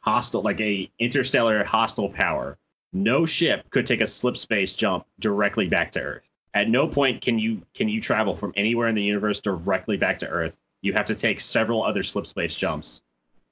hostile 0.00 0.42
like 0.42 0.60
a 0.60 0.90
interstellar 0.98 1.64
hostile 1.64 2.10
power, 2.10 2.58
no 2.94 3.26
ship 3.26 3.68
could 3.70 3.86
take 3.86 4.00
a 4.00 4.06
slip 4.06 4.36
space 4.36 4.72
jump 4.74 5.04
directly 5.20 5.68
back 5.68 5.90
to 5.92 6.00
Earth. 6.00 6.30
At 6.54 6.68
no 6.70 6.86
point 6.88 7.20
can 7.20 7.38
you 7.38 7.60
can 7.74 7.88
you 7.88 8.00
travel 8.00 8.34
from 8.36 8.52
anywhere 8.56 8.88
in 8.88 8.94
the 8.94 9.02
universe 9.02 9.40
directly 9.40 9.96
back 9.96 10.18
to 10.20 10.28
Earth. 10.28 10.56
You 10.82 10.92
have 10.92 11.06
to 11.06 11.14
take 11.14 11.40
several 11.40 11.82
other 11.82 12.02
slip 12.02 12.26
space 12.26 12.54
jumps. 12.54 13.02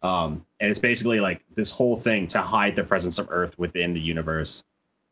Um, 0.03 0.45
and 0.61 0.71
it's 0.71 0.79
basically 0.81 1.21
like 1.21 1.43
this 1.55 1.71
whole 1.71 1.97
thing 1.97 2.27
to 2.29 2.41
hide 2.43 2.75
the 2.77 2.85
presence 2.85 3.19
of 3.19 3.29
Earth 3.31 3.59
within 3.59 3.93
the 3.93 4.01
universe, 4.01 4.65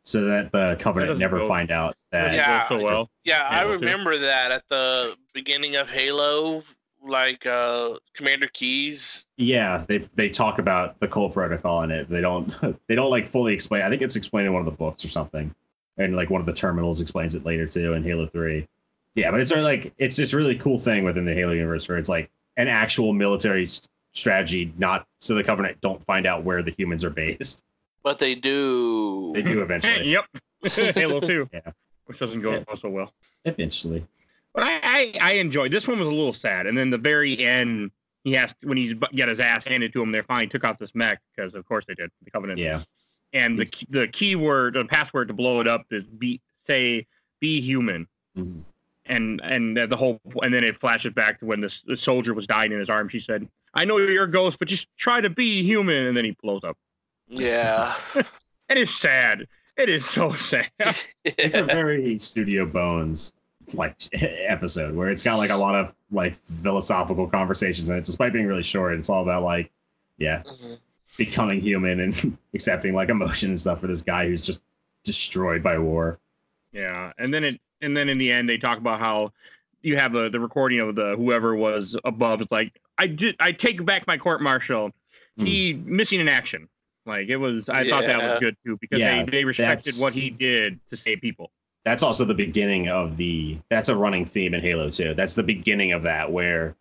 so 0.02 0.24
that 0.24 0.50
the 0.52 0.76
Covenant 0.80 1.10
doesn't 1.10 1.20
never 1.20 1.38
go- 1.38 1.48
find 1.48 1.70
out 1.70 1.94
that. 2.10 2.34
Yeah. 2.34 2.66
so 2.68 2.82
well. 2.82 3.10
Yeah, 3.24 3.46
I 3.48 3.58
Halo 3.60 3.74
two. 3.78 3.84
remember 3.84 4.18
that 4.18 4.50
at 4.50 4.64
the 4.68 5.16
beginning 5.32 5.76
of 5.76 5.88
Halo, 5.90 6.62
like 7.06 7.46
uh 7.46 7.94
Commander 8.14 8.48
Keyes. 8.52 9.26
Yeah, 9.36 9.84
they 9.88 9.98
they 10.14 10.28
talk 10.28 10.58
about 10.58 10.98
the 11.00 11.08
Cole 11.08 11.30
Protocol 11.30 11.82
in 11.82 11.90
it. 11.90 12.08
They 12.08 12.20
don't 12.20 12.52
they 12.88 12.94
don't 12.94 13.10
like 13.10 13.26
fully 13.26 13.54
explain. 13.54 13.82
I 13.82 13.90
think 13.90 14.02
it's 14.02 14.16
explained 14.16 14.46
in 14.46 14.52
one 14.52 14.60
of 14.60 14.66
the 14.66 14.76
books 14.76 15.04
or 15.04 15.08
something, 15.08 15.54
and 15.98 16.16
like 16.16 16.30
one 16.30 16.40
of 16.40 16.46
the 16.46 16.52
terminals 16.54 17.00
explains 17.00 17.34
it 17.34 17.44
later 17.44 17.66
too 17.66 17.94
in 17.94 18.02
Halo 18.04 18.26
Three. 18.26 18.68
Yeah, 19.14 19.30
but 19.30 19.40
it's 19.40 19.48
sort 19.48 19.58
of 19.60 19.64
like 19.64 19.92
it's 19.98 20.16
this 20.16 20.32
really 20.32 20.56
cool 20.56 20.78
thing 20.78 21.04
within 21.04 21.24
the 21.24 21.34
Halo 21.34 21.52
universe 21.52 21.88
where 21.88 21.98
it's 21.98 22.08
like 22.08 22.30
an 22.56 22.68
actual 22.68 23.12
military 23.12 23.68
strategy, 24.12 24.72
not 24.78 25.06
so 25.18 25.34
the 25.34 25.44
Covenant 25.44 25.80
don't 25.80 26.04
find 26.04 26.26
out 26.26 26.44
where 26.44 26.62
the 26.62 26.72
humans 26.76 27.04
are 27.04 27.10
based. 27.10 27.62
But 28.02 28.18
they 28.18 28.34
do. 28.34 29.32
They 29.34 29.42
do 29.42 29.62
eventually. 29.62 30.08
yep. 30.10 30.24
Halo 30.94 31.20
2. 31.20 31.48
Yeah. 31.52 31.60
Which 32.06 32.18
doesn't 32.18 32.40
go 32.40 32.54
Yeah. 32.54 32.74
so 32.78 32.88
well. 32.88 33.12
Eventually. 33.44 34.06
But 34.54 34.64
I, 34.64 34.78
I, 34.82 35.18
I 35.20 35.32
enjoyed 35.34 35.72
this 35.72 35.86
one 35.86 35.98
was 35.98 36.08
a 36.08 36.12
little 36.12 36.32
sad. 36.32 36.66
And 36.66 36.76
then 36.76 36.90
the 36.90 36.98
very 36.98 37.38
end, 37.44 37.90
he 38.24 38.32
has 38.32 38.52
when 38.62 38.76
he's 38.76 38.94
bu- 38.94 39.06
got 39.16 39.28
his 39.28 39.40
ass 39.40 39.64
handed 39.64 39.92
to 39.92 40.02
him, 40.02 40.12
they 40.12 40.22
finally 40.22 40.48
took 40.48 40.64
off 40.64 40.78
this 40.78 40.90
mech 40.94 41.20
because 41.36 41.54
of 41.54 41.64
course 41.66 41.84
they 41.86 41.94
did 41.94 42.10
the 42.24 42.30
Covenant. 42.30 42.58
Yeah. 42.58 42.82
And 43.32 43.58
the 43.58 43.66
key- 43.66 43.86
the 43.90 44.08
keyword, 44.08 44.74
the 44.74 44.84
password 44.84 45.28
to 45.28 45.34
blow 45.34 45.60
it 45.60 45.68
up 45.68 45.84
is 45.90 46.04
be 46.04 46.40
say 46.66 47.06
be 47.40 47.60
human. 47.60 48.06
Mhm. 48.36 48.62
And 49.06 49.40
and 49.42 49.76
the 49.76 49.96
whole 49.96 50.20
and 50.42 50.52
then 50.52 50.64
it 50.64 50.76
flashes 50.76 51.12
back 51.14 51.38
to 51.40 51.46
when 51.46 51.60
this 51.60 51.82
the 51.82 51.96
soldier 51.96 52.34
was 52.34 52.46
dying 52.46 52.72
in 52.72 52.78
his 52.80 52.90
arms. 52.90 53.12
She 53.12 53.20
said, 53.20 53.48
"I 53.74 53.84
know 53.84 53.98
you're 53.98 54.24
a 54.24 54.30
ghost, 54.30 54.58
but 54.58 54.68
just 54.68 54.88
try 54.98 55.20
to 55.20 55.30
be 55.30 55.62
human." 55.62 56.06
And 56.06 56.16
then 56.16 56.24
he 56.24 56.36
blows 56.42 56.62
up. 56.64 56.76
Yeah. 57.28 57.94
And 58.68 58.78
it's 58.78 58.94
sad. 59.00 59.48
It 59.76 59.88
is 59.88 60.04
so 60.08 60.32
sad. 60.50 60.70
It's 61.24 61.56
a 61.56 61.64
very 61.64 62.18
Studio 62.20 62.66
Bones 62.66 63.32
like 63.74 63.96
episode 64.12 64.94
where 64.94 65.10
it's 65.10 65.22
got 65.22 65.36
like 65.36 65.50
a 65.50 65.56
lot 65.56 65.74
of 65.74 65.94
like 66.10 66.34
philosophical 66.34 67.26
conversations 67.28 67.88
and 67.88 67.98
it. 67.98 68.04
Despite 68.04 68.32
being 68.32 68.46
really 68.46 68.62
short, 68.62 68.94
it's 68.94 69.08
all 69.10 69.22
about 69.22 69.42
like, 69.42 69.70
yeah, 70.18 70.42
Mhm. 70.44 70.78
becoming 71.16 71.60
human 71.60 72.00
and 72.00 72.36
accepting 72.54 72.94
like 72.94 73.08
emotion 73.08 73.50
and 73.50 73.60
stuff 73.60 73.80
for 73.80 73.86
this 73.86 74.02
guy 74.02 74.26
who's 74.26 74.44
just 74.44 74.60
destroyed 75.04 75.62
by 75.62 75.78
war. 75.78 76.18
Yeah, 76.72 77.12
and 77.18 77.32
then 77.32 77.44
it 77.44 77.60
and 77.80 77.96
then 77.96 78.08
in 78.08 78.18
the 78.18 78.30
end 78.30 78.48
they 78.48 78.58
talk 78.58 78.78
about 78.78 79.00
how 79.00 79.32
you 79.82 79.96
have 79.96 80.14
a, 80.14 80.28
the 80.28 80.38
recording 80.38 80.78
of 80.80 80.94
the 80.94 81.14
whoever 81.16 81.54
was 81.56 81.96
above. 82.04 82.40
It's 82.42 82.52
like 82.52 82.80
I 82.98 83.06
did 83.06 83.34
I 83.40 83.52
take 83.52 83.84
back 83.84 84.06
my 84.06 84.18
court 84.18 84.40
martial. 84.42 84.90
Hmm. 85.38 85.46
He 85.46 85.74
missing 85.84 86.20
in 86.20 86.28
action. 86.28 86.68
Like 87.06 87.28
it 87.28 87.36
was. 87.38 87.68
I 87.70 87.88
thought 87.88 88.04
that 88.06 88.18
was 88.18 88.38
good 88.40 88.56
too 88.64 88.76
because 88.80 89.00
Yeah, 89.00 89.24
they 89.24 89.30
they 89.30 89.44
respected 89.44 89.94
that's- 89.94 90.00
what 90.02 90.12
he 90.14 90.28
did 90.30 90.78
to 90.90 90.96
save 90.96 91.20
people. 91.22 91.50
That's 91.84 92.02
also 92.02 92.24
the 92.24 92.34
beginning 92.34 92.88
of 92.88 93.16
the. 93.16 93.58
That's 93.70 93.88
a 93.88 93.96
running 93.96 94.24
theme 94.26 94.54
in 94.54 94.60
Halo 94.60 94.90
2. 94.90 95.14
That's 95.14 95.34
the 95.34 95.42
beginning 95.42 95.92
of 95.92 96.02
that 96.02 96.30
where. 96.30 96.76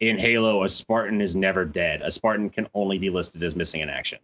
In 0.00 0.18
Halo, 0.18 0.64
a 0.64 0.68
Spartan 0.68 1.20
is 1.20 1.36
never 1.36 1.64
dead. 1.64 2.02
A 2.02 2.10
Spartan 2.10 2.50
can 2.50 2.66
only 2.74 2.98
be 2.98 3.08
listed 3.08 3.40
as 3.44 3.54
missing 3.54 3.82
in 3.82 3.88
action. 3.88 4.18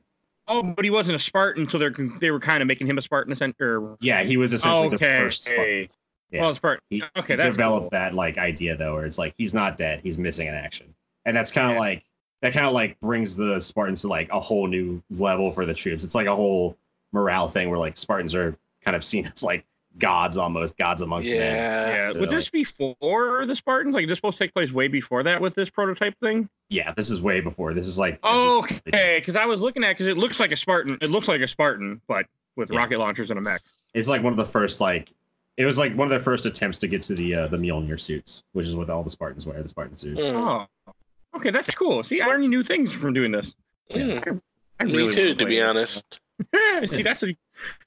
Oh, 0.49 0.61
but 0.61 0.85
he 0.85 0.91
wasn't 0.91 1.15
a 1.15 1.21
Spartan, 1.21 1.71
so 1.71 1.79
they're 1.79 1.95
they 2.21 2.33
were 2.33 2.41
kind 2.41 2.63
of 2.63 2.67
making 2.67 2.89
him 2.89 2.99
a 2.99 3.03
Spartan. 3.03 3.33
Or 3.61 3.97
Yeah, 4.01 4.25
he 4.25 4.37
was 4.39 4.53
essentially 4.53 4.89
the 4.89 4.95
okay, 4.97 5.19
first 5.21 5.45
Spartan. 5.45 5.89
Yeah. 6.33 6.41
well, 6.41 6.55
Spartan. 6.57 6.81
He, 6.91 7.05
Okay, 7.17 7.37
that's 7.37 7.51
developed 7.51 7.85
cool. 7.85 7.91
that 7.91 8.13
like 8.13 8.39
idea 8.39 8.77
though, 8.77 8.95
where 8.95 9.07
it's 9.07 9.19
like 9.19 9.35
he's 9.39 9.55
not 9.55 9.79
dead, 9.79 10.01
he's 10.03 10.19
missing 10.19 10.49
in 10.49 10.55
action, 10.55 10.93
and 11.27 11.37
that's 11.37 11.53
kind 11.53 11.69
of 11.71 11.75
Yeah. 11.75 11.81
like 11.81 12.05
that 12.43 12.53
kind 12.53 12.67
of 12.67 12.73
like 12.73 12.99
brings 12.99 13.37
the 13.37 13.61
Spartans 13.61 14.01
to 14.01 14.09
like 14.09 14.29
a 14.33 14.41
whole 14.41 14.67
new 14.67 15.01
level 15.11 15.53
for 15.53 15.65
the 15.65 15.75
troops. 15.75 16.03
It's 16.03 16.17
like 16.17 16.27
a 16.27 16.35
whole 16.35 16.77
morale 17.13 17.47
thing 17.47 17.71
where 17.71 17.79
like 17.79 17.97
Spartans 17.97 18.35
are 18.35 18.57
kind 18.85 18.97
of 18.97 19.05
seen 19.05 19.27
as 19.33 19.45
like 19.45 19.65
gods 19.99 20.37
almost, 20.37 20.77
gods 20.77 21.03
amongst 21.03 21.31
men. 21.31 21.41
Yeah. 21.41 21.89
Yeah, 21.89 22.13
So, 22.13 22.21
would 22.21 22.31
this 22.31 22.49
be 22.49 22.61
before 22.65 23.47
the 23.47 23.55
Spartans? 23.55 23.95
Like, 23.95 24.05
is 24.05 24.09
this 24.09 24.19
supposed 24.19 24.39
to 24.39 24.45
take 24.45 24.55
place 24.55 24.71
way 24.73 24.89
before 24.89 25.23
that 25.23 25.41
with 25.41 25.55
this 25.55 25.69
prototype 25.71 26.15
thing? 26.21 26.49
Yeah, 26.71 26.93
this 26.95 27.11
is 27.11 27.21
way 27.23 27.41
before. 27.41 27.75
This 27.75 27.87
is 27.87 27.99
like 27.99 28.19
Okay, 28.25 29.19
because 29.21 29.37
I 29.37 29.45
was 29.47 29.61
looking 29.61 29.85
at 29.85 29.91
because 29.93 30.07
it 30.07 30.17
looks 30.19 30.39
like 30.41 30.53
a 30.53 30.57
Spartan. 30.57 30.99
It 31.01 31.11
looks 31.11 31.29
like 31.29 31.41
a 31.41 31.49
Spartan, 31.49 32.01
but 32.09 32.27
with 32.57 32.71
Yeah. 32.71 32.79
rocket 32.79 32.99
launchers 32.99 33.31
and 33.31 33.39
a 33.39 33.43
mech. 33.43 33.63
It's 33.95 34.09
like 34.09 34.23
one 34.23 34.33
of 34.33 34.37
the 34.37 34.45
first 34.45 34.81
like 34.81 35.11
it 35.57 35.65
was 35.65 35.79
like 35.79 35.95
one 35.97 36.07
of 36.07 36.11
their 36.11 36.21
first 36.21 36.47
attempts 36.47 36.79
to 36.79 36.89
get 36.89 37.03
to 37.03 37.15
the 37.15 37.35
uh, 37.35 37.47
the 37.49 37.57
Mjolnir 37.57 37.99
suits, 38.01 38.45
which 38.53 38.67
is 38.67 38.77
what 38.77 38.91
all 38.91 39.03
the 39.03 39.11
Spartans 39.11 39.47
wear, 39.47 39.61
the 39.63 39.69
Spartan 39.69 39.97
suits. 39.97 40.27
Mm. 40.27 40.67
Oh, 40.87 40.93
okay, 41.37 41.51
that's 41.51 41.75
cool. 41.75 42.05
See, 42.05 42.21
I 42.21 42.27
learned 42.27 42.49
new 42.49 42.63
things 42.63 42.93
from 42.93 43.13
doing 43.15 43.33
this. 43.33 43.53
Mm. 43.91 44.41
I 44.81 44.85
Me 44.85 44.93
really 44.93 45.15
too, 45.15 45.29
wanna 45.31 45.47
be 45.47 45.61
honest. 45.63 46.21
See, 46.87 47.03
that's 47.03 47.21
the 47.23 47.35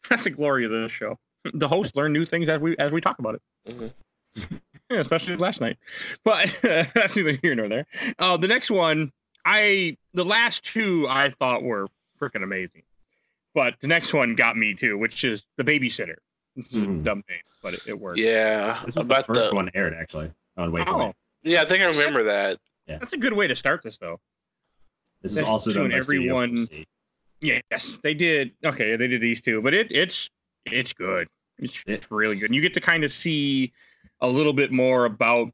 that's 0.09 0.25
the 0.25 0.29
glory 0.31 0.65
of 0.65 0.71
this 0.71 0.91
show. 0.91 1.17
The 1.53 1.67
hosts 1.67 1.95
learn 1.95 2.13
new 2.13 2.25
things 2.25 2.47
as 2.49 2.59
we 2.61 2.75
as 2.77 2.91
we 2.91 3.01
talk 3.01 3.19
about 3.19 3.35
it. 3.35 3.41
Mhm. 3.67 3.91
Yeah, 4.89 4.97
especially 4.99 5.35
last 5.37 5.61
night. 5.61 5.77
But 6.23 6.53
that's 6.61 7.15
neither 7.15 7.37
here 7.41 7.55
nor 7.55 7.67
there. 7.67 7.85
Uh, 8.19 8.37
the 8.37 8.47
next 8.47 8.69
one, 8.69 9.11
I 9.45 9.97
the 10.13 10.25
last 10.25 10.63
two 10.63 11.07
I 11.09 11.31
thought 11.39 11.63
were 11.63 11.87
freaking 12.19 12.43
amazing, 12.43 12.83
but 13.55 13.73
the 13.81 13.87
next 13.87 14.13
one 14.13 14.35
got 14.35 14.55
me 14.55 14.73
too, 14.75 14.97
which 14.97 15.23
is 15.23 15.41
the 15.57 15.63
babysitter. 15.63 16.15
This 16.55 16.67
is 16.67 16.75
a 16.75 16.81
Mhm. 16.81 17.03
dumb 17.03 17.23
name, 17.29 17.39
but 17.63 17.73
it, 17.73 17.79
it 17.87 17.99
worked. 17.99 18.19
Yeah. 18.19 18.81
This 18.85 18.95
was 18.97 19.05
About 19.05 19.25
the 19.25 19.33
first 19.33 19.49
the, 19.49 19.55
one 19.55 19.69
aired 19.73 19.93
actually 19.93 20.31
on 20.57 20.71
Waypoint. 20.71 20.87
Oh, 20.87 21.13
yeah, 21.43 21.61
I 21.61 21.65
think 21.65 21.81
I 21.81 21.87
remember 21.87 22.23
that. 22.25 22.59
Yeah. 22.87 22.97
that's 22.99 23.13
a 23.13 23.17
good 23.17 23.33
way 23.33 23.47
to 23.47 23.55
start 23.55 23.81
this 23.83 23.97
though. 23.97 24.19
This 25.21 25.31
is 25.31 25.37
That's 25.37 25.47
also 25.47 25.71
done 25.73 25.89
by 25.89 25.97
everyone- 25.97 26.57
4C. 26.67 26.85
Yes, 27.41 27.99
they 28.03 28.13
did. 28.13 28.51
Okay, 28.63 28.95
they 28.95 29.07
did 29.07 29.21
these 29.21 29.41
two, 29.41 29.61
but 29.61 29.73
it 29.73 29.87
it's 29.91 30.29
it's 30.65 30.93
good. 30.93 31.27
It's, 31.57 31.83
it's 31.85 32.09
really 32.11 32.35
good. 32.35 32.45
And 32.47 32.55
you 32.55 32.61
get 32.61 32.73
to 32.75 32.81
kind 32.81 33.03
of 33.03 33.11
see 33.11 33.71
a 34.21 34.27
little 34.27 34.53
bit 34.53 34.71
more 34.71 35.05
about 35.05 35.49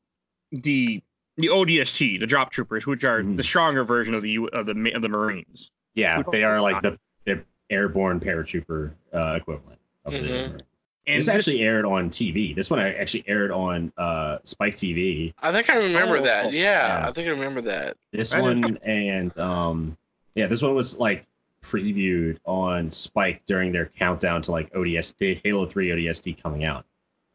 the 0.51 1.01
the 1.39 1.49
ODST, 1.49 2.20
the 2.20 2.26
drop 2.26 2.51
troopers, 2.51 2.88
which 2.88 3.03
are 3.03 3.22
Mhm. 3.22 3.38
the 3.38 3.43
stronger 3.43 3.84
version 3.84 4.16
of 4.16 4.24
the 4.24 4.32
U- 4.32 4.47
of 4.47 4.66
the 4.66 4.91
of 4.95 5.01
the 5.03 5.10
Marines. 5.10 5.70
Yeah, 5.93 6.24
they 6.32 6.43
are 6.43 6.60
like 6.62 6.82
the 6.82 6.97
the 7.26 7.43
airborne 7.70 8.20
paratrooper 8.20 8.93
uh, 9.14 9.34
equivalent 9.39 9.80
of 10.05 10.14
the. 10.14 10.20
Mhm. 10.20 10.60
And 11.05 11.22
this 11.22 11.30
actually 11.30 11.62
aired 11.62 11.86
on 11.86 12.10
TV. 12.10 12.53
This 12.53 12.70
one 12.70 12.80
I 12.80 12.93
actually 12.95 13.24
aired 13.28 13.51
on 13.51 13.93
uh, 13.97 14.39
Spike 14.43 14.76
TV. 14.76 15.34
I 15.39 15.53
think 15.53 15.70
I 15.70 15.76
remember 15.78 16.18
Oh, 16.18 16.24
that. 16.24 16.51
Yeah, 16.51 16.99
yeah. 17.01 17.08
I 17.08 17.12
think 17.14 17.28
I 17.28 17.32
remember 17.32 17.62
that. 17.62 17.95
This 18.12 18.36
one 18.36 18.78
and 18.84 19.38
um, 19.38 19.95
yeah, 20.36 20.47
this 20.47 20.62
one 20.62 20.76
was 20.76 20.97
like 20.99 21.26
previewed 21.68 22.38
on 22.45 22.89
Spike 22.89 23.41
during 23.45 23.72
their 23.72 23.88
countdown 23.88 24.41
to 24.43 24.51
like 24.51 24.72
ODST, 24.74 25.41
Halo 25.43 25.65
Three 25.65 25.89
ODST 25.89 26.41
coming 26.41 26.63
out, 26.65 26.86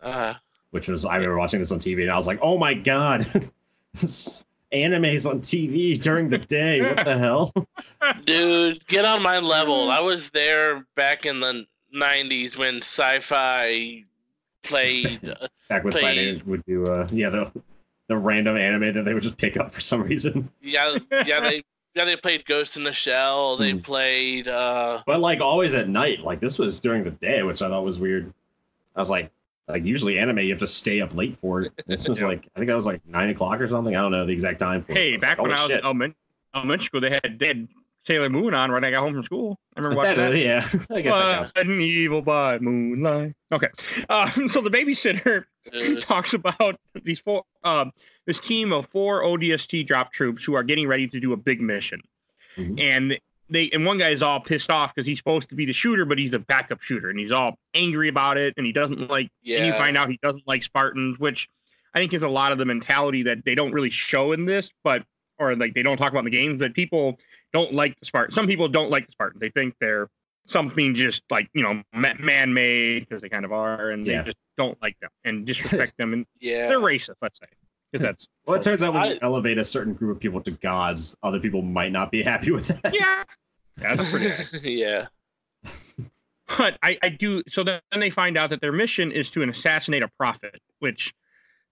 Uh, 0.01 0.35
which 0.71 0.89
was 0.89 1.05
I 1.05 1.17
remember 1.17 1.39
watching 1.39 1.61
this 1.61 1.71
on 1.73 1.79
TV 1.79 2.03
and 2.03 2.11
I 2.11 2.17
was 2.17 2.27
like, 2.27 2.39
oh 2.43 2.57
my 2.59 2.75
god, 2.75 3.25
anime's 4.73 5.27
on 5.27 5.41
TV 5.41 6.01
during 6.01 6.29
the 6.31 6.39
day. 6.39 6.81
What 6.81 7.05
the 7.05 7.19
hell? 7.19 7.53
dude, 8.25 8.85
get 8.87 9.05
on 9.05 9.23
my 9.23 9.39
level. 9.39 9.91
I 9.91 10.01
was 10.01 10.31
there 10.31 10.87
back 10.97 11.27
in 11.27 11.41
the 11.41 11.67
'90s 11.95 12.57
when 12.57 12.79
sci-fi 12.79 14.05
played. 14.63 15.29
uh, 15.29 15.47
Back 15.69 15.85
when 15.85 15.93
Play- 15.93 16.35
Side 16.37 16.47
would 16.47 16.65
do 16.67 16.87
uh, 16.87 17.09
yeah 17.13 17.31
the 17.31 17.51
the 18.09 18.17
random 18.17 18.57
anime 18.59 18.93
that 18.95 19.05
they 19.05 19.15
would 19.15 19.23
just 19.23 19.39
pick 19.39 19.57
up 19.57 19.73
for 19.73 19.81
some 19.81 20.03
reason. 20.03 20.51
yeah, 20.61 20.97
yeah, 21.27 21.41
they 21.41 21.63
yeah 21.95 22.05
they 22.05 22.17
played 22.17 22.45
Ghost 22.47 22.77
in 22.77 22.85
the 22.85 22.93
Shell. 22.93 23.57
They 23.57 23.73
Hmm. 23.73 23.79
played. 23.79 24.49
uh 24.49 25.03
But 25.07 25.21
like 25.21 25.41
always 25.41 25.75
at 25.75 25.89
night, 25.89 26.21
like 26.21 26.41
this 26.41 26.59
was 26.59 26.81
during 26.81 27.05
the 27.05 27.11
day, 27.11 27.43
which 27.43 27.63
I 27.63 27.69
thought 27.69 27.85
was 27.85 27.99
weird. 27.99 28.33
I 28.97 29.01
was 29.01 29.11
like, 29.11 29.31
like 29.69 29.85
usually 29.85 30.19
anime 30.19 30.39
you 30.41 30.51
have 30.51 30.59
to 30.61 30.67
stay 30.67 31.01
up 31.01 31.15
late 31.15 31.37
for 31.37 31.63
it. 31.63 31.73
This 31.87 32.09
was 32.09 32.21
Yeah. 32.21 32.27
like 32.29 32.49
I 32.57 32.59
think 32.59 32.71
I 32.71 32.75
was 32.75 32.87
like 32.87 33.01
nine 33.07 33.31
o'clock 33.31 33.61
or 33.61 33.69
something. 33.69 33.95
I 33.97 34.01
don't 34.01 34.13
know 34.13 34.27
the 34.27 34.33
exact 34.33 34.59
time 34.59 34.83
for 34.83 34.93
it. 34.93 34.99
hey, 34.99 35.13
was 35.13 35.21
back 35.21 35.39
like, 35.39 35.49
when 35.49 35.51
"Holy 35.57 35.61
I 35.61 35.63
was 35.63 35.71
in 35.71 35.77
shit." 35.77 35.85
elementary, 35.85 36.17
elementary 36.55 36.85
school, 36.87 37.01
they 37.01 37.11
had 37.23 37.39
dead 37.39 37.69
Sailor 38.05 38.29
Moon 38.31 38.53
on 38.55 38.73
when 38.73 38.85
I 38.85 38.91
got 38.91 39.01
home 39.01 39.15
from 39.15 39.23
school. 39.25 39.59
I 39.77 39.81
remember 39.81 39.97
watching 39.99 40.17
That, 40.19 40.31
that. 40.31 40.39
yeah, 40.39 40.59
I 40.97 41.01
guess 41.03 41.15
that 41.15 41.37
counts. 41.37 41.53
An 41.57 41.81
evil 41.81 42.21
by 42.23 42.59
moonlight. 42.59 43.35
Okay, 43.53 43.69
uh, 44.09 44.31
so 44.49 44.61
the 44.61 44.71
babysitter 44.71 45.45
talks 46.03 46.35
about 46.35 46.77
these 47.05 47.21
four, 47.21 47.45
um, 47.65 47.93
this 48.27 48.41
team 48.41 48.73
of 48.73 48.87
four 48.89 49.23
ODST 49.23 49.87
drop 49.87 50.13
troops 50.13 50.45
who 50.45 50.55
are 50.55 50.63
getting 50.65 50.89
ready 50.89 51.07
to 51.09 51.21
do 51.21 51.33
a 51.33 51.37
big 51.37 51.61
mission, 51.61 52.01
Mhm. 52.57 52.81
and 52.81 53.19
they 53.51 53.71
and 53.73 53.85
one 53.87 53.99
guy 53.99 54.09
is 54.09 54.23
all 54.23 54.41
pissed 54.41 54.71
off 54.71 54.95
because 54.95 55.07
he's 55.07 55.19
supposed 55.19 55.49
to 55.51 55.55
be 55.55 55.65
the 55.67 55.73
shooter, 55.73 56.05
but 56.05 56.19
he's 56.19 56.31
the 56.33 56.39
backup 56.39 56.81
shooter, 56.83 57.09
and 57.11 57.19
he's 57.19 57.33
all 57.33 57.57
angry 57.75 58.09
about 58.09 58.37
it, 58.37 58.55
and 58.57 58.67
he 58.67 58.73
doesn't 58.73 59.09
like. 59.11 59.31
And 59.47 59.67
you 59.67 59.73
find 59.75 59.97
out 59.97 60.09
he 60.09 60.19
doesn't 60.23 60.47
like 60.47 60.63
Spartans, 60.63 61.19
which 61.19 61.49
I 61.95 61.99
think 61.99 62.15
is 62.15 62.23
a 62.23 62.29
lot 62.29 62.53
of 62.53 62.59
the 62.59 62.65
mentality 62.65 63.23
that 63.25 63.45
they 63.45 63.55
don't 63.55 63.73
really 63.73 63.91
show 63.91 64.33
in 64.33 64.47
this, 64.47 64.71
but 64.83 65.03
or 65.43 65.57
like 65.57 65.75
they 65.75 65.83
don't 65.83 65.97
talk 65.97 66.13
about 66.13 66.21
in 66.21 66.25
the 66.27 66.31
games. 66.31 66.61
That 66.61 66.75
people 66.75 67.19
don't 67.53 67.73
like 67.75 67.99
the 68.01 68.07
Spartans. 68.07 68.35
Some 68.35 68.47
people 68.47 68.69
don't 68.69 68.91
like 68.91 69.07
the 69.07 69.13
Spartans. 69.13 69.41
They 69.41 69.51
think 69.51 69.75
they're 69.81 70.09
something 70.47 70.95
just 70.95 71.23
like 71.31 71.49
you 71.55 71.63
know 71.63 71.83
man-made 71.95 73.09
because 73.09 73.23
they 73.23 73.29
kind 73.29 73.45
of 73.45 73.53
are, 73.53 73.91
and 73.91 74.07
Yeah. 74.07 74.19
they 74.23 74.27
just 74.27 74.37
don't 74.57 74.81
like 74.83 74.99
them 75.01 75.11
and 75.25 75.47
disrespect 75.47 75.97
them, 75.99 76.13
and 76.13 76.27
Yeah. 76.41 76.69
they're 76.69 76.81
racist. 76.81 77.17
Let's 77.23 77.39
say 77.39 77.47
because 77.93 78.05
that's 78.05 78.29
Well, 78.47 78.57
it 78.59 78.63
turns 78.63 78.83
out 78.83 78.95
when 78.95 79.11
you 79.13 79.19
elevate 79.23 79.59
a 79.59 79.65
certain 79.65 79.95
group 79.95 80.17
of 80.17 80.21
people 80.21 80.41
to 80.43 80.51
gods, 80.51 81.17
other 81.23 81.39
people 81.41 81.63
might 81.63 81.93
not 81.93 82.11
be 82.11 82.23
happy 82.33 82.51
with 82.51 82.69
that. 82.69 82.95
yeah, 82.95 83.23
that's 83.77 84.11
pretty. 84.11 84.73
yeah. 84.73 85.07
But 86.59 86.77
I, 86.83 86.99
I 87.03 87.09
do. 87.09 87.43
So 87.49 87.65
then 87.65 87.81
they 87.97 88.11
find 88.11 88.37
out 88.37 88.51
that 88.51 88.61
their 88.61 88.73
mission 88.73 89.11
is 89.11 89.31
to 89.31 89.43
assassinate 89.43 90.03
a 90.03 90.09
prophet, 90.19 90.61
which 90.81 91.15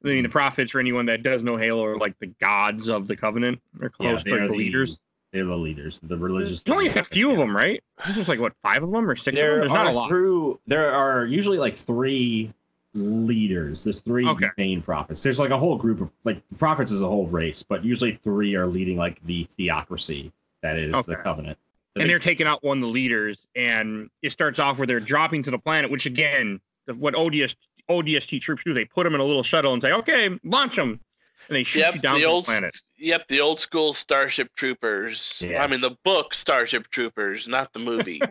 I 0.05 0.09
mean, 0.09 0.23
the 0.23 0.29
prophets, 0.29 0.71
for 0.71 0.81
anyone 0.81 1.07
that 1.07 1.23
does 1.23 1.43
know 1.43 1.57
Halo, 1.57 1.85
are 1.85 1.97
like 1.99 2.19
the 2.21 2.27
gods 2.41 2.89
of 2.89 3.07
the 3.07 3.17
Covenant. 3.17 3.61
They're 3.75 3.93
Yeah, 4.01 4.11
close 4.13 4.25
they 4.25 4.31
to 4.31 4.39
the 4.41 4.47
the 4.49 4.55
leaders. 4.55 5.01
They're 5.33 5.45
the 5.45 5.57
leaders, 5.57 6.01
the 6.01 6.17
religious. 6.17 6.63
There's 6.63 6.73
only 6.75 6.89
a 6.89 7.05
few 7.05 7.31
of 7.31 7.39
them, 7.39 7.55
right? 7.55 7.83
There's 8.15 8.27
like 8.27 8.41
what 8.41 8.53
five 8.63 8.83
of 8.83 8.91
them 8.91 9.09
or 9.09 9.15
six 9.15 9.29
of 9.29 9.35
them. 9.35 9.45
There 9.47 9.61
There's 9.61 9.71
are 9.71 9.75
not 9.85 9.87
a 9.87 9.93
lot. 9.93 10.09
through. 10.09 10.59
There 10.67 10.91
are 10.91 11.25
usually 11.27 11.59
like 11.59 11.77
three 11.77 12.53
leaders. 12.95 13.85
There's 13.85 14.01
three 14.01 14.27
Okay. 14.27 14.49
main 14.59 14.83
prophets. 14.83 15.23
There's 15.23 15.39
like 15.39 15.51
a 15.51 15.59
whole 15.59 15.77
group 15.77 16.01
of 16.01 16.11
like 16.25 16.43
prophets 16.59 16.91
is 16.91 17.03
a 17.03 17.07
whole 17.07 17.27
race, 17.27 17.63
but 17.63 17.85
usually 17.85 18.13
three 18.17 18.55
are 18.57 18.67
leading 18.67 18.97
like 18.97 19.23
the 19.25 19.45
theocracy 19.45 20.33
that 20.63 20.77
is 20.77 20.93
the 21.07 21.13
Okay. 21.13 21.23
covenant. 21.23 21.59
and 21.97 22.09
they're 22.09 22.19
taking 22.21 22.47
out 22.47 22.63
one 22.65 22.79
of 22.79 22.83
the 22.83 22.89
leaders, 22.89 23.47
and 23.57 24.09
it 24.23 24.31
starts 24.33 24.59
off 24.59 24.79
where 24.79 24.87
they're 24.87 25.01
dropping 25.01 25.43
to 25.43 25.51
the 25.51 25.59
planet, 25.59 25.91
which 25.91 26.07
again, 26.07 26.61
the, 26.87 26.95
what 26.95 27.15
ODS 27.15 27.55
ODST 27.91 28.41
troops 28.41 28.63
do, 28.65 28.73
they 28.73 28.85
put 28.85 29.05
them 29.05 29.15
in 29.15 29.21
a 29.21 29.25
little 29.25 29.43
shuttle 29.43 29.73
and 29.73 29.83
say, 29.83 29.93
"Okay, 29.93 30.31
launch 30.45 30.77
them," 30.77 31.01
and 31.49 31.57
they 31.57 31.65
shoot 31.65 31.81
Yep, 31.81 31.95
you 31.95 32.01
down 32.01 32.15
the 32.15 32.21
to 32.21 32.27
old 32.27 32.45
the 32.45 32.47
planet. 32.47 32.77
Yep, 32.99 33.29
the 33.29 33.41
old 33.41 33.61
school 33.61 33.93
Starship 33.93 34.55
Troopers. 34.57 35.43
Yeah. 35.45 35.63
I 35.63 35.67
mean 35.67 35.81
the 35.81 35.97
book 36.05 36.33
Starship 36.35 36.89
Troopers, 36.91 37.49
not 37.49 37.73
the 37.73 37.81
movie. 37.81 38.21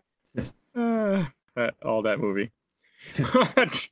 Uh, 0.76 1.26
that, 1.56 1.74
all 1.84 2.04
that 2.04 2.20
movie. 2.20 2.52
and 3.18 3.90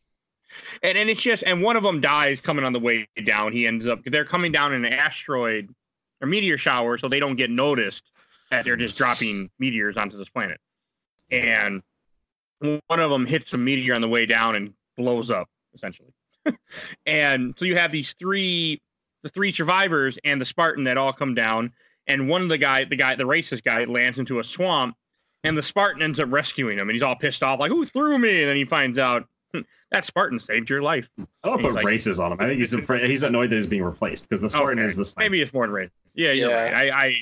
and 0.83 1.09
it's 1.09 1.21
just 1.21 1.43
and 1.43 1.61
one 1.61 1.75
of 1.75 1.83
them 1.83 1.99
dies 1.99 2.39
coming 2.39 2.63
on 2.63 2.71
the 2.71 2.79
way 2.79 3.07
down. 3.25 3.51
He 3.51 3.67
ends 3.67 3.87
up 3.87 3.99
they're 4.05 4.23
coming 4.23 4.51
down 4.51 4.73
in 4.73 4.85
an 4.85 4.93
asteroid 4.93 5.73
or 6.21 6.27
meteor 6.27 6.57
shower, 6.57 6.97
so 6.97 7.09
they 7.09 7.19
don't 7.19 7.35
get 7.35 7.49
noticed 7.49 8.03
that 8.51 8.63
they're 8.63 8.77
just 8.77 8.97
dropping 8.97 9.49
meteors 9.59 9.97
onto 9.97 10.17
this 10.17 10.29
planet. 10.29 10.59
And 11.31 11.81
one 12.59 12.99
of 12.99 13.09
them 13.09 13.25
hits 13.25 13.53
a 13.53 13.57
meteor 13.57 13.93
on 13.93 14.01
the 14.01 14.07
way 14.07 14.25
down 14.25 14.55
and 14.55 14.73
blows 14.95 15.29
up 15.29 15.49
essentially. 15.77 16.09
and 17.05 17.53
so 17.57 17.65
you 17.65 17.75
have 17.77 17.91
these 17.91 18.13
three, 18.19 18.81
the 19.23 19.29
three 19.29 19.51
survivors 19.51 20.17
and 20.23 20.39
the 20.41 20.45
Spartan 20.45 20.83
that 20.85 20.97
all 20.97 21.13
come 21.13 21.33
down, 21.35 21.71
and 22.07 22.27
one 22.29 22.41
of 22.41 22.49
the 22.49 22.57
guy, 22.57 22.83
the 22.85 22.95
guy, 22.95 23.15
the 23.15 23.23
racist 23.23 23.63
guy, 23.63 23.83
lands 23.85 24.17
into 24.19 24.39
a 24.39 24.43
swamp, 24.43 24.95
and 25.43 25.57
the 25.57 25.63
Spartan 25.63 26.01
ends 26.01 26.19
up 26.19 26.31
rescuing 26.31 26.77
him, 26.77 26.89
and 26.89 26.95
he's 26.95 27.03
all 27.03 27.15
pissed 27.15 27.43
off, 27.43 27.59
like, 27.59 27.69
"Who 27.71 27.85
threw 27.85 28.17
me?" 28.17 28.41
And 28.41 28.49
then 28.49 28.55
he 28.55 28.65
finds 28.65 28.97
out 28.97 29.27
"Hmm, 29.53 29.61
that 29.91 30.03
Spartan 30.05 30.39
saved 30.39 30.69
your 30.69 30.81
life. 30.81 31.07
I 31.19 31.25
don't 31.49 31.59
He's 31.59 31.67
put 31.67 31.75
like- 31.75 31.85
races 31.85 32.19
on 32.19 32.31
him. 32.31 32.37
I 32.41 32.45
think 32.47 32.59
he's 32.59 32.73
afraid, 32.73 33.09
he's 33.09 33.23
annoyed 33.23 33.49
that 33.51 33.55
he's 33.57 33.67
being 33.67 33.83
replaced 33.83 34.27
because 34.29 34.41
the 34.41 34.49
Spartan 34.49 34.79
Okay, 34.79 34.85
is 34.87 34.95
the 34.95 35.05
sniper. 35.05 35.29
Maybe 35.29 35.41
it's 35.41 35.53
more 35.53 35.67
than 35.67 35.75
racist. 35.75 35.91
Yeah, 36.13 36.31
Yeah. 36.31 36.45
right. 36.47 36.91
I, 36.91 37.05
I, 37.07 37.15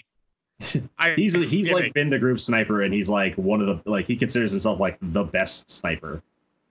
I 1.11 1.15
He's 1.15 1.33
he's 1.49 1.67
yeah, 1.69 1.73
like 1.75 1.93
been 1.93 2.09
the 2.09 2.17
group 2.19 2.39
sniper 2.39 2.81
and 2.83 2.93
he's 2.93 3.09
like 3.09 3.35
one 3.35 3.59
of 3.61 3.67
the 3.67 3.89
like 3.89 4.05
he 4.05 4.15
considers 4.15 4.51
himself 4.51 4.79
like 4.79 4.97
the 5.01 5.23
best 5.23 5.69
sniper. 5.69 6.23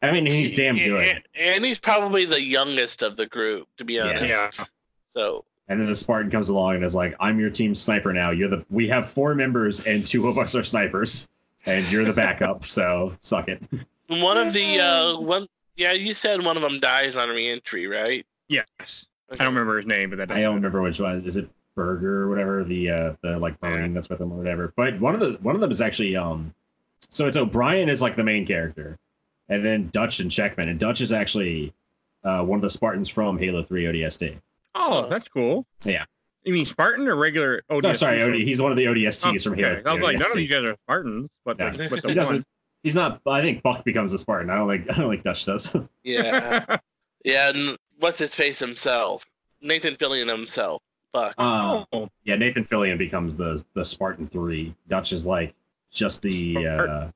I 0.08 0.12
mean 0.12 0.26
he's 0.26 0.52
damn 0.52 0.76
good. 0.76 1.06
And, 1.06 1.22
and 1.34 1.64
he's 1.64 1.78
probably 1.78 2.24
the 2.24 2.40
youngest 2.40 3.02
of 3.02 3.16
the 3.16 3.26
group, 3.26 3.68
to 3.78 3.84
be 3.84 4.00
honest. 4.00 4.28
yeah. 4.28 4.50
So 5.08 5.44
And 5.68 5.80
then 5.80 5.86
the 5.86 5.96
Spartan 5.96 6.30
comes 6.30 6.48
along 6.48 6.76
and 6.76 6.84
is 6.84 6.94
like, 6.94 7.14
"I'm 7.20 7.38
your 7.38 7.50
team 7.50 7.74
sniper 7.74 8.12
now. 8.12 8.30
You're 8.30 8.48
the 8.48 8.64
we 8.70 8.88
have 8.88 9.08
four 9.08 9.34
members 9.34 9.80
and 9.80 10.06
two 10.06 10.28
of 10.28 10.38
us 10.38 10.54
are 10.54 10.62
snipers, 10.62 11.28
and 11.66 11.90
you're 11.90 12.04
the 12.04 12.12
backup. 12.12 12.64
So 12.66 13.16
suck 13.20 13.48
it." 13.48 13.62
one 14.08 14.36
of 14.36 14.52
the 14.52 14.80
uh 14.80 15.18
one 15.18 15.46
yeah, 15.76 15.92
you 15.92 16.14
said 16.14 16.44
one 16.44 16.56
of 16.56 16.62
them 16.62 16.78
dies 16.80 17.16
on 17.16 17.28
reentry, 17.28 17.86
right? 17.86 18.24
Yes. 18.48 19.06
I 19.30 19.36
don't 19.36 19.54
remember 19.54 19.78
his 19.78 19.86
name, 19.86 20.10
but 20.10 20.16
that 20.16 20.30
I 20.30 20.42
don't 20.42 20.54
remember 20.56 20.82
which 20.82 21.00
one. 21.00 21.24
Is 21.24 21.36
it 21.36 21.48
Burger 21.74 22.22
or 22.22 22.28
whatever 22.28 22.64
the 22.64 22.90
uh 22.90 23.12
the 23.22 23.38
like 23.38 23.60
marine 23.62 23.94
that's 23.94 24.08
with 24.08 24.20
him 24.20 24.32
or 24.32 24.36
whatever. 24.36 24.72
But 24.76 25.00
one 25.00 25.14
of 25.14 25.20
the 25.20 25.38
one 25.42 25.54
of 25.54 25.60
them 25.60 25.70
is 25.70 25.80
actually 25.80 26.16
um, 26.16 26.54
so 27.10 27.26
it's 27.26 27.36
O'Brien 27.36 27.88
is 27.88 28.00
like 28.00 28.16
the 28.16 28.24
main 28.24 28.46
character, 28.46 28.98
and 29.54 29.64
then 29.64 29.88
Dutch 29.92 30.20
and 30.20 30.30
Checkmate, 30.30 30.68
and 30.68 30.78
Dutch 30.78 31.00
is 31.00 31.12
actually 31.12 31.72
uh 32.24 32.42
one 32.42 32.56
of 32.58 32.62
the 32.62 32.70
Spartans 32.70 33.08
from 33.08 33.38
Halo 33.38 33.62
Three 33.62 33.84
ODST. 33.84 34.36
Oh, 34.74 35.08
that's 35.08 35.28
cool. 35.28 35.64
Yeah. 35.84 36.04
You 36.44 36.52
mean 36.52 36.66
Spartan 36.66 37.06
or 37.08 37.16
regular 37.16 37.62
ODST? 37.70 37.82
No, 37.82 37.92
sorry, 37.94 38.22
OD, 38.22 38.34
he's 38.34 38.60
one 38.60 38.70
of 38.70 38.76
the 38.76 38.84
ODSTs 38.84 39.44
from 39.44 39.52
okay. 39.54 39.62
Halo. 39.62 39.80
3 39.80 39.90
I 39.90 39.94
was 39.94 40.02
like, 40.02 40.18
none 40.18 40.30
of 40.32 40.38
you 40.40 40.48
guys 40.48 40.64
are 40.64 40.76
Spartans, 40.84 41.30
but 41.44 41.58
Yeah. 41.58 41.70
like, 41.72 41.90
but 41.90 42.04
He 42.08 42.14
doesn't. 42.14 42.36
one. 42.36 42.44
He's 42.82 42.94
not. 42.94 43.20
I 43.26 43.40
think 43.40 43.62
Buck 43.62 43.82
becomes 43.84 44.12
a 44.12 44.18
Spartan. 44.18 44.50
I 44.50 44.56
don't 44.56 44.68
think. 44.68 44.86
I 44.92 45.00
don't 45.00 45.10
think 45.10 45.22
Dutch 45.22 45.44
does. 45.46 45.74
Yeah. 46.02 46.76
yeah, 47.24 47.48
and 47.48 47.78
what's 47.98 48.18
his 48.18 48.34
face 48.34 48.58
himself? 48.58 49.24
Nathan 49.62 49.94
Fillion 49.96 50.28
himself. 50.28 50.82
Fuck. 51.14 51.34
Uh, 51.38 51.84
oh, 51.92 52.08
yeah, 52.24 52.36
Nathan 52.36 52.64
Fillion 52.64 52.98
becomes 52.98 53.36
the 53.36 53.62
the 53.74 53.84
Spartan 53.84 54.26
three. 54.26 54.74
Dutch 54.88 55.12
is 55.12 55.26
like 55.26 55.54
just 55.90 56.20
the 56.20 56.56
uh, 56.66 57.10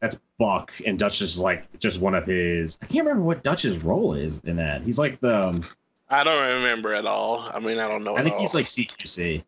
that's 0.00 0.18
Buck, 0.38 0.72
and 0.86 0.98
Dutch 0.98 1.22
is 1.22 1.38
like 1.38 1.78
just 1.78 2.00
one 2.00 2.14
of 2.14 2.26
his. 2.26 2.78
I 2.82 2.86
can't 2.86 3.04
remember 3.06 3.22
what 3.24 3.42
Dutch's 3.42 3.78
role 3.78 4.14
is 4.14 4.40
in 4.44 4.56
that. 4.56 4.82
He's 4.82 4.98
like 4.98 5.20
the. 5.20 5.48
Um, 5.48 5.64
I 6.08 6.24
don't 6.24 6.42
remember 6.42 6.94
at 6.94 7.06
all. 7.06 7.50
I 7.54 7.58
mean, 7.58 7.78
I 7.78 7.88
don't 7.88 8.04
know. 8.04 8.14
I 8.16 8.18
at 8.18 8.24
think 8.24 8.34
all. 8.34 8.40
he's 8.42 8.54
like 8.54 8.66
CQC. 8.66 9.42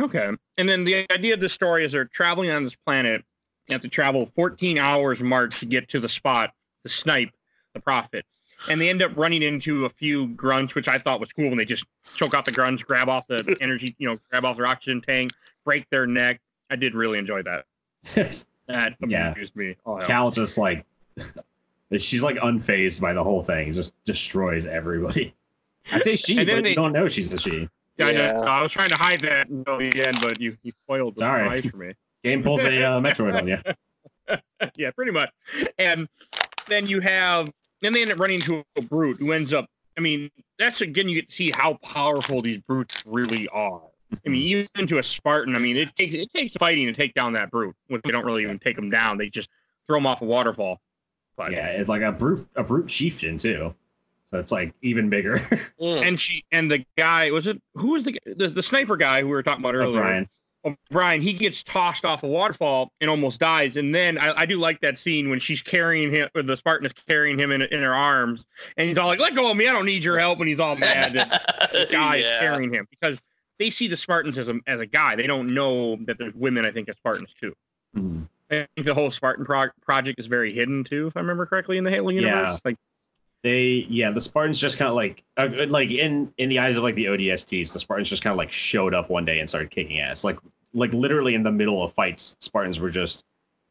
okay. 0.00 0.30
And 0.58 0.68
then 0.68 0.84
the 0.84 1.06
idea 1.10 1.34
of 1.34 1.40
the 1.40 1.48
story 1.48 1.84
is 1.84 1.92
they're 1.92 2.04
traveling 2.04 2.50
on 2.50 2.62
this 2.64 2.74
planet. 2.76 3.24
You 3.68 3.72
have 3.72 3.82
to 3.82 3.88
travel 3.88 4.26
14 4.26 4.78
hours 4.78 5.20
march 5.20 5.58
to 5.60 5.66
get 5.66 5.88
to 5.88 5.98
the 6.00 6.08
spot 6.08 6.52
to 6.84 6.88
snipe 6.88 7.30
the 7.72 7.80
prophet. 7.80 8.24
And 8.68 8.80
they 8.80 8.88
end 8.88 9.02
up 9.02 9.16
running 9.16 9.42
into 9.42 9.84
a 9.86 9.88
few 9.88 10.28
grunts, 10.28 10.74
which 10.74 10.86
I 10.88 10.98
thought 10.98 11.18
was 11.20 11.32
cool 11.32 11.48
when 11.48 11.58
they 11.58 11.64
just 11.64 11.84
choke 12.14 12.34
out 12.34 12.44
the 12.44 12.52
grunts, 12.52 12.82
grab 12.82 13.08
off 13.08 13.26
the 13.26 13.56
energy, 13.60 13.94
you 13.98 14.08
know, 14.08 14.18
grab 14.30 14.44
off 14.44 14.56
their 14.56 14.66
oxygen 14.66 15.00
tank, 15.02 15.32
break 15.64 15.88
their 15.90 16.06
neck. 16.06 16.40
I 16.70 16.76
did 16.76 16.94
really 16.94 17.18
enjoy 17.18 17.42
that. 17.42 18.44
That 18.68 18.94
Yeah. 19.06 19.32
amused 19.32 19.54
me. 19.56 19.76
Oh. 19.86 19.98
Cal 19.98 20.30
just 20.30 20.56
like 20.58 20.84
she's 21.96 22.22
like 22.22 22.36
unfazed 22.36 23.00
by 23.00 23.12
the 23.12 23.22
whole 23.22 23.42
thing. 23.42 23.72
Just 23.72 23.92
destroys 24.04 24.66
everybody. 24.66 25.34
I 25.92 25.98
say 25.98 26.16
she, 26.16 26.36
but 26.44 26.46
they- 26.46 26.70
you 26.70 26.74
don't 26.74 26.92
know 26.92 27.08
she's 27.08 27.32
a 27.32 27.38
she. 27.38 27.68
Yeah, 27.96 28.06
I, 28.06 28.12
know. 28.12 28.18
Yeah. 28.22 28.40
I 28.40 28.60
was 28.60 28.72
trying 28.72 28.88
to 28.88 28.96
hide 28.96 29.20
that 29.20 29.48
until 29.48 29.78
the 29.78 30.04
end, 30.04 30.18
but 30.20 30.40
you, 30.40 30.56
you 30.64 30.72
spoiled 30.84 31.14
the 31.14 31.20
Sorry. 31.20 31.62
for 31.62 31.76
me. 31.76 31.92
Game 32.24 32.42
pulls 32.42 32.64
a 32.64 32.82
uh, 32.82 33.00
Metroid 33.00 33.38
on 33.40 33.46
you. 33.46 33.58
yeah, 34.74 34.90
pretty 34.92 35.12
much. 35.12 35.30
And 35.78 36.08
then 36.66 36.86
you 36.88 37.00
have, 37.00 37.52
then 37.82 37.92
they 37.92 38.02
end 38.02 38.10
up 38.10 38.18
running 38.18 38.40
into 38.40 38.62
a 38.76 38.82
brute 38.82 39.18
who 39.20 39.30
ends 39.32 39.52
up. 39.52 39.66
I 39.96 40.00
mean, 40.00 40.28
that's 40.58 40.80
again 40.80 41.08
you 41.08 41.20
get 41.20 41.28
to 41.28 41.34
see 41.34 41.50
how 41.52 41.74
powerful 41.82 42.42
these 42.42 42.58
brutes 42.66 43.00
really 43.06 43.46
are. 43.48 43.82
I 44.24 44.28
mean, 44.28 44.42
even 44.42 44.86
to 44.86 44.98
a 44.98 45.02
Spartan, 45.02 45.54
I 45.54 45.58
mean, 45.58 45.76
it 45.76 45.94
takes 45.96 46.14
it 46.14 46.28
takes 46.34 46.52
fighting 46.54 46.86
to 46.86 46.92
take 46.92 47.14
down 47.14 47.32
that 47.34 47.50
brute. 47.50 47.74
When 47.88 48.00
they 48.04 48.10
don't 48.10 48.24
really 48.24 48.42
even 48.42 48.58
take 48.58 48.76
them 48.76 48.90
down, 48.90 49.18
they 49.18 49.28
just 49.28 49.48
throw 49.86 49.96
them 49.96 50.06
off 50.06 50.22
a 50.22 50.24
waterfall. 50.24 50.80
But 51.36 51.52
yeah, 51.52 51.68
it's 51.68 51.88
like 51.88 52.02
a 52.02 52.12
brute 52.12 52.46
a 52.56 52.62
brute 52.62 52.88
chieftain 52.88 53.38
too. 53.38 53.74
So 54.30 54.38
it's 54.38 54.52
like 54.52 54.74
even 54.82 55.08
bigger. 55.08 55.48
And 55.80 56.18
she 56.18 56.44
and 56.50 56.70
the 56.70 56.84
guy 56.96 57.30
was 57.30 57.46
it 57.46 57.60
who 57.74 57.92
was 57.92 58.04
the 58.04 58.18
the, 58.24 58.48
the 58.48 58.62
sniper 58.62 58.96
guy 58.96 59.20
who 59.20 59.26
we 59.26 59.32
were 59.32 59.42
talking 59.42 59.62
about 59.62 59.74
earlier? 59.74 60.00
O'Brien. 60.00 60.28
O'Brien, 60.64 61.20
he 61.20 61.34
gets 61.34 61.62
tossed 61.62 62.04
off 62.04 62.22
a 62.22 62.26
waterfall 62.26 62.90
and 63.00 63.10
almost 63.10 63.38
dies. 63.38 63.76
And 63.76 63.94
then 63.94 64.16
I, 64.16 64.40
I 64.40 64.46
do 64.46 64.58
like 64.58 64.80
that 64.80 64.98
scene 64.98 65.28
when 65.28 65.38
she's 65.38 65.60
carrying 65.60 66.10
him, 66.10 66.28
or 66.34 66.42
the 66.42 66.56
Spartan 66.56 66.86
is 66.86 66.92
carrying 67.06 67.38
him 67.38 67.52
in, 67.52 67.62
in 67.62 67.82
her 67.82 67.94
arms, 67.94 68.46
and 68.76 68.88
he's 68.88 68.96
all 68.96 69.06
like, 69.06 69.18
"Let 69.18 69.34
go 69.34 69.50
of 69.50 69.56
me! 69.56 69.68
I 69.68 69.72
don't 69.72 69.84
need 69.86 70.02
your 70.02 70.18
help." 70.18 70.40
And 70.40 70.48
he's 70.48 70.60
all 70.60 70.76
mad 70.76 71.12
that 71.12 71.68
the 71.72 71.86
guy 71.90 72.16
is 72.16 72.28
carrying 72.40 72.72
him 72.72 72.86
because 72.90 73.20
they 73.58 73.70
see 73.70 73.88
the 73.88 73.96
Spartans 73.96 74.38
as 74.38 74.48
a 74.48 74.58
as 74.66 74.80
a 74.80 74.86
guy. 74.86 75.16
They 75.16 75.26
don't 75.26 75.48
know 75.48 75.96
that 76.06 76.18
there's 76.18 76.34
women. 76.34 76.64
I 76.64 76.70
think 76.70 76.88
as 76.88 76.96
Spartans 76.96 77.30
too. 77.40 77.54
Mhm. 77.96 78.28
I 78.50 78.66
think 78.74 78.86
the 78.86 78.94
whole 78.94 79.10
Spartan 79.10 79.44
pro- 79.44 79.70
project 79.80 80.20
is 80.20 80.26
very 80.26 80.52
hidden 80.54 80.84
too, 80.84 81.06
if 81.06 81.16
I 81.16 81.20
remember 81.20 81.46
correctly 81.46 81.78
in 81.78 81.84
the 81.84 81.90
Halo 81.90 82.10
universe. 82.10 82.32
Yeah. 82.34 82.58
Like, 82.64 82.76
They 83.42 83.86
yeah, 83.88 84.10
the 84.10 84.20
Spartans 84.20 84.60
just 84.60 84.78
kind 84.78 84.88
of 84.88 84.94
like 84.94 85.22
uh, 85.36 85.48
like 85.68 85.90
in 85.90 86.32
in 86.38 86.48
the 86.48 86.58
eyes 86.58 86.76
of 86.76 86.82
like 86.82 86.94
the 86.94 87.06
ODSTs, 87.06 87.72
the 87.72 87.78
Spartans 87.78 88.08
just 88.08 88.22
kind 88.22 88.32
of 88.32 88.38
like 88.38 88.52
showed 88.52 88.94
up 88.94 89.10
one 89.10 89.24
day 89.24 89.38
and 89.40 89.48
started 89.48 89.70
kicking 89.70 90.00
ass. 90.00 90.24
Like 90.24 90.38
like 90.72 90.92
literally 90.92 91.34
in 91.34 91.42
the 91.42 91.52
middle 91.52 91.82
of 91.82 91.92
fights, 91.92 92.36
Spartans 92.40 92.80
were 92.80 92.90
just 92.90 93.24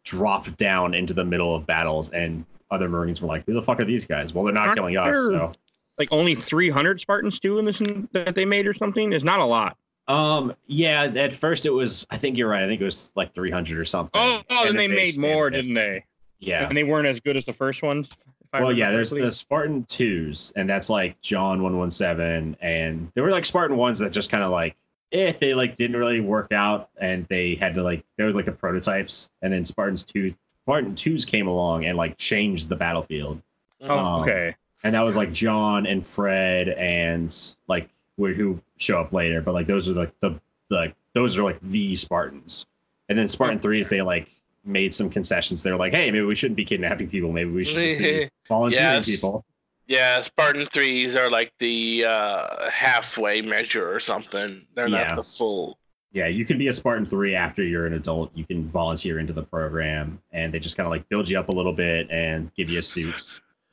dropped 0.06 0.58
down 0.58 0.94
into 0.94 1.14
the 1.14 1.24
middle 1.26 1.56
of 1.56 1.66
battles, 1.66 2.10
and 2.12 2.46
other 2.72 2.88
Marines 2.90 3.22
were 3.22 3.28
like, 3.28 3.46
"Who 3.46 3.54
the 3.54 3.62
fuck 3.62 3.80
are 3.80 3.86
these 3.86 4.06
guys?" 4.06 4.34
Well, 4.34 4.44
they're 4.44 4.54
not 4.54 4.76
killing 4.76 4.98
us. 4.98 5.16
So 5.16 5.54
like 5.98 6.10
only 6.12 6.36
300 6.36 7.00
Spartans 7.00 7.40
too 7.40 7.60
in 7.60 7.66
this 7.66 7.80
that 8.14 8.34
they 8.36 8.46
made 8.46 8.68
or 8.68 8.74
something. 8.74 9.14
Is 9.14 9.24
not 9.24 9.40
a 9.40 9.46
lot. 9.46 9.78
um 10.08 10.54
yeah, 10.68 11.04
at 11.04 11.34
first 11.34 11.66
it 11.66 11.72
was. 11.72 12.06
I 12.12 12.18
think 12.18 12.38
you're 12.38 12.50
right. 12.50 12.64
I 12.64 12.68
think 12.68 12.82
it 12.82 12.86
was 12.86 13.12
like 13.16 13.34
300 13.34 13.78
or 13.78 13.86
something. 13.86 14.12
Oh, 14.22 14.42
oh, 14.50 14.68
And 14.68 14.78
they 14.78 14.88
made 14.88 15.18
more, 15.18 15.48
it. 15.48 15.52
didn't 15.52 15.74
they? 15.76 16.06
Yeah. 16.40 16.68
And 16.68 16.76
they 16.76 16.84
weren't 16.84 17.08
as 17.08 17.20
good 17.20 17.38
as 17.38 17.46
the 17.46 17.54
first 17.54 17.82
ones. 17.84 18.10
if 18.10 18.48
I 18.52 18.62
Well, 18.62 18.72
yeah, 18.74 18.92
there's 18.92 19.12
correctly. 19.12 19.28
the 19.30 19.32
Spartan 19.32 19.86
twos, 19.86 20.52
and 20.58 20.70
that's 20.70 20.90
like 20.90 21.20
John 21.22 21.64
one 21.64 21.78
one 21.78 21.90
seven, 21.92 22.58
and 22.62 23.10
there 23.16 23.24
were 23.24 23.32
like 23.32 23.46
Spartan 23.46 23.78
ones 23.78 24.00
that 24.00 24.12
just 24.12 24.30
kind 24.30 24.44
of 24.44 24.52
like, 24.52 24.76
if 25.12 25.40
they 25.40 25.54
like 25.54 25.78
didn't 25.78 25.96
really 25.96 26.20
work 26.20 26.52
out, 26.52 26.90
and 27.00 27.26
they 27.30 27.56
had 27.56 27.76
to 27.76 27.84
like 27.84 28.04
there 28.18 28.26
was 28.26 28.36
like 28.36 28.46
the 28.46 28.52
prototypes, 28.52 29.30
and 29.42 29.54
then 29.54 29.64
Spartans 29.64 30.04
two 30.04 30.34
Spartan 30.66 30.96
twos 30.96 31.24
came 31.24 31.48
along 31.48 31.86
and 31.86 31.98
like 31.98 32.18
changed 32.18 32.68
the 32.68 32.76
battlefield, 32.76 33.42
Oh, 33.82 33.98
um, 33.98 34.22
okay. 34.24 34.56
And 34.84 34.94
that 34.96 35.02
was 35.02 35.16
like 35.16 35.32
John 35.32 35.86
and 35.86 36.06
Fred 36.06 36.70
and 36.70 37.36
like 37.68 37.90
who 38.18 38.34
who 38.34 38.62
show 38.78 39.00
up 39.00 39.14
later, 39.14 39.42
but 39.42 39.54
like 39.54 39.68
those 39.68 39.90
are 39.90 39.94
like 39.94 40.18
the 40.20 40.40
like 40.70 40.96
those 41.14 41.38
are 41.38 41.44
like 41.44 41.60
the 41.62 41.96
Spartans, 41.96 42.66
and 43.10 43.18
then 43.18 43.28
Spartan 43.28 43.60
threes 43.60 43.90
they 43.90 44.02
like 44.02 44.30
made 44.66 44.94
some 44.94 45.10
concessions. 45.10 45.62
They 45.64 45.72
were 45.72 45.78
like, 45.78 45.94
hey, 45.94 46.10
maybe 46.12 46.24
we 46.26 46.36
shouldn't 46.36 46.56
be 46.58 46.66
kidnapping 46.66 47.10
people. 47.10 47.32
Maybe 47.32 47.52
we 47.52 47.66
should 47.66 47.80
just 47.82 48.00
be 48.00 48.30
volunteering 48.48 48.86
Yes. 48.96 49.06
people. 49.06 49.46
Yeah, 49.88 50.22
Spartan 50.22 50.66
threes 50.68 51.18
are 51.18 51.30
like 51.30 51.52
the 51.60 52.06
uh, 52.08 52.70
halfway 52.70 53.42
measure 53.42 53.94
or 53.94 54.00
something. 54.00 54.66
They're 54.76 54.88
Yeah. 54.88 55.08
not 55.08 55.16
the 55.18 55.24
full. 55.24 55.78
Yeah, 56.14 56.28
you 56.28 56.46
can 56.46 56.58
be 56.58 56.68
a 56.68 56.74
Spartan 56.74 57.06
3 57.06 57.36
after 57.36 57.64
you're 57.64 57.86
an 57.88 57.94
adult. 57.94 58.32
You 58.36 58.46
can 58.46 58.70
volunteer 58.70 59.20
into 59.20 59.34
the 59.34 59.42
program 59.44 60.22
and 60.32 60.54
they 60.54 60.60
just 60.60 60.78
kind 60.78 60.86
of 60.86 60.92
like 60.92 61.10
build 61.10 61.28
you 61.28 61.38
up 61.40 61.50
a 61.50 61.52
little 61.52 61.74
bit 61.74 62.08
and 62.12 62.54
give 62.56 62.70
you 62.70 62.80
a 62.80 62.84
suit. 62.84 63.20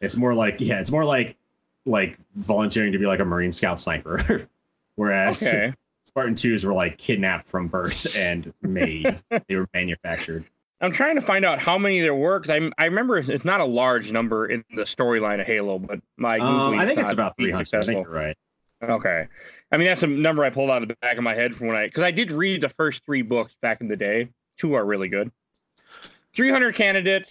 It's 0.01 0.17
more 0.17 0.35
like 0.35 0.57
yeah, 0.59 0.81
it's 0.81 0.91
more 0.91 1.05
like 1.05 1.37
like 1.87 2.19
volunteering 2.37 2.93
to 2.93 2.99
be 2.99 3.07
like 3.07 3.21
a 3.21 3.25
Marine 3.25 3.53
Scout 3.53 3.81
sniper. 3.81 4.47
Whereas 4.97 5.43
Okay. 5.43 5.73
Spartan 6.05 6.35
2s 6.35 6.65
were 6.65 6.75
like 6.75 6.99
kidnapped 6.99 7.47
from 7.47 7.69
birth 7.69 8.07
and 8.17 8.53
made. 8.63 9.19
they 9.49 9.57
were 9.57 9.69
manufactured. 9.73 10.45
I'm 10.83 10.93
trying 10.93 11.15
to 11.17 11.21
find 11.21 11.45
out 11.45 11.59
how 11.61 11.77
many 11.79 12.01
there 12.01 12.15
were 12.15 12.41
because 12.41 12.59
I 12.79 12.83
I 12.83 12.87
remember 12.87 13.19
it's- 13.19 13.45
not 13.45 13.61
a 13.61 13.65
large 13.65 14.11
number 14.13 14.47
in 14.47 14.65
the 14.75 14.83
storyline 14.83 15.41
of 15.41 15.47
Halo, 15.47 15.79
but 15.79 16.01
my 16.17 16.39
Um, 16.39 16.79
I 16.79 16.87
think 16.87 16.99
it's 16.99 17.13
about 17.13 17.37
being 17.37 17.55
300. 17.55 17.75
I 17.83 17.87
think 17.87 18.07
you're 18.07 18.15
right. 18.15 18.37
Okay. 18.83 19.27
I 19.73 19.77
mean 19.77 19.87
that's 19.89 20.03
a 20.03 20.07
number 20.07 20.43
I 20.45 20.51
pulled 20.51 20.71
out 20.71 20.83
of 20.83 20.89
the 20.89 20.97
back 21.03 21.17
of 21.19 21.23
my 21.23 21.35
head 21.35 21.55
from 21.55 21.69
when 21.69 21.77
I 21.77 21.87
because 21.87 22.03
I 22.03 22.11
did 22.11 22.33
read 22.33 22.63
the 22.63 22.71
first 22.71 23.03
three 23.05 23.23
books 23.23 23.55
back 23.63 23.81
in 23.81 23.89
the 23.89 23.97
day. 23.97 24.31
Two 24.59 24.75
are 24.75 24.85
really 24.85 25.09
good. 25.09 25.31
300 26.35 26.75
candidates 26.75 27.31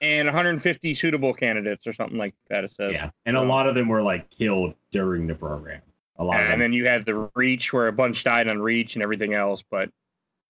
and 0.00 0.26
150 0.26 0.94
suitable 0.94 1.32
candidates 1.34 1.86
or 1.86 1.92
something 1.92 2.18
like 2.18 2.34
that. 2.50 2.64
It 2.64 2.72
says. 2.72 2.92
Yeah. 2.92 3.10
And 3.24 3.36
a 3.36 3.42
lot 3.42 3.66
of 3.66 3.74
them 3.74 3.88
were 3.88 4.02
like 4.02 4.28
killed 4.30 4.74
during 4.90 5.26
the 5.26 5.34
program. 5.34 5.80
A 6.18 6.24
lot 6.24 6.40
of 6.40 6.50
And 6.50 6.60
then 6.60 6.72
you 6.72 6.86
had 6.86 7.04
the 7.04 7.28
Reach 7.34 7.72
where 7.72 7.88
a 7.88 7.92
bunch 7.92 8.24
died 8.24 8.48
on 8.48 8.58
Reach 8.60 8.94
and 8.94 9.02
everything 9.02 9.34
else, 9.34 9.62
but 9.70 9.90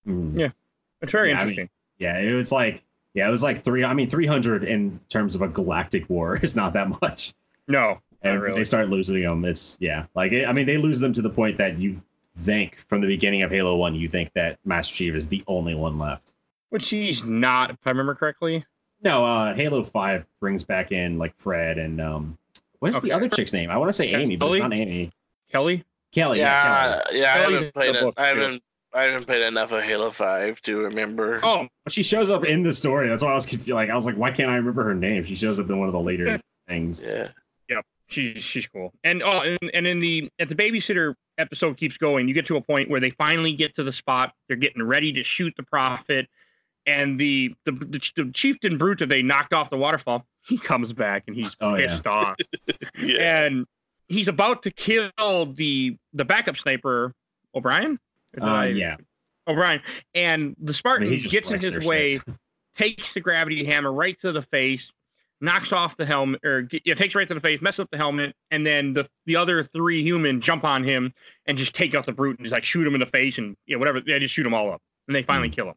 Mm. 0.07 0.38
yeah. 0.38 0.51
it's 1.03 1.11
very 1.11 1.30
Yeah, 1.30 1.34
I 1.34 1.38
mean, 1.40 1.49
interesting. 1.51 1.70
Yeah, 1.99 2.18
it 2.18 2.32
was 2.32 2.53
like 2.53 2.82
yeah, 3.14 3.26
it 3.26 3.30
was 3.30 3.42
like 3.42 3.62
three. 3.64 3.82
I 3.82 3.94
mean, 3.94 4.09
three 4.09 4.26
hundred 4.26 4.62
in 4.62 5.01
terms 5.09 5.34
of 5.34 5.42
a 5.42 5.49
galactic 5.49 6.09
war 6.11 6.36
is 6.42 6.55
not 6.55 6.72
that 6.74 6.88
much. 7.03 7.34
no, 7.66 7.99
And 8.22 8.40
really. 8.42 8.61
they 8.61 8.64
start 8.64 8.88
losing 8.90 9.22
them. 9.22 9.44
It's 9.44 9.76
yeah, 9.80 10.05
like 10.14 10.32
I 10.32 10.53
mean, 10.53 10.66
they 10.66 10.76
lose 10.76 11.01
them 11.01 11.12
to 11.14 11.22
the 11.22 11.30
point 11.30 11.57
that 11.59 11.78
you 11.78 12.01
think 12.36 12.76
from 12.76 13.01
the 13.01 13.07
beginning 13.07 13.42
of 13.42 13.51
Halo 13.51 13.74
One, 13.76 13.94
you 13.94 14.09
think 14.09 14.32
that 14.34 14.59
Master 14.66 14.94
Chief 14.94 15.14
is 15.14 15.26
the 15.26 15.42
only 15.49 15.74
one 15.74 15.99
left. 15.99 16.34
Which 16.68 16.90
he's 16.90 17.24
not, 17.24 17.70
if 17.70 17.78
I 17.86 17.90
remember 17.90 18.14
correctly. 18.14 18.62
No, 19.03 19.24
uh, 19.24 19.55
Halo 19.55 19.82
Five 19.84 20.24
brings 20.40 20.64
back 20.64 20.92
in 20.92 21.18
like 21.18 21.36
Fred 21.36 21.78
and 21.78 22.01
um, 22.01 22.38
what's 22.80 22.97
Okay. 22.97 23.09
the 23.09 23.12
other 23.14 23.28
chick's 23.28 23.53
name? 23.53 23.70
I 23.70 23.76
want 23.76 23.88
to 23.88 23.92
say 23.92 24.12
Amy, 24.14 24.36
but 24.36 24.47
it's 24.53 24.59
not 24.62 24.72
Amy. 24.72 25.12
Kelly? 25.51 25.84
Kelly. 26.12 26.38
Yeah, 26.38 27.03
Kelly. 27.03 27.18
yeah, 27.18 27.22
yeah. 27.22 27.34
I 27.34 27.38
haven't 27.53 27.74
played 27.74 27.97
it. 27.97 28.03
book, 28.03 28.14
I 28.16 28.26
haven't. 28.28 28.62
I 28.94 29.03
haven't 29.05 29.26
played 29.26 29.42
enough 29.42 29.72
of 29.72 29.82
Halo 29.82 30.09
Five 30.09 30.62
to 30.62 30.78
remember. 30.78 31.38
Oh, 31.44 31.68
She 31.88 32.03
shows 32.03 32.30
up 32.30 32.44
in 32.47 32.62
the 32.62 32.72
story. 32.72 33.09
That's 33.09 33.22
why 33.22 33.30
I 33.30 33.34
was 33.34 33.44
confused. 33.44 33.70
Like 33.74 33.90
I 33.90 33.94
was 33.94 34.07
like, 34.07 34.16
why 34.16 34.30
can't 34.30 34.51
I 34.51 34.57
remember 34.57 34.82
her 34.84 34.94
name? 34.94 35.22
She 35.24 35.34
shows 35.36 35.61
up 35.61 35.68
in 35.68 35.78
one 35.78 35.88
of 35.88 35.92
the 35.92 36.01
later 36.01 36.40
things. 36.68 37.03
Yeah. 37.03 37.28
Yep. 37.68 37.84
she's 38.09 38.42
she's 38.42 38.66
cool. 38.66 38.94
And 39.05 39.22
oh, 39.22 39.40
and, 39.42 39.70
and 39.74 39.86
in 39.86 40.01
the 40.01 40.30
at 40.38 40.49
the 40.49 40.55
babysitter 40.55 41.14
episode 41.36 41.76
keeps 41.76 41.99
going, 41.99 42.26
you 42.28 42.32
get 42.32 42.47
to 42.47 42.57
a 42.57 42.61
point 42.62 42.88
where 42.88 43.01
they 43.01 43.11
finally 43.11 43.53
get 43.53 43.74
to 43.74 43.82
the 43.82 43.92
spot. 43.92 44.32
They're 44.49 44.57
getting 44.57 44.82
ready 44.82 45.12
to 45.12 45.22
shoot 45.22 45.53
the 45.59 45.62
prophet, 45.64 46.26
and 46.87 47.18
the 47.18 47.55
the, 47.64 47.72
the, 47.72 48.11
the 48.16 48.30
chieftain 48.32 48.78
brute 48.78 48.99
that 49.01 49.09
they 49.09 49.22
knocked 49.22 49.53
off 49.53 49.70
the 49.70 49.76
waterfall. 49.76 50.24
He 50.47 50.59
comes 50.59 50.93
back 50.93 51.24
and 51.26 51.34
he's 51.37 51.57
Oh, 51.61 51.74
yeah. 51.74 51.87
pissed 51.89 52.07
off, 52.07 52.37
Yeah. 52.99 53.45
and 53.47 53.66
he's 54.09 54.28
about 54.28 54.62
to 54.64 54.70
kill 54.70 55.11
the 55.55 55.97
the 56.12 56.24
backup 56.24 56.57
sniper 56.57 57.12
O'Brien. 57.55 57.99
Uh, 58.41 58.68
yeah. 58.72 58.97
O'Brien, 59.49 59.80
and 60.14 60.55
the 60.61 60.74
Spartan 60.74 61.07
I 61.07 61.11
mean, 61.11 61.20
gets 61.28 61.51
in 61.51 61.61
his 61.61 61.87
way, 61.87 62.20
takes 62.76 63.12
the 63.14 63.20
gravity 63.20 63.64
hammer 63.64 63.93
right 63.93 64.20
to 64.20 64.32
the 64.32 64.43
face, 64.43 64.91
knocks 65.41 65.72
off 65.72 65.97
the 65.97 66.05
helmet, 66.07 66.45
or 66.45 66.68
yeah, 66.84 66.95
takes 66.95 67.14
right 67.14 67.26
to 67.28 67.34
the 67.34 67.41
face, 67.41 67.62
messes 67.62 67.80
up 67.80 67.91
the 67.91 67.97
helmet, 67.97 68.34
and 68.51 68.66
then 68.66 68.93
the 68.93 69.09
the 69.24 69.37
other 69.37 69.62
three 69.64 70.03
human 70.03 70.41
jump 70.41 70.64
on 70.64 70.84
him 70.84 71.12
and 71.47 71.57
just 71.57 71.74
take 71.74 71.95
out 71.95 72.07
the 72.07 72.12
brute 72.12 72.39
and 72.39 72.45
just 72.45 72.53
like 72.53 72.64
shoot 72.64 72.87
him 72.87 72.95
in 72.95 73.01
the 73.01 73.07
face 73.07 73.39
and 73.39 73.57
yeah, 73.66 73.76
whatever. 73.76 74.01
They 74.01 74.18
just 74.18 74.34
shoot 74.34 74.45
him 74.47 74.55
all 74.55 74.72
up, 74.72 74.82
and 75.09 75.14
they 75.16 75.22
finally 75.22 75.49
kill 75.49 75.68
him. 75.68 75.74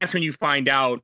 And 0.00 0.06
that, 0.06 0.06
that's 0.06 0.14
when 0.14 0.22
you 0.22 0.32
find 0.32 0.68
out. 0.68 1.02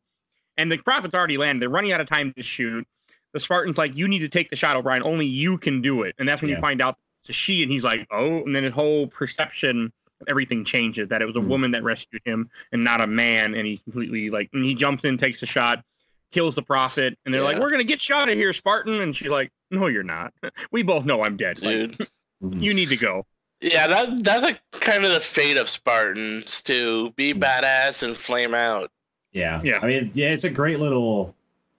And 0.56 0.70
the 0.70 0.78
prophet's 0.78 1.14
already 1.14 1.38
landed. 1.38 1.62
They're 1.62 1.68
running 1.70 1.92
out 1.92 2.00
of 2.00 2.08
time 2.08 2.32
to 2.36 2.42
shoot. 2.42 2.86
The 3.32 3.40
Spartan's 3.40 3.78
like, 3.78 3.96
"You 3.96 4.06
need 4.08 4.18
to 4.18 4.28
take 4.28 4.50
the 4.50 4.56
shot, 4.56 4.76
O'Brien. 4.76 5.02
Only 5.02 5.24
you 5.26 5.56
can 5.56 5.80
do 5.80 6.02
it." 6.02 6.14
And 6.18 6.28
that's 6.28 6.42
when 6.42 6.50
you 6.50 6.58
find 6.58 6.82
out 6.82 6.98
it's 7.22 7.30
a 7.30 7.32
she, 7.32 7.62
and 7.62 7.72
he's 7.72 7.82
like, 7.84 8.06
"Oh!" 8.10 8.42
And 8.44 8.54
then 8.54 8.62
his 8.64 8.72
whole 8.74 9.06
perception 9.06 9.92
everything 10.28 10.64
changes 10.64 11.08
that 11.08 11.20
it 11.20 11.24
was 11.24 11.34
a 11.34 11.40
Mhm. 11.40 11.46
woman 11.48 11.70
that 11.72 11.82
rescued 11.82 12.22
him 12.24 12.48
and 12.70 12.84
not 12.84 13.00
a 13.00 13.06
man 13.08 13.54
and 13.56 13.66
he 13.66 13.78
completely 13.78 14.30
like 14.30 14.48
and 14.52 14.64
he 14.64 14.72
jumps 14.72 15.02
in 15.04 15.18
takes 15.18 15.42
a 15.42 15.46
shot 15.46 15.82
kills 16.30 16.54
the 16.54 16.62
prophet 16.62 17.18
and 17.24 17.34
they're 17.34 17.42
like 17.42 17.58
we're 17.58 17.70
gonna 17.72 17.82
get 17.82 18.00
shot 18.00 18.28
of 18.28 18.36
here 18.36 18.52
spartan 18.52 19.00
and 19.00 19.16
she's 19.16 19.26
like 19.30 19.50
no 19.72 19.88
you're 19.88 20.04
not 20.04 20.32
we 20.70 20.84
both 20.84 21.04
know 21.04 21.24
i'm 21.24 21.36
dead 21.36 21.60
Like, 21.60 21.96
Dude. 21.98 22.08
You 22.62 22.72
need 22.72 22.90
to 22.90 22.96
go 22.96 23.26
Yeah, 23.62 23.86
that 23.86 24.24
that's 24.24 24.42
like 24.42 24.60
kind 24.72 25.04
of 25.04 25.12
the 25.12 25.20
fate 25.20 25.56
of 25.56 25.68
Spartans 25.68 26.60
to 26.62 27.10
be 27.12 27.32
hmm. 27.32 27.42
badass 27.42 28.02
and 28.02 28.16
flame 28.16 28.54
out. 28.54 28.90
Yeah. 29.32 29.60
Yeah. 29.62 29.78
I 29.80 29.86
mean, 29.86 30.10
yeah, 30.14 30.28
it's 30.28 30.44
a 30.44 30.50
great 30.50 30.80
little 30.80 31.34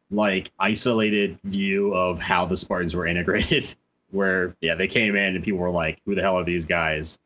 like 0.10 0.52
isolated 0.60 1.38
view 1.44 1.94
of 1.94 2.22
how 2.22 2.46
the 2.46 2.58
Spartans 2.58 2.96
were 2.96 3.06
integrated. 3.08 3.66
Where 4.12 4.56
yeah, 4.62 4.76
they 4.76 4.88
came 4.88 5.16
in 5.16 5.36
and 5.36 5.44
people 5.44 5.60
were 5.60 5.72
like, 5.72 6.00
"Who 6.06 6.14
the 6.16 6.22
hell 6.22 6.38
are 6.38 6.44
these 6.44 6.66
guys?" 6.66 7.18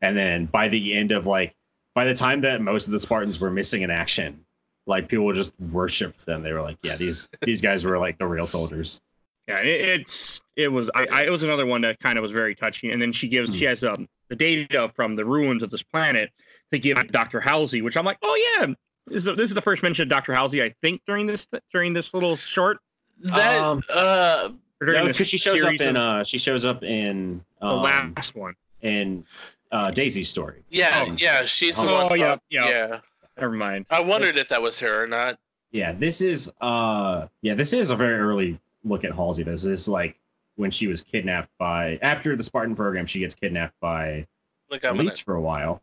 And 0.00 0.16
then 0.16 0.46
by 0.46 0.66
the 0.68 0.92
end 0.92 1.12
of 1.12 1.26
like, 1.26 1.54
by 1.94 2.04
the 2.04 2.14
time 2.14 2.40
that 2.40 2.60
most 2.60 2.86
of 2.86 2.92
the 2.92 2.98
Spartans 2.98 3.38
were 3.38 3.50
missing 3.50 3.82
in 3.82 3.90
action, 3.90 4.44
like 4.86 5.08
people 5.08 5.32
just 5.32 5.52
worshipped 5.70 6.26
them. 6.26 6.42
They 6.42 6.52
were 6.52 6.60
like, 6.60 6.78
"Yeah, 6.82 6.96
these 6.96 7.28
these 7.42 7.60
guys 7.60 7.84
were 7.84 7.98
like 7.98 8.18
the 8.18 8.26
real 8.26 8.48
soldiers." 8.48 9.00
Yeah 9.48 9.60
it, 9.60 10.00
it's 10.00 10.40
it 10.56 10.68
was 10.68 10.88
I, 10.94 11.06
I 11.10 11.22
it 11.24 11.30
was 11.30 11.42
another 11.42 11.66
one 11.66 11.80
that 11.82 11.98
kind 12.00 12.18
of 12.18 12.22
was 12.22 12.32
very 12.32 12.54
touching 12.54 12.90
and 12.92 13.00
then 13.00 13.12
she 13.12 13.28
gives 13.28 13.54
she 13.54 13.64
has 13.64 13.82
um 13.82 14.08
the 14.28 14.36
data 14.36 14.90
from 14.94 15.16
the 15.16 15.24
ruins 15.24 15.62
of 15.62 15.70
this 15.70 15.82
planet 15.82 16.30
to 16.70 16.78
give 16.78 16.96
to 16.96 17.04
dr 17.04 17.40
halsey 17.40 17.82
which 17.82 17.96
i'm 17.96 18.04
like 18.04 18.18
oh 18.22 18.58
yeah 18.60 18.66
this 19.08 19.16
is, 19.18 19.24
the, 19.24 19.34
this 19.34 19.48
is 19.50 19.54
the 19.54 19.60
first 19.60 19.82
mention 19.82 20.04
of 20.04 20.08
dr 20.08 20.32
halsey 20.32 20.62
i 20.62 20.72
think 20.80 21.00
during 21.06 21.26
this 21.26 21.48
during 21.72 21.92
this 21.92 22.14
little 22.14 22.36
short 22.36 22.78
That 23.20 23.58
Um, 23.60 23.82
uh 23.92 24.50
or 24.80 24.86
during 24.86 25.06
this 25.06 25.16
because 25.16 25.28
she 25.28 25.38
shows 25.38 25.62
up 25.62 25.80
in 25.80 25.96
uh 25.96 26.22
she 26.24 26.38
shows 26.38 26.64
up 26.64 26.82
in 26.82 27.44
the 27.60 27.66
um, 27.66 27.82
last 28.16 28.34
one 28.34 28.54
in 28.80 29.24
uh 29.70 29.90
Daisy's 29.90 30.28
story. 30.28 30.62
yeah, 30.70 31.06
Oh. 31.08 31.16
yeah, 31.18 31.44
she's 31.46 31.74
the 31.76 31.82
Oh, 31.82 32.06
one 32.06 32.18
yeah, 32.18 32.36
yeah. 32.50 32.68
yeah. 32.68 33.00
never 33.38 33.52
mind 33.54 33.86
I 33.90 34.00
wondered 34.00 34.36
if 34.36 34.48
that 34.50 34.60
was 34.60 34.78
her 34.80 35.04
or 35.04 35.06
not. 35.06 35.38
Yeah, 35.70 35.92
this 35.92 36.20
is 36.20 36.50
uh 36.60 37.26
yeah, 37.42 37.54
this 37.54 37.72
is 37.72 37.90
a 37.90 37.96
very 37.96 38.18
early 38.18 38.58
look 38.84 39.04
at 39.04 39.12
Halsey. 39.12 39.42
This 39.42 39.64
is 39.64 39.88
like 39.88 40.16
when 40.56 40.70
she 40.70 40.86
was 40.86 41.02
kidnapped 41.02 41.50
by 41.58 41.98
after 42.02 42.36
the 42.36 42.42
Spartan 42.42 42.74
program, 42.74 43.06
she 43.06 43.20
gets 43.20 43.34
kidnapped 43.34 43.78
by 43.80 44.26
Like 44.70 44.84
I'm 44.84 44.96
gonna, 44.96 45.10
elites 45.10 45.22
for 45.22 45.34
a 45.34 45.40
while. 45.40 45.82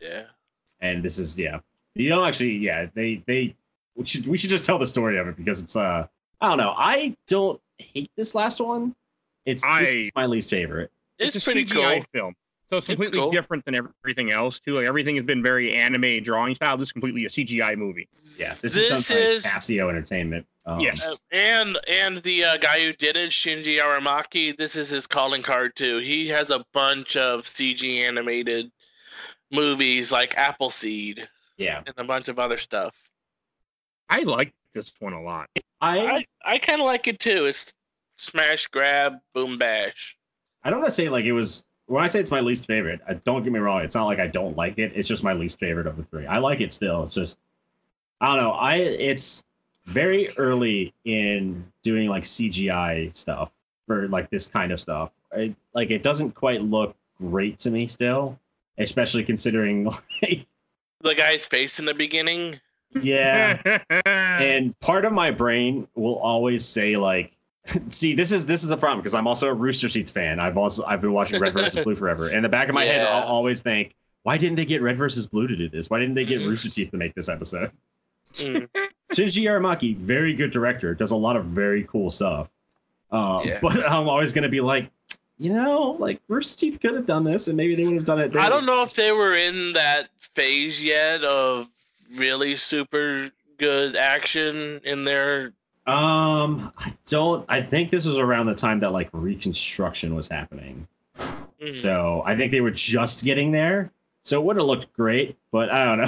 yeah. 0.00 0.24
And 0.80 1.02
this 1.02 1.18
is 1.18 1.38
yeah. 1.38 1.60
You 1.94 2.08
don't 2.08 2.26
actually 2.26 2.56
yeah, 2.56 2.86
they 2.94 3.22
they 3.26 3.54
we 3.96 4.06
should 4.06 4.26
we 4.28 4.36
should 4.36 4.50
just 4.50 4.64
tell 4.64 4.78
the 4.78 4.86
story 4.86 5.18
of 5.18 5.28
it 5.28 5.36
because 5.36 5.60
it's 5.62 5.76
uh 5.76 6.06
I 6.40 6.48
don't 6.48 6.58
know. 6.58 6.74
I 6.76 7.16
don't 7.28 7.60
hate 7.78 8.10
this 8.16 8.34
last 8.34 8.60
one. 8.60 8.94
It's 9.46 9.62
this 9.62 9.68
I- 9.70 9.82
is 9.82 10.10
my 10.14 10.26
least 10.26 10.50
favorite. 10.50 10.90
It's, 11.18 11.36
a 11.36 11.40
pretty 11.40 11.64
CGI 11.64 11.96
cool. 11.98 12.04
film. 12.12 12.34
So 12.74 12.78
it's 12.78 12.88
It's 12.88 12.94
completely 12.96 13.20
cool. 13.20 13.30
different 13.30 13.64
than 13.64 13.74
everything 13.76 14.32
else 14.32 14.58
too. 14.58 14.74
Like 14.74 14.86
everything 14.86 15.14
has 15.16 15.24
been 15.24 15.42
very 15.44 15.74
anime 15.76 16.22
drawing 16.24 16.54
style. 16.56 16.76
This 16.76 16.88
is 16.88 16.92
completely 16.92 17.24
a 17.24 17.28
CGI 17.28 17.76
movie. 17.76 18.08
Yeah, 18.36 18.54
this, 18.60 18.74
This 18.74 18.76
is 18.76 19.08
done 19.08 19.18
is- 19.18 19.44
Casio 19.44 19.88
Entertainment. 19.88 20.44
Um, 20.66 20.80
Yes. 20.80 21.04
Uh, 21.06 21.14
and 21.30 21.78
and 21.86 22.16
the 22.22 22.44
uh, 22.44 22.56
guy 22.56 22.80
who 22.84 22.92
did 22.94 23.16
it, 23.16 23.30
Shinji 23.30 23.78
Aramaki, 23.80 24.56
this 24.56 24.74
is 24.74 24.88
his 24.88 25.06
calling 25.06 25.42
card 25.42 25.76
too. 25.76 25.98
He 25.98 26.26
has 26.28 26.50
a 26.50 26.64
bunch 26.72 27.16
of 27.16 27.42
CG 27.44 28.00
animated 28.00 28.72
movies 29.52 30.10
like 30.10 30.34
Appleseed 30.36 31.28
Yeah. 31.58 31.82
and 31.86 31.94
a 31.96 32.04
bunch 32.04 32.28
of 32.28 32.38
other 32.38 32.58
stuff. 32.58 32.96
I 34.10 34.20
like 34.22 34.52
this 34.74 34.92
one 34.98 35.12
a 35.12 35.22
lot. 35.22 35.48
I 35.80 35.98
I, 36.00 36.26
I 36.54 36.58
kind 36.58 36.80
of 36.80 36.86
like 36.86 37.06
it 37.06 37.20
too. 37.20 37.44
It's 37.44 37.72
smash, 38.18 38.66
grab, 38.66 39.14
boom, 39.32 39.58
bash. 39.58 40.16
I 40.64 40.70
don't 40.70 40.80
want 40.80 40.90
to 40.90 40.94
say 40.94 41.08
like 41.08 41.24
it 41.26 41.32
was 41.32 41.64
when 41.86 42.02
I 42.02 42.06
say 42.06 42.20
it's 42.20 42.30
my 42.30 42.40
least 42.40 42.66
favorite. 42.66 43.00
I, 43.08 43.14
don't 43.14 43.42
get 43.42 43.52
me 43.52 43.58
wrong; 43.58 43.82
it's 43.82 43.94
not 43.94 44.04
like 44.06 44.18
I 44.18 44.26
don't 44.26 44.56
like 44.56 44.78
it. 44.78 44.92
It's 44.94 45.08
just 45.08 45.22
my 45.22 45.32
least 45.32 45.58
favorite 45.58 45.86
of 45.86 45.96
the 45.96 46.02
three. 46.02 46.26
I 46.26 46.38
like 46.38 46.60
it 46.60 46.72
still. 46.72 47.02
It's 47.02 47.14
just 47.14 47.38
I 48.20 48.34
don't 48.34 48.42
know. 48.42 48.52
I 48.52 48.76
it's 48.76 49.44
very 49.86 50.30
early 50.38 50.94
in 51.04 51.64
doing 51.82 52.08
like 52.08 52.22
CGI 52.24 53.14
stuff 53.14 53.50
for 53.86 54.08
like 54.08 54.30
this 54.30 54.46
kind 54.46 54.72
of 54.72 54.80
stuff. 54.80 55.10
I, 55.32 55.54
like 55.74 55.90
it 55.90 56.02
doesn't 56.02 56.32
quite 56.34 56.62
look 56.62 56.96
great 57.18 57.58
to 57.60 57.70
me 57.70 57.86
still, 57.86 58.38
especially 58.78 59.24
considering 59.24 59.84
like 60.22 60.46
The 61.00 61.14
guy's 61.14 61.46
face 61.46 61.78
in 61.78 61.84
the 61.84 61.94
beginning. 61.94 62.60
yeah. 63.02 63.60
and 64.06 64.78
part 64.80 65.04
of 65.04 65.12
my 65.12 65.30
brain 65.30 65.86
will 65.96 66.16
always 66.18 66.64
say 66.64 66.96
like 66.96 67.32
see 67.88 68.14
this 68.14 68.30
is 68.32 68.44
this 68.46 68.62
is 68.62 68.68
the 68.68 68.76
problem 68.76 69.00
because 69.00 69.14
i'm 69.14 69.26
also 69.26 69.48
a 69.48 69.54
rooster 69.54 69.88
teeth 69.88 70.10
fan 70.10 70.38
i've 70.38 70.56
also 70.58 70.84
i've 70.84 71.00
been 71.00 71.12
watching 71.12 71.40
red 71.40 71.52
versus 71.54 71.82
blue 71.82 71.96
forever 72.02 72.28
in 72.30 72.42
the 72.42 72.48
back 72.48 72.68
of 72.68 72.74
my 72.74 72.84
head 72.84 73.06
i'll 73.06 73.22
always 73.24 73.62
think 73.62 73.94
why 74.22 74.36
didn't 74.36 74.56
they 74.56 74.64
get 74.66 74.82
red 74.82 74.96
versus 74.96 75.26
blue 75.26 75.46
to 75.46 75.56
do 75.56 75.68
this 75.68 75.88
why 75.88 75.98
didn't 75.98 76.14
they 76.14 76.24
get 76.26 76.40
Mhm. 76.40 76.48
rooster 76.48 76.68
teeth 76.70 76.90
to 76.90 76.96
make 76.96 77.14
this 77.14 77.28
episode 77.28 77.70
Mm. 78.34 78.68
shinji 79.12 79.44
aramaki 79.44 79.96
very 79.96 80.34
good 80.34 80.50
director 80.50 80.92
does 80.94 81.12
a 81.12 81.16
lot 81.16 81.36
of 81.36 81.44
very 81.46 81.84
cool 81.84 82.10
stuff 82.10 82.48
um, 83.12 83.46
Yeah. 83.46 83.60
but 83.62 83.88
i'm 83.88 84.08
always 84.08 84.32
going 84.32 84.42
to 84.42 84.48
be 84.48 84.60
like 84.60 84.90
you 85.38 85.52
know 85.52 85.96
like 86.00 86.20
rooster 86.28 86.58
teeth 86.58 86.80
could 86.80 86.94
have 86.94 87.06
done 87.06 87.24
this 87.24 87.48
and 87.48 87.56
maybe 87.56 87.74
they 87.76 87.84
would 87.84 87.94
have 87.96 88.04
done 88.06 88.20
it 88.20 88.34
I 88.36 88.48
don't 88.48 88.66
know 88.66 88.82
if 88.82 88.92
they 88.94 89.12
were 89.12 89.36
in 89.36 89.72
that 89.74 90.08
phase 90.34 90.82
yet 90.82 91.22
of 91.24 91.68
really 92.16 92.56
super 92.56 93.30
good 93.58 93.94
action 93.96 94.80
in 94.84 95.04
their. 95.04 95.52
Um 95.86 96.72
i 96.78 96.92
don't 97.06 97.44
i 97.48 97.60
think 97.60 97.90
this 97.90 98.06
was 98.06 98.16
around 98.16 98.46
the 98.46 98.54
time 98.54 98.80
that 98.80 98.92
like 98.92 99.10
reconstruction 99.12 100.14
was 100.14 100.28
happening 100.28 100.86
Mhm. 101.64 101.80
So 101.80 102.22
I 102.26 102.36
think 102.36 102.50
they 102.50 102.60
were 102.60 102.70
just 102.70 103.24
getting 103.24 103.52
there. 103.52 103.90
So 104.22 104.40
it 104.40 104.44
would 104.44 104.56
have 104.56 104.66
looked 104.66 104.92
great, 104.94 105.36
but 105.52 105.70
I 105.70 105.84
don't 105.84 105.98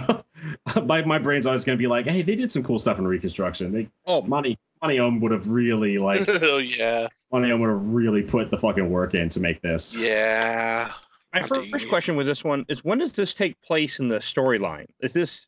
know. 0.75 0.83
my, 0.85 1.05
my 1.05 1.19
brain's 1.19 1.47
always 1.47 1.65
going 1.65 1.77
to 1.77 1.83
be 1.83 1.87
like, 1.87 2.07
hey, 2.07 2.23
they 2.23 2.35
did 2.35 2.51
some 2.51 2.63
cool 2.63 2.79
stuff 2.79 2.99
in 2.99 3.07
Reconstruction. 3.07 3.73
They, 3.73 3.89
oh, 4.07 4.23
Monty, 4.23 4.59
Monty 4.81 4.99
Oum 4.99 5.21
would 5.21 5.33
have 5.33 5.49
really 5.49 5.99
like, 5.99 6.25
oh 6.29 6.59
yeah, 6.59 7.09
Monty 7.31 7.51
Oum 7.51 7.61
would 7.61 7.71
have 7.71 7.83
really 7.83 8.23
put 8.23 8.51
the 8.51 8.57
fucking 8.57 8.89
work 8.91 9.15
in 9.15 9.29
to 9.31 9.41
make 9.41 9.61
this. 9.61 9.95
yeah. 9.97 10.93
my 11.35 11.41
How 11.41 11.47
first 11.47 11.89
question 11.89 12.17
with 12.17 12.27
this 12.27 12.43
one 12.43 12.65
is 12.69 12.83
when 12.85 12.99
does 12.99 13.13
this 13.13 13.35
take 13.35 13.61
place 13.61 13.99
in 13.99 14.09
the 14.09 14.19
storyline? 14.19 14.87
Is 15.01 15.13
this 15.13 15.47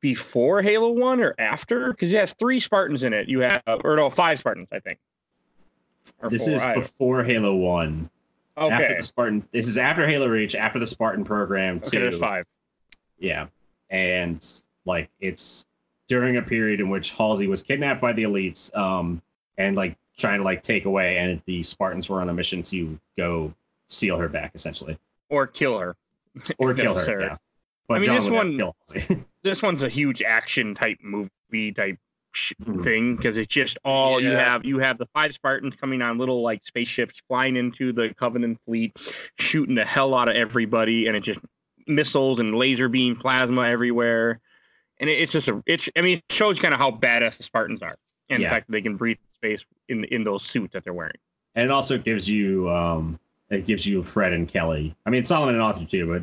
before 0.00 0.62
Halo 0.62 0.90
One 0.90 1.20
or 1.20 1.34
after? 1.38 1.90
Because 1.90 2.12
it 2.12 2.18
has 2.18 2.32
three 2.34 2.60
Spartans 2.60 3.02
in 3.02 3.12
it. 3.12 3.28
You 3.28 3.40
have 3.40 3.62
or 3.66 3.96
no, 3.96 4.10
five 4.10 4.38
Spartans, 4.38 4.68
I 4.72 4.80
think. 4.80 4.98
Or 6.22 6.30
This 6.30 6.46
four, 6.46 6.54
is 6.54 6.64
before 6.74 7.24
Halo 7.24 7.54
One. 7.54 8.10
After 8.56 8.84
okay. 8.84 8.96
the 8.98 9.02
Spartan, 9.02 9.48
this 9.52 9.66
is 9.66 9.78
after 9.78 10.06
Halo 10.06 10.26
Reach, 10.26 10.54
after 10.54 10.78
the 10.78 10.86
Spartan 10.86 11.24
program 11.24 11.80
Okay, 11.86 11.98
there's 11.98 12.18
five. 12.18 12.44
Yeah, 13.18 13.46
and 13.88 14.46
like 14.84 15.08
it's 15.20 15.64
during 16.08 16.36
a 16.36 16.42
period 16.42 16.80
in 16.80 16.90
which 16.90 17.12
Halsey 17.12 17.46
was 17.46 17.62
kidnapped 17.62 18.00
by 18.00 18.12
the 18.12 18.24
elites, 18.24 18.76
um, 18.76 19.22
and 19.56 19.76
like 19.76 19.96
trying 20.18 20.40
to 20.40 20.44
like 20.44 20.62
take 20.62 20.84
away, 20.84 21.16
and 21.16 21.40
the 21.46 21.62
Spartans 21.62 22.08
were 22.08 22.20
on 22.20 22.28
a 22.28 22.34
mission 22.34 22.62
to 22.64 22.98
go 23.16 23.54
seal 23.86 24.18
her 24.18 24.28
back, 24.28 24.52
essentially, 24.54 24.98
or 25.28 25.46
kill 25.46 25.78
her. 25.78 25.96
or 26.58 26.74
kill 26.74 26.94
her. 26.94 27.20
Yeah. 27.20 27.36
But 27.90 27.96
I 27.96 27.98
mean, 27.98 28.06
John 28.06 28.56
this 28.56 29.04
one- 29.10 29.26
This 29.42 29.62
one's 29.62 29.82
a 29.82 29.88
huge 29.88 30.22
action 30.22 30.74
type 30.74 30.98
movie 31.02 31.72
type 31.74 31.96
sh- 32.32 32.52
Mhm. 32.62 32.84
thing 32.84 33.16
because 33.16 33.36
it's 33.36 33.52
just 33.52 33.78
all 33.84 34.20
you 34.20 34.30
have. 34.30 34.64
You 34.64 34.78
have 34.78 34.96
the 34.98 35.06
five 35.06 35.32
Spartans 35.34 35.74
coming 35.80 36.00
on 36.02 36.16
little 36.18 36.40
like 36.42 36.60
spaceships 36.64 37.14
flying 37.26 37.56
into 37.56 37.92
the 37.92 38.14
Covenant 38.16 38.60
fleet, 38.64 38.96
shooting 39.38 39.74
the 39.74 39.84
hell 39.84 40.14
out 40.14 40.28
of 40.28 40.36
everybody, 40.36 41.06
and 41.08 41.16
it 41.16 41.20
just 41.24 41.40
missiles 41.86 42.38
and 42.38 42.54
laser 42.54 42.88
beam 42.88 43.16
plasma 43.16 43.62
everywhere. 43.62 44.38
And 45.00 45.10
it, 45.10 45.14
it's 45.14 45.32
just 45.32 45.48
a 45.48 45.60
it's 45.66 45.88
I 45.96 46.02
mean 46.02 46.18
it 46.18 46.24
shows 46.32 46.60
kind 46.60 46.72
of 46.74 46.78
how 46.78 46.90
badass 46.92 47.38
the 47.38 47.42
Spartans 47.42 47.82
are, 47.82 47.96
and 48.28 48.40
Yeah. 48.40 48.48
the 48.48 48.54
fact 48.54 48.66
that 48.68 48.72
they 48.72 48.82
can 48.82 48.96
breathe 48.96 49.18
space 49.34 49.64
in 49.88 50.04
in 50.04 50.22
those 50.22 50.44
suits 50.44 50.74
that 50.74 50.84
they're 50.84 50.92
wearing. 50.94 51.16
and 51.56 51.64
it 51.64 51.70
also 51.72 51.98
gives 51.98 52.28
you 52.28 52.70
um 52.70 53.18
it 53.48 53.66
gives 53.66 53.84
you 53.86 54.04
Fred 54.04 54.32
and 54.34 54.46
Kelly. 54.48 54.94
I 55.06 55.10
mean 55.10 55.24
Solomon 55.24 55.54
and 55.56 55.62
Arthur 55.64 55.84
too, 55.86 56.06
but 56.06 56.22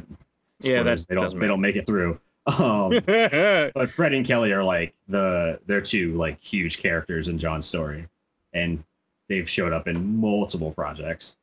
Yeah, 0.61 0.83
that 0.83 0.99
spoilers, 0.99 1.05
they 1.05 1.15
don't 1.15 1.39
they 1.39 1.47
don't 1.47 1.61
make 1.61 1.75
it 1.75 1.85
through. 1.85 2.19
Um 2.47 2.91
but 3.05 3.89
Fred 3.89 4.13
and 4.13 4.25
Kelly 4.25 4.53
are 4.53 4.63
like 4.63 4.93
the 5.09 5.59
they're 5.65 5.81
two 5.81 6.15
like 6.15 6.41
huge 6.41 6.77
characters 6.79 7.27
in 7.27 7.37
John's 7.37 7.65
story. 7.65 8.07
And 8.53 8.83
they've 9.27 9.49
showed 9.49 9.73
up 9.73 9.89
in 9.89 10.17
multiple 10.21 10.71
projects. 10.71 11.35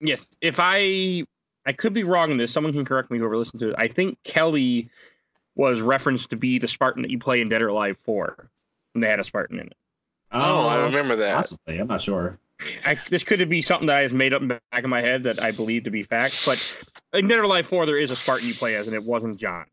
Yes, 0.00 0.26
if 0.40 0.56
I 0.58 1.24
I 1.66 1.72
could 1.72 1.92
be 1.92 2.04
wrong 2.04 2.30
in 2.30 2.38
this, 2.38 2.50
someone 2.52 2.72
can 2.72 2.86
correct 2.86 3.10
me 3.10 3.18
whoever 3.18 3.36
listens 3.36 3.60
to 3.60 3.68
it. 3.68 3.74
I 3.78 3.86
think 3.86 4.16
Kelly 4.24 4.88
was 5.56 5.82
referenced 5.82 6.30
to 6.30 6.36
be 6.36 6.58
the 6.58 6.68
Spartan 6.68 7.02
that 7.02 7.10
you 7.10 7.18
play 7.18 7.42
in 7.42 7.50
Dead 7.50 7.60
or 7.60 7.68
Alive 7.68 7.98
4 8.04 8.48
when 8.94 9.02
they 9.02 9.08
had 9.08 9.20
a 9.20 9.24
Spartan 9.24 9.58
in 9.60 9.66
it. 9.66 9.76
Oh, 10.32 10.66
I 10.66 10.78
Uh, 10.80 10.84
remember 10.86 11.16
that. 11.16 11.34
Possibly, 11.36 11.78
I'm 11.78 11.86
not 11.88 12.00
sure. 12.00 12.38
I, 12.84 12.98
this 13.10 13.22
could 13.22 13.48
be 13.48 13.62
something 13.62 13.86
that 13.86 13.96
I 13.96 14.04
just 14.04 14.14
made 14.14 14.32
up 14.32 14.42
in 14.42 14.48
the 14.48 14.60
back 14.70 14.84
of 14.84 14.90
my 14.90 15.00
head 15.00 15.22
that 15.24 15.42
I 15.42 15.50
believe 15.50 15.84
to 15.84 15.90
be 15.90 16.02
fact, 16.02 16.42
but 16.44 16.58
in 17.12 17.28
Dead 17.28 17.38
or 17.38 17.42
Alive 17.42 17.66
4 17.66 17.86
there 17.86 17.98
is 17.98 18.10
a 18.10 18.16
Spartan 18.16 18.48
you 18.48 18.54
play 18.54 18.76
as, 18.76 18.86
and 18.86 18.94
it 18.94 19.02
wasn't 19.04 19.36
John. 19.36 19.66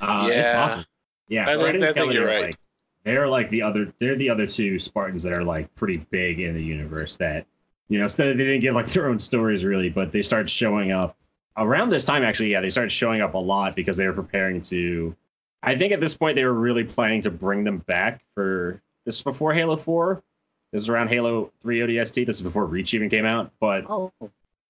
Uh, 0.00 0.26
it's 0.28 0.36
Yeah. 0.36 0.52
possible. 0.66 0.84
Yeah, 1.28 1.44
I 1.44 1.56
think- 1.56 1.60
Fred 1.60 1.82
I 1.84 1.92
think 1.92 2.12
you're 2.12 2.26
right. 2.26 2.42
like 2.46 2.56
they're 3.04 3.28
like 3.28 3.50
the 3.50 3.62
other 3.62 3.92
they're 3.98 4.16
the 4.16 4.30
other 4.30 4.46
two 4.46 4.78
Spartans 4.78 5.22
that 5.24 5.32
are 5.32 5.42
like 5.44 5.74
pretty 5.74 5.98
big 6.10 6.40
in 6.40 6.54
the 6.54 6.62
universe 6.62 7.16
that 7.16 7.46
you 7.88 7.98
know 7.98 8.04
instead 8.04 8.36
they 8.38 8.44
didn't 8.44 8.60
get 8.60 8.74
like 8.74 8.86
their 8.92 9.08
own 9.08 9.18
stories 9.18 9.64
really, 9.64 9.88
but 9.88 10.12
they 10.12 10.22
started 10.22 10.48
showing 10.50 10.92
up 10.92 11.16
around 11.56 11.88
this 11.90 12.04
time 12.04 12.22
actually, 12.22 12.50
yeah, 12.52 12.60
they 12.60 12.70
started 12.70 12.90
showing 12.90 13.20
up 13.20 13.34
a 13.34 13.38
lot 13.38 13.74
because 13.76 13.96
they 13.96 14.06
were 14.06 14.12
preparing 14.12 14.60
to 14.62 15.14
I 15.64 15.76
think 15.76 15.92
at 15.92 16.00
this 16.00 16.16
point 16.16 16.34
they 16.36 16.44
were 16.44 16.52
really 16.54 16.84
planning 16.84 17.22
to 17.22 17.30
bring 17.30 17.62
them 17.64 17.78
back 17.78 18.22
for 18.34 18.80
this 19.04 19.22
before 19.22 19.52
Halo 19.54 19.76
4. 19.76 20.22
This 20.72 20.82
is 20.82 20.88
around 20.88 21.08
Halo 21.08 21.52
3 21.60 21.80
ODST. 21.80 22.26
This 22.26 22.36
is 22.36 22.42
before 22.42 22.64
Reach 22.66 22.94
even 22.94 23.10
came 23.10 23.26
out, 23.26 23.52
but 23.60 23.84
Oh. 23.88 24.10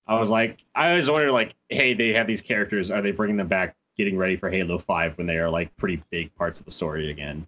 I 0.07 0.19
was 0.19 0.31
like, 0.31 0.59
I 0.75 0.91
always 0.91 1.09
wondered, 1.09 1.31
like, 1.31 1.55
hey, 1.69 1.95
they 1.95 2.13
have 2.13 2.27
these 2.27 2.43
characters. 2.43 2.91
Are 2.91 3.01
they 3.01 3.13
bringing 3.13 3.37
them 3.37 3.47
back, 3.47 3.77
getting 3.97 4.17
ready 4.19 4.37
for 4.37 4.51
Halo 4.51 4.79
Five 4.79 5.17
when 5.17 5.29
they 5.29 5.37
are 5.39 5.49
like 5.49 5.75
pretty 5.77 6.03
big 6.11 6.35
parts 6.35 6.59
of 6.59 6.67
the 6.67 6.73
story 6.73 7.11
again? 7.11 7.47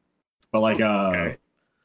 But 0.53 0.61
like, 0.61 0.81
uh, 0.81 1.09
Okay. 1.09 1.37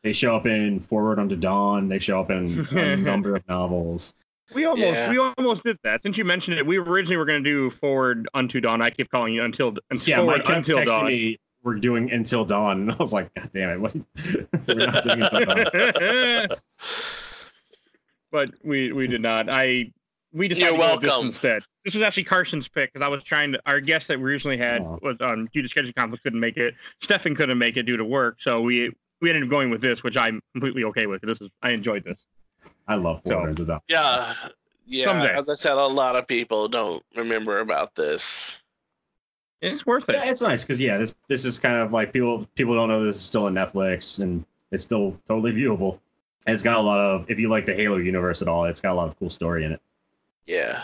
they 0.04 0.14
show 0.14 0.36
up 0.36 0.46
in 0.46 0.80
Forward 0.80 1.18
Unto 1.18 1.36
Dawn. 1.36 1.90
They 1.90 1.98
show 1.98 2.20
up 2.22 2.30
in 2.30 2.68
a 2.72 2.96
number 2.98 3.36
of 3.36 3.48
novels. 3.50 4.14
We 4.54 4.66
almost 4.66 4.94
Yeah. 4.94 5.10
we 5.10 5.18
almost 5.18 5.64
did 5.64 5.78
that. 5.84 6.04
Since 6.04 6.18
you 6.18 6.24
mentioned 6.26 6.60
it, 6.60 6.66
we 6.68 6.78
originally 6.78 7.18
were 7.18 7.26
going 7.26 7.44
to 7.44 7.50
do 7.50 7.72
Forward 7.72 8.28
Unto 8.36 8.62
Dawn. 8.62 8.80
I 8.82 8.92
keep 8.92 9.10
calling 9.10 9.34
you 9.34 9.44
Until 9.44 9.76
Yeah, 10.06 10.18
Forward 10.18 10.44
Mike 10.46 10.56
Until 10.58 10.86
Dawn. 10.86 11.08
me, 11.08 11.40
we're 11.64 11.76
doing 11.76 12.12
Until 12.12 12.46
Dawn, 12.46 12.82
and 12.82 12.92
I 12.92 12.96
was 12.96 13.14
like, 13.14 13.34
God 13.34 13.50
damn 13.54 13.70
it, 13.70 13.80
what? 13.82 13.94
we're 14.68 14.86
not 14.86 15.04
doing 15.04 15.22
Until 15.22 15.46
Dawn. 15.46 16.48
but 18.32 18.52
we 18.64 18.92
we 18.92 19.08
did 19.08 19.22
not. 19.22 19.50
I 19.50 19.92
we 20.32 20.48
decided 20.48 20.68
You're 20.68 20.78
to 20.78 20.78
go 20.96 21.00
this 21.00 21.08
welcome. 21.10 21.28
instead. 21.28 21.64
This 21.86 21.94
was 21.96 22.04
actually 22.04 22.26
Carson's 22.26 22.68
pick 22.68 22.94
because 22.94 23.04
I 23.04 23.10
was 23.10 23.24
trying 23.24 23.52
to. 23.54 23.60
Our 23.66 23.80
guest 23.80 24.08
that 24.10 24.20
we 24.20 24.26
originally 24.26 24.58
had 24.58 24.82
Aw. 24.82 24.98
was 25.02 25.18
um 25.22 25.48
due 25.54 25.62
to 25.62 25.68
scheduling 25.68 25.96
conflict 25.96 26.24
couldn't 26.24 26.40
make 26.40 26.58
it. 26.58 26.76
Stefan 27.02 27.36
couldn't 27.36 27.58
make 27.58 27.78
it 27.78 27.84
due 27.84 27.98
to 27.98 28.06
work, 28.06 28.38
so 28.40 28.62
we 28.62 28.92
we 29.22 29.30
ended 29.30 29.44
up 29.44 29.50
going 29.50 29.70
with 29.70 29.82
this, 29.82 30.04
which 30.04 30.18
I'm 30.18 30.42
completely 30.54 30.84
okay 30.86 31.08
with. 31.08 31.22
This 31.22 31.42
is 31.42 31.50
I 31.64 31.72
enjoyed 31.72 32.04
this. 32.04 32.20
I 32.88 32.96
love 32.96 33.22
So- 33.26 33.34
Forward 33.34 33.60
Unto 33.60 33.80
Yeah. 33.88 34.34
Yeah. 34.86 35.06
Someday. 35.06 35.34
As 35.34 35.50
I 35.50 35.54
said, 35.54 35.74
a 35.74 35.86
lot 35.86 36.16
of 36.16 36.28
people 36.28 36.68
don't 36.68 37.04
remember 37.16 37.60
about 37.60 37.94
this. 37.96 38.60
It's 39.62 39.86
worth 39.86 40.08
it. 40.10 40.16
Yeah, 40.16 40.30
it's 40.30 40.42
nice 40.42 40.64
because 40.64 40.80
yeah, 40.80 40.98
this 40.98 41.14
this 41.28 41.46
is 41.46 41.60
kind 41.60 41.76
of 41.76 41.92
like 41.92 42.14
people 42.14 42.48
people 42.56 42.76
don't 42.76 42.88
know 42.88 43.04
this 43.04 43.18
is 43.18 43.22
still 43.22 43.46
on 43.46 43.54
Netflix 43.54 44.20
and 44.20 44.46
it's 44.72 44.84
still 44.84 45.18
totally 45.28 45.52
viewable. 45.52 46.00
And 46.46 46.54
it's 46.54 46.64
got 46.64 46.78
a 46.78 46.82
lot 46.82 47.00
of 47.00 47.30
if 47.30 47.38
you 47.40 47.50
like 47.50 47.66
the 47.66 47.74
Halo 47.74 47.98
universe 47.98 48.42
at 48.42 48.48
all, 48.48 48.66
it's 48.66 48.80
got 48.82 48.94
a 48.94 48.96
lot 48.96 49.10
of 49.10 49.20
cool 49.20 49.30
story 49.30 49.66
in 49.66 49.74
it. 49.74 49.82
Yeah. 50.48 50.84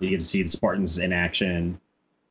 You 0.00 0.10
get 0.10 0.20
to 0.20 0.26
see 0.26 0.42
the 0.42 0.48
Spartans 0.48 0.98
in 0.98 1.12
action. 1.12 1.80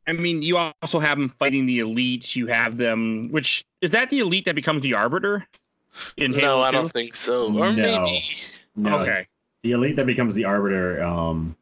I 0.07 0.13
mean, 0.13 0.41
you 0.41 0.57
also 0.57 0.99
have 0.99 1.17
them 1.17 1.33
fighting 1.37 1.65
the 1.65 1.79
elites. 1.79 2.35
You 2.35 2.47
have 2.47 2.77
them, 2.77 3.29
which 3.31 3.65
is 3.81 3.89
that 3.91 4.09
the 4.09 4.19
elite 4.19 4.45
that 4.45 4.55
becomes 4.55 4.83
the 4.83 4.93
arbiter 4.93 5.45
in 6.17 6.31
no, 6.31 6.37
Halo 6.39 6.61
I 6.61 6.71
don't 6.71 6.91
think 6.91 7.15
so. 7.15 7.47
Or 7.47 7.71
No. 7.73 8.03
maybe. 8.05 8.25
No, 8.75 8.99
Okay. 8.99 9.27
the 9.63 9.71
elite 9.71 9.95
that 9.97 10.05
becomes 10.05 10.33
the 10.33 10.45
arbiter. 10.45 11.03
Um, 11.03 11.55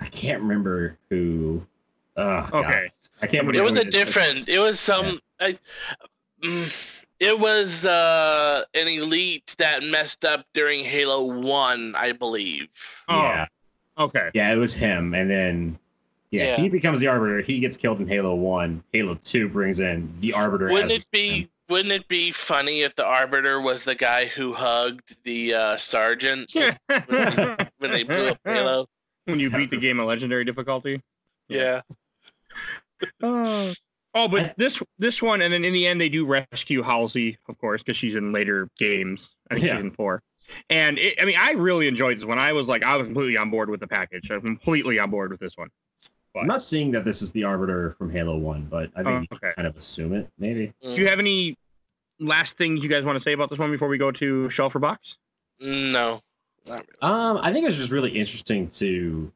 I 0.00 0.06
can't 0.06 0.40
remember 0.42 0.98
who. 1.10 1.64
Uh, 2.16 2.48
Okay. 2.52 2.90
I 3.24 3.26
can't 3.26 3.46
remember. 3.46 3.58
It 3.58 3.70
was 3.70 3.78
a 3.78 3.86
is. 3.86 3.92
different. 3.94 4.48
It 4.48 4.58
was 4.58 4.78
some. 4.78 5.20
I, 5.40 5.56
mm, 6.42 6.94
it 7.20 7.38
was 7.38 7.84
uh, 7.86 8.64
an 8.74 8.88
elite 8.88 9.54
that 9.58 9.82
messed 9.82 10.24
up 10.24 10.44
during 10.52 10.84
Halo 10.84 11.40
One, 11.40 11.94
I 11.96 12.12
believe. 12.12 12.68
Oh, 13.08 13.22
Yeah, 13.22 13.46
Okay. 13.98 14.30
yeah, 14.34 14.52
it 14.52 14.56
was 14.56 14.74
him, 14.74 15.14
and 15.14 15.30
then. 15.30 15.78
Yeah, 16.30 16.44
Yeah. 16.44 16.56
he 16.56 16.68
becomes 16.68 16.98
the 16.98 17.06
arbiter. 17.06 17.40
He 17.42 17.60
gets 17.60 17.76
killed 17.76 18.00
in 18.00 18.08
Halo 18.08 18.34
One. 18.34 18.82
Halo 18.92 19.14
Two 19.14 19.48
brings 19.48 19.78
in 19.80 20.12
the 20.20 20.32
arbiter. 20.32 20.68
Wouldn't 20.68 20.90
as 20.90 21.02
it 21.02 21.10
be? 21.12 21.48
Wouldn't 21.68 21.92
it 21.92 22.06
be 22.08 22.30
funny 22.30 22.82
if 22.82 22.94
the 22.94 23.06
Arbiter 23.06 23.58
was 23.58 23.84
the 23.84 23.94
guy 23.94 24.26
who 24.26 24.52
hugged 24.52 25.16
the 25.24 25.54
uh, 25.54 25.76
sergeant 25.78 26.50
when, 26.54 26.76
they, 27.08 27.56
when 27.78 27.90
they 27.90 28.02
blew 28.02 28.28
up 28.28 28.38
Halo? 28.44 28.86
when 29.24 29.38
you 29.40 29.48
beat 29.50 29.70
the 29.70 29.76
game 29.80 29.98
of 29.98 30.06
legendary 30.06 30.44
difficulty. 30.44 31.00
Yeah. 31.48 31.80
Oh, 33.22 33.72
oh, 34.14 34.28
but 34.28 34.40
I- 34.40 34.54
this 34.56 34.82
this 34.98 35.22
one, 35.22 35.42
and 35.42 35.52
then 35.52 35.64
in 35.64 35.72
the 35.72 35.86
end, 35.86 36.00
they 36.00 36.08
do 36.08 36.26
rescue 36.26 36.82
Halsey, 36.82 37.38
of 37.48 37.58
course, 37.58 37.82
because 37.82 37.96
she's 37.96 38.14
in 38.14 38.32
later 38.32 38.68
games. 38.78 39.30
I 39.50 39.54
think 39.54 39.66
Yeah. 39.66 39.74
season 39.74 39.90
four. 39.90 40.22
And 40.68 40.98
it, 40.98 41.14
I 41.20 41.24
mean, 41.24 41.36
I 41.38 41.52
really 41.52 41.88
enjoyed 41.88 42.18
this 42.18 42.24
one. 42.24 42.38
I 42.38 42.52
was 42.52 42.66
like, 42.66 42.82
I 42.82 42.96
was 42.96 43.06
completely 43.06 43.36
on 43.38 43.50
board 43.50 43.70
with 43.70 43.80
the 43.80 43.86
package. 43.86 44.30
I'm 44.30 44.42
completely 44.42 44.98
on 44.98 45.10
board 45.10 45.30
with 45.30 45.40
this 45.40 45.56
one. 45.56 45.68
I'm 46.36 46.46
not 46.48 46.62
seeing 46.62 46.90
that 46.90 47.04
this 47.04 47.22
is 47.22 47.30
the 47.30 47.44
arbiter 47.44 47.94
from 47.96 48.10
Halo 48.10 48.36
One, 48.36 48.66
but 48.68 48.90
I 48.96 49.04
think 49.04 49.30
you 49.30 49.36
okay. 49.36 49.52
kind 49.54 49.68
of 49.68 49.76
assume 49.76 50.12
it. 50.12 50.28
Maybe. 50.38 50.72
Do 50.82 50.90
you 50.94 51.06
have 51.06 51.20
any 51.20 51.56
last 52.18 52.58
things 52.58 52.82
you 52.82 52.88
guys 52.88 53.04
want 53.04 53.16
to 53.16 53.22
say 53.22 53.32
about 53.32 53.50
this 53.50 53.58
one 53.58 53.70
before 53.70 53.86
we 53.88 53.98
go 53.98 54.10
to 54.10 54.48
shelf 54.50 54.74
or 54.74 54.80
box? 54.80 55.16
No. 55.60 56.20
Really. 56.68 56.82
Um, 57.02 57.38
I 57.40 57.52
think 57.52 57.62
it 57.62 57.68
was 57.68 57.76
just 57.76 57.92
really 57.92 58.10
interesting 58.10 58.66
to, 58.68 59.30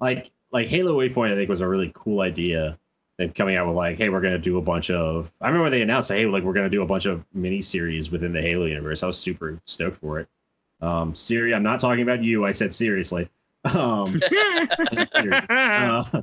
like, 0.00 0.30
like 0.52 0.68
Halo 0.68 0.98
Waypoint. 0.98 1.32
I 1.32 1.34
think 1.34 1.48
was 1.48 1.62
a 1.62 1.68
really 1.68 1.90
cool 1.94 2.20
idea. 2.20 2.78
And 3.20 3.34
coming 3.34 3.56
out 3.56 3.66
with 3.66 3.74
like, 3.74 3.98
hey, 3.98 4.10
we're 4.10 4.20
gonna 4.20 4.38
do 4.38 4.58
a 4.58 4.62
bunch 4.62 4.90
of. 4.90 5.32
I 5.40 5.48
remember 5.48 5.70
they 5.70 5.82
announced, 5.82 6.08
hey, 6.10 6.26
like 6.26 6.44
we're 6.44 6.52
gonna 6.52 6.70
do 6.70 6.82
a 6.82 6.86
bunch 6.86 7.06
of 7.06 7.24
mini 7.34 7.60
series 7.62 8.10
within 8.12 8.32
the 8.32 8.40
Halo 8.40 8.66
universe. 8.66 9.02
I 9.02 9.06
was 9.06 9.18
super 9.18 9.60
stoked 9.64 9.96
for 9.96 10.20
it. 10.20 10.28
Um, 10.80 11.14
Siri, 11.16 11.52
I'm 11.52 11.64
not 11.64 11.80
talking 11.80 12.02
about 12.02 12.22
you. 12.22 12.46
I 12.46 12.52
said 12.52 12.74
seriously. 12.74 13.28
Um, 13.74 14.20
uh, 15.12 16.22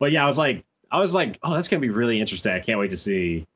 but 0.00 0.10
yeah, 0.10 0.24
I 0.24 0.26
was 0.26 0.38
like, 0.38 0.64
I 0.90 0.98
was 0.98 1.14
like, 1.14 1.38
oh, 1.42 1.54
that's 1.54 1.68
gonna 1.68 1.80
be 1.80 1.90
really 1.90 2.18
interesting. 2.18 2.52
I 2.52 2.60
can't 2.60 2.78
wait 2.78 2.90
to 2.90 2.96
see 2.96 3.46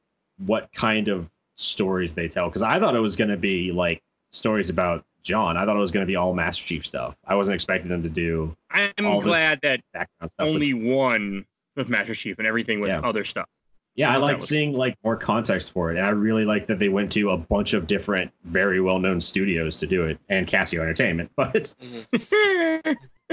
what 0.45 0.71
kind 0.75 1.09
of 1.09 1.29
stories 1.57 2.13
they 2.13 2.29
tell 2.29 2.49
because 2.49 2.63
I 2.63 2.79
thought 2.79 2.95
it 2.95 3.01
was 3.01 3.17
gonna 3.17 3.39
be 3.39 3.73
like 3.73 4.03
stories 4.31 4.69
about 4.69 5.03
John. 5.23 5.57
I 5.57 5.65
thought 5.65 5.77
it 5.77 5.81
was 5.81 5.91
gonna 5.91 6.07
be 6.07 6.15
all 6.17 6.35
Master 6.35 6.65
Chief 6.65 6.87
stuff. 6.87 7.17
I 7.27 7.35
wasn't 7.35 7.55
expecting 7.55 7.89
them 7.89 8.03
to 8.03 8.11
do 8.11 8.55
I'm 8.71 9.21
glad 9.23 9.59
that 9.63 9.81
background 9.95 10.31
stuff. 10.35 10.47
with- 10.47 10.55
only 10.55 10.75
one 10.75 11.47
with 11.77 11.89
Master 11.89 12.15
Chief 12.15 12.39
and 12.39 12.47
everything 12.47 12.81
with 12.81 12.91
Yeah. 12.91 13.01
other 13.01 13.25
stuff. 13.25 13.49
yeah, 13.95 14.11
I 14.11 14.15
thought 14.15 14.23
like 14.23 14.37
was- 14.37 14.49
seeing 14.49 14.73
like 14.75 14.97
more 15.05 15.17
context 15.17 15.73
for 15.73 15.91
it, 15.93 15.97
and 15.97 16.05
I 16.07 16.11
really 16.11 16.45
like 16.45 16.67
that 16.67 16.79
they 16.79 16.89
went 16.91 17.11
to 17.13 17.31
a 17.31 17.37
bunch 17.37 17.73
of 17.73 17.87
different, 17.87 18.31
very 18.45 18.81
well-known 18.81 19.21
studios 19.21 19.77
to 19.79 19.87
do 19.87 20.05
it, 20.05 20.19
and 20.29 20.47
Casio 20.47 20.81
Entertainment. 20.81 21.31
But 21.37 21.75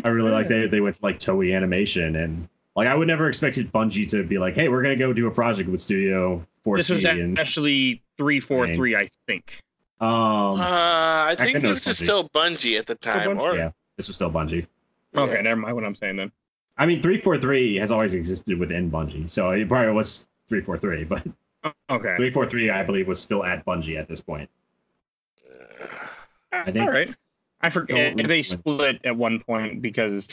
I 0.06 0.10
really 0.10 0.32
like 0.32 0.48
they 0.50 0.68
they 0.68 0.80
went 0.82 0.96
to 0.98 1.04
like 1.04 1.20
Toei 1.20 1.56
Animation 1.56 2.16
and. 2.18 2.48
Like 2.76 2.88
I 2.88 2.96
would 2.96 3.08
never 3.08 3.28
expected 3.30 3.72
Bungie 3.72 4.08
to 4.10 4.24
be 4.24 4.40
like, 4.40 4.56
"Hey, 4.56 4.68
we're 4.68 4.82
gonna 4.82 4.96
go 4.96 5.14
do 5.14 5.28
a 5.28 5.32
project 5.32 5.70
with 5.70 5.80
Studio 5.80 6.44
this 6.66 6.90
was 6.90 7.06
and 7.06 7.38
actually 7.38 8.02
three 8.18 8.40
four 8.40 8.74
three, 8.74 8.96
I 8.96 9.12
think. 9.28 9.60
um, 10.02 10.10
Uh, 10.60 10.64
I 10.64 11.28
I 11.34 11.36
think 11.36 11.62
know 11.62 11.70
it 11.70 11.74
was 11.74 11.82
just 11.84 12.02
Bungie. 12.02 12.04
still 12.04 12.30
Bungie 12.30 12.80
at 12.80 12.88
the 12.88 12.96
time. 12.96 13.30
Bungie? 13.38 13.40
Or, 13.42 13.56
yeah, 13.56 13.70
this 13.96 14.08
was 14.08 14.16
still 14.16 14.32
Bungie. 14.32 14.66
Okay, 15.16 15.40
never 15.44 15.56
mind 15.62 15.76
what 15.76 15.84
I'm 15.84 15.94
saying 15.94 16.16
then. 16.16 16.32
I 16.78 16.86
mean, 16.86 17.02
three 17.02 17.20
four 17.20 17.38
three 17.38 17.76
has 17.76 17.92
always 17.92 18.14
existed 18.16 18.58
within 18.60 18.90
Bungie, 18.90 19.30
so 19.30 19.52
it 19.52 19.68
probably 19.68 19.94
was 19.94 20.28
three 20.50 20.62
four 20.62 20.78
three, 20.78 21.04
but 21.04 21.26
Oh, 21.66 21.72
Okay. 21.92 22.16
three 22.18 22.30
four 22.32 22.46
three, 22.46 22.70
I 22.70 22.84
believe, 22.84 23.08
was 23.08 23.22
still 23.22 23.46
at 23.46 23.66
Bungie 23.66 23.98
at 23.98 24.10
this 24.10 24.20
point. 24.20 24.50
I 26.52 26.72
think- 26.72 26.78
All 26.88 26.90
right. 26.94 27.14
I 27.62 27.70
forget 27.70 28.18
Don't- 28.18 28.28
they 28.28 28.44
split 28.44 29.00
at 29.06 29.16
one 29.16 29.40
point 29.40 29.82
because 29.82 30.28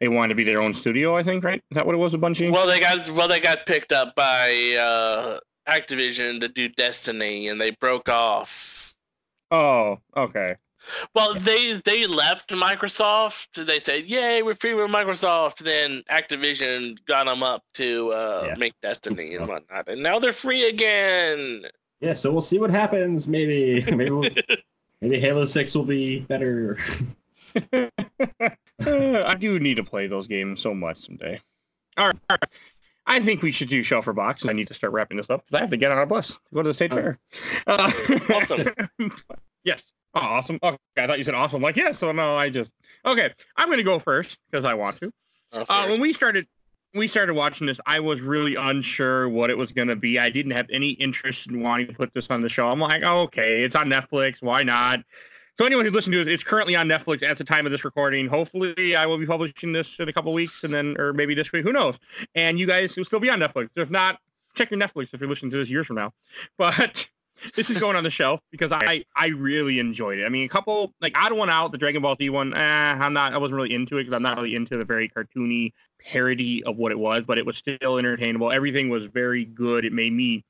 they 0.00 0.08
wanted 0.08 0.30
to 0.30 0.34
be 0.34 0.44
their 0.44 0.62
own 0.62 0.72
studio. 0.74 1.16
I 1.16 1.22
think, 1.22 1.44
right? 1.44 1.62
Is 1.70 1.74
that 1.74 1.84
what 1.84 1.94
it 1.94 1.98
was? 1.98 2.14
A 2.14 2.18
bunch 2.18 2.40
of 2.40 2.50
well, 2.50 2.66
they 2.66 2.80
got 2.80 3.08
well, 3.10 3.28
they 3.28 3.40
got 3.40 3.66
picked 3.66 3.92
up 3.92 4.14
by 4.14 4.50
uh, 4.78 5.38
Activision 5.68 6.40
to 6.40 6.48
do 6.48 6.68
Destiny, 6.70 7.48
and 7.48 7.60
they 7.60 7.70
broke 7.72 8.08
off. 8.08 8.94
Oh, 9.50 9.98
okay. 10.16 10.56
Well, 11.14 11.34
they 11.38 11.80
they 11.84 12.06
left 12.06 12.50
Microsoft. 12.50 13.66
They 13.66 13.80
said, 13.80 14.04
"Yay, 14.06 14.42
we're 14.42 14.54
free 14.54 14.74
with 14.74 14.90
Microsoft." 14.90 15.58
Then 15.58 16.02
Activision 16.10 16.96
got 17.06 17.24
them 17.26 17.42
up 17.42 17.62
to 17.74 18.12
uh, 18.12 18.44
Yeah. 18.48 18.54
make 18.56 18.74
Destiny 18.82 19.34
and 19.36 19.48
whatnot, 19.48 19.88
and 19.88 20.02
now 20.02 20.18
they're 20.18 20.32
free 20.32 20.68
again. 20.68 21.62
Yeah, 22.00 22.12
so 22.12 22.30
we'll 22.30 22.40
see 22.40 22.58
what 22.58 22.70
happens. 22.70 23.26
Maybe 23.26 23.84
maybe 23.90 24.10
we'll, 24.10 24.28
maybe 25.00 25.20
Halo 25.20 25.46
Six 25.46 25.74
will 25.74 25.84
be 25.84 26.20
better. 26.20 26.78
I 28.86 29.36
do 29.38 29.58
need 29.58 29.76
to 29.76 29.84
play 29.84 30.06
those 30.06 30.26
games 30.26 30.60
so 30.60 30.74
much 30.74 31.04
someday. 31.06 31.40
All 31.96 32.06
right, 32.08 32.16
all 32.28 32.36
right. 32.42 32.50
I 33.06 33.20
think 33.20 33.42
we 33.42 33.52
should 33.52 33.68
do 33.68 33.82
Shelfer 33.82 34.14
Box. 34.14 34.46
I 34.46 34.52
need 34.52 34.68
to 34.68 34.74
start 34.74 34.92
wrapping 34.92 35.18
this 35.18 35.28
up 35.28 35.44
because 35.44 35.58
I 35.58 35.60
have 35.60 35.70
to 35.70 35.76
get 35.76 35.90
on 35.92 35.98
a 35.98 36.06
bus 36.06 36.28
to 36.28 36.40
go 36.54 36.62
to 36.62 36.68
the 36.70 36.74
state 36.74 36.92
Oh. 36.92 36.96
fair. 36.96 37.18
Uh, 37.66 37.92
Awesome. 38.34 38.62
yes. 39.64 39.82
Oh, 40.14 40.20
awesome. 40.20 40.58
Okay, 40.62 40.78
I 40.96 41.06
thought 41.06 41.18
you 41.18 41.24
said 41.24 41.34
awesome. 41.34 41.60
Like, 41.60 41.76
yes. 41.76 41.98
So 41.98 42.12
no, 42.12 42.36
I 42.36 42.48
just. 42.48 42.70
Okay, 43.04 43.30
I'm 43.56 43.68
going 43.68 43.78
to 43.78 43.82
go 43.84 43.98
first 43.98 44.38
because 44.50 44.64
I 44.64 44.74
want 44.74 44.98
to. 45.00 45.10
Uh, 45.52 45.64
Uh, 45.68 45.86
when 45.88 46.00
we 46.00 46.12
started, 46.12 46.46
we 46.94 47.08
started 47.08 47.34
watching 47.34 47.66
this. 47.66 47.78
I 47.86 48.00
was 48.00 48.20
really 48.22 48.54
unsure 48.54 49.28
what 49.28 49.50
it 49.50 49.58
was 49.58 49.70
going 49.72 49.88
to 49.88 49.96
be. 49.96 50.18
I 50.18 50.30
didn't 50.30 50.52
have 50.52 50.66
any 50.72 50.90
interest 50.90 51.48
in 51.48 51.60
wanting 51.60 51.88
to 51.88 51.92
put 51.92 52.14
this 52.14 52.28
on 52.30 52.40
the 52.42 52.48
show. 52.48 52.68
I'm 52.68 52.78
like, 52.80 53.02
oh, 53.04 53.22
okay, 53.22 53.62
it's 53.64 53.74
on 53.74 53.88
Netflix. 53.88 54.36
Why 54.40 54.62
not? 54.62 55.00
So 55.56 55.64
anyone 55.64 55.84
who 55.84 55.92
listened 55.92 56.12
to 56.14 56.20
it, 56.20 56.26
it's 56.26 56.42
currently 56.42 56.74
on 56.74 56.88
Netflix 56.88 57.22
at 57.22 57.38
the 57.38 57.44
time 57.44 57.64
of 57.64 57.70
this 57.70 57.84
recording. 57.84 58.26
Hopefully, 58.26 58.96
I 58.96 59.06
will 59.06 59.18
be 59.18 59.26
publishing 59.26 59.72
this 59.72 60.00
in 60.00 60.08
a 60.08 60.12
couple 60.12 60.32
weeks, 60.32 60.64
and 60.64 60.74
then, 60.74 60.96
or 60.98 61.12
maybe 61.12 61.32
this 61.34 61.52
week. 61.52 61.62
Who 61.62 61.72
knows? 61.72 61.96
And 62.34 62.58
you 62.58 62.66
guys 62.66 62.96
will 62.96 63.04
still 63.04 63.20
be 63.20 63.30
on 63.30 63.38
Netflix. 63.38 63.68
If 63.76 63.88
not, 63.88 64.18
check 64.56 64.72
your 64.72 64.80
Netflix 64.80 65.10
if 65.12 65.20
you're 65.20 65.30
listening 65.30 65.52
to 65.52 65.58
this 65.58 65.70
years 65.70 65.86
from 65.86 65.96
now. 65.96 66.12
But 66.58 67.06
this 67.54 67.70
is 67.70 67.78
going 67.78 67.94
on 67.94 68.02
the 68.02 68.10
shelf 68.10 68.40
because 68.50 68.72
I 68.72 69.04
I 69.14 69.28
really 69.28 69.78
enjoyed 69.78 70.18
it. 70.18 70.24
I 70.24 70.28
mean, 70.28 70.44
a 70.44 70.48
couple 70.48 70.92
like 71.00 71.12
Odd 71.16 71.32
One 71.32 71.50
Out, 71.50 71.70
the 71.70 71.78
Dragon 71.78 72.02
Ball 72.02 72.16
Z 72.16 72.30
one. 72.30 72.52
Eh, 72.52 72.58
I'm 72.58 73.12
not. 73.12 73.32
I 73.32 73.38
wasn't 73.38 73.56
really 73.56 73.74
into 73.74 73.98
it 73.98 74.04
because 74.04 74.14
I'm 74.14 74.22
not 74.22 74.36
really 74.36 74.56
into 74.56 74.76
the 74.76 74.84
very 74.84 75.08
cartoony 75.08 75.72
parody 76.00 76.64
of 76.64 76.76
what 76.76 76.90
it 76.90 76.98
was, 76.98 77.22
but 77.24 77.38
it 77.38 77.46
was 77.46 77.56
still 77.56 77.98
entertainable. 77.98 78.50
Everything 78.50 78.88
was 78.88 79.06
very 79.06 79.44
good. 79.44 79.84
It 79.84 79.92
made 79.92 80.12
me, 80.12 80.44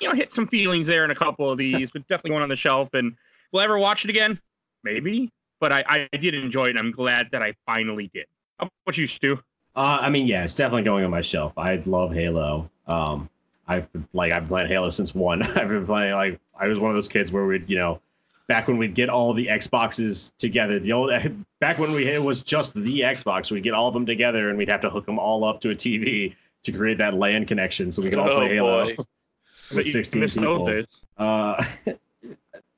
you 0.00 0.08
know, 0.08 0.14
hit 0.14 0.32
some 0.32 0.48
feelings 0.48 0.88
there 0.88 1.04
in 1.04 1.10
a 1.12 1.14
couple 1.14 1.50
of 1.50 1.58
these, 1.58 1.90
but 1.92 2.02
definitely 2.08 2.30
going 2.30 2.42
on 2.42 2.48
the 2.48 2.56
shelf. 2.56 2.94
And 2.94 3.16
will 3.52 3.60
I 3.60 3.64
ever 3.64 3.78
watch 3.78 4.04
it 4.04 4.10
again? 4.10 4.40
Maybe. 4.84 5.30
But 5.60 5.72
I, 5.72 6.08
I 6.12 6.16
did 6.16 6.34
enjoy 6.34 6.66
it, 6.66 6.70
and 6.70 6.78
I'm 6.78 6.90
glad 6.90 7.28
that 7.32 7.42
I 7.42 7.54
finally 7.66 8.10
did. 8.14 8.26
How 8.58 8.70
about 8.86 8.96
you, 8.96 9.06
Stu? 9.06 9.38
Uh, 9.76 9.98
I 10.00 10.08
mean, 10.08 10.26
yeah, 10.26 10.42
it's 10.44 10.54
definitely 10.56 10.82
going 10.84 11.04
on 11.04 11.10
my 11.10 11.20
shelf. 11.20 11.52
I 11.56 11.76
love 11.86 12.12
Halo. 12.12 12.70
Um, 12.86 13.28
I've 13.68 13.90
been, 13.92 14.06
like 14.12 14.32
I've 14.32 14.42
been 14.42 14.48
playing 14.48 14.68
Halo 14.68 14.90
since 14.90 15.14
one. 15.14 15.42
I've 15.56 15.68
been 15.68 15.86
playing 15.86 16.14
like 16.14 16.40
I 16.58 16.66
was 16.66 16.80
one 16.80 16.90
of 16.90 16.96
those 16.96 17.08
kids 17.08 17.30
where 17.30 17.46
we'd 17.46 17.68
you 17.70 17.76
know 17.76 18.00
back 18.48 18.66
when 18.66 18.78
we'd 18.78 18.94
get 18.94 19.08
all 19.08 19.32
the 19.32 19.46
Xboxes 19.46 20.32
together. 20.38 20.80
The 20.80 20.92
old 20.92 21.12
back 21.60 21.78
when 21.78 21.92
we 21.92 22.08
it 22.08 22.22
was 22.22 22.42
just 22.42 22.74
the 22.74 23.00
Xbox. 23.00 23.50
We'd 23.50 23.62
get 23.62 23.74
all 23.74 23.86
of 23.86 23.94
them 23.94 24.06
together 24.06 24.48
and 24.48 24.58
we'd 24.58 24.68
have 24.68 24.80
to 24.80 24.90
hook 24.90 25.06
them 25.06 25.18
all 25.18 25.44
up 25.44 25.60
to 25.60 25.70
a 25.70 25.74
TV 25.74 26.34
to 26.64 26.72
create 26.72 26.98
that 26.98 27.14
LAN 27.14 27.46
connection 27.46 27.92
so 27.92 28.02
we 28.02 28.10
could 28.10 28.18
all 28.18 28.28
Oh, 28.30 28.36
play 28.38 28.54
Halo 28.54 28.84
boy. 28.86 28.96
with 29.74 29.86
You 29.86 29.92
16 29.92 30.28
people. 30.30 30.84
Uh, 31.16 31.62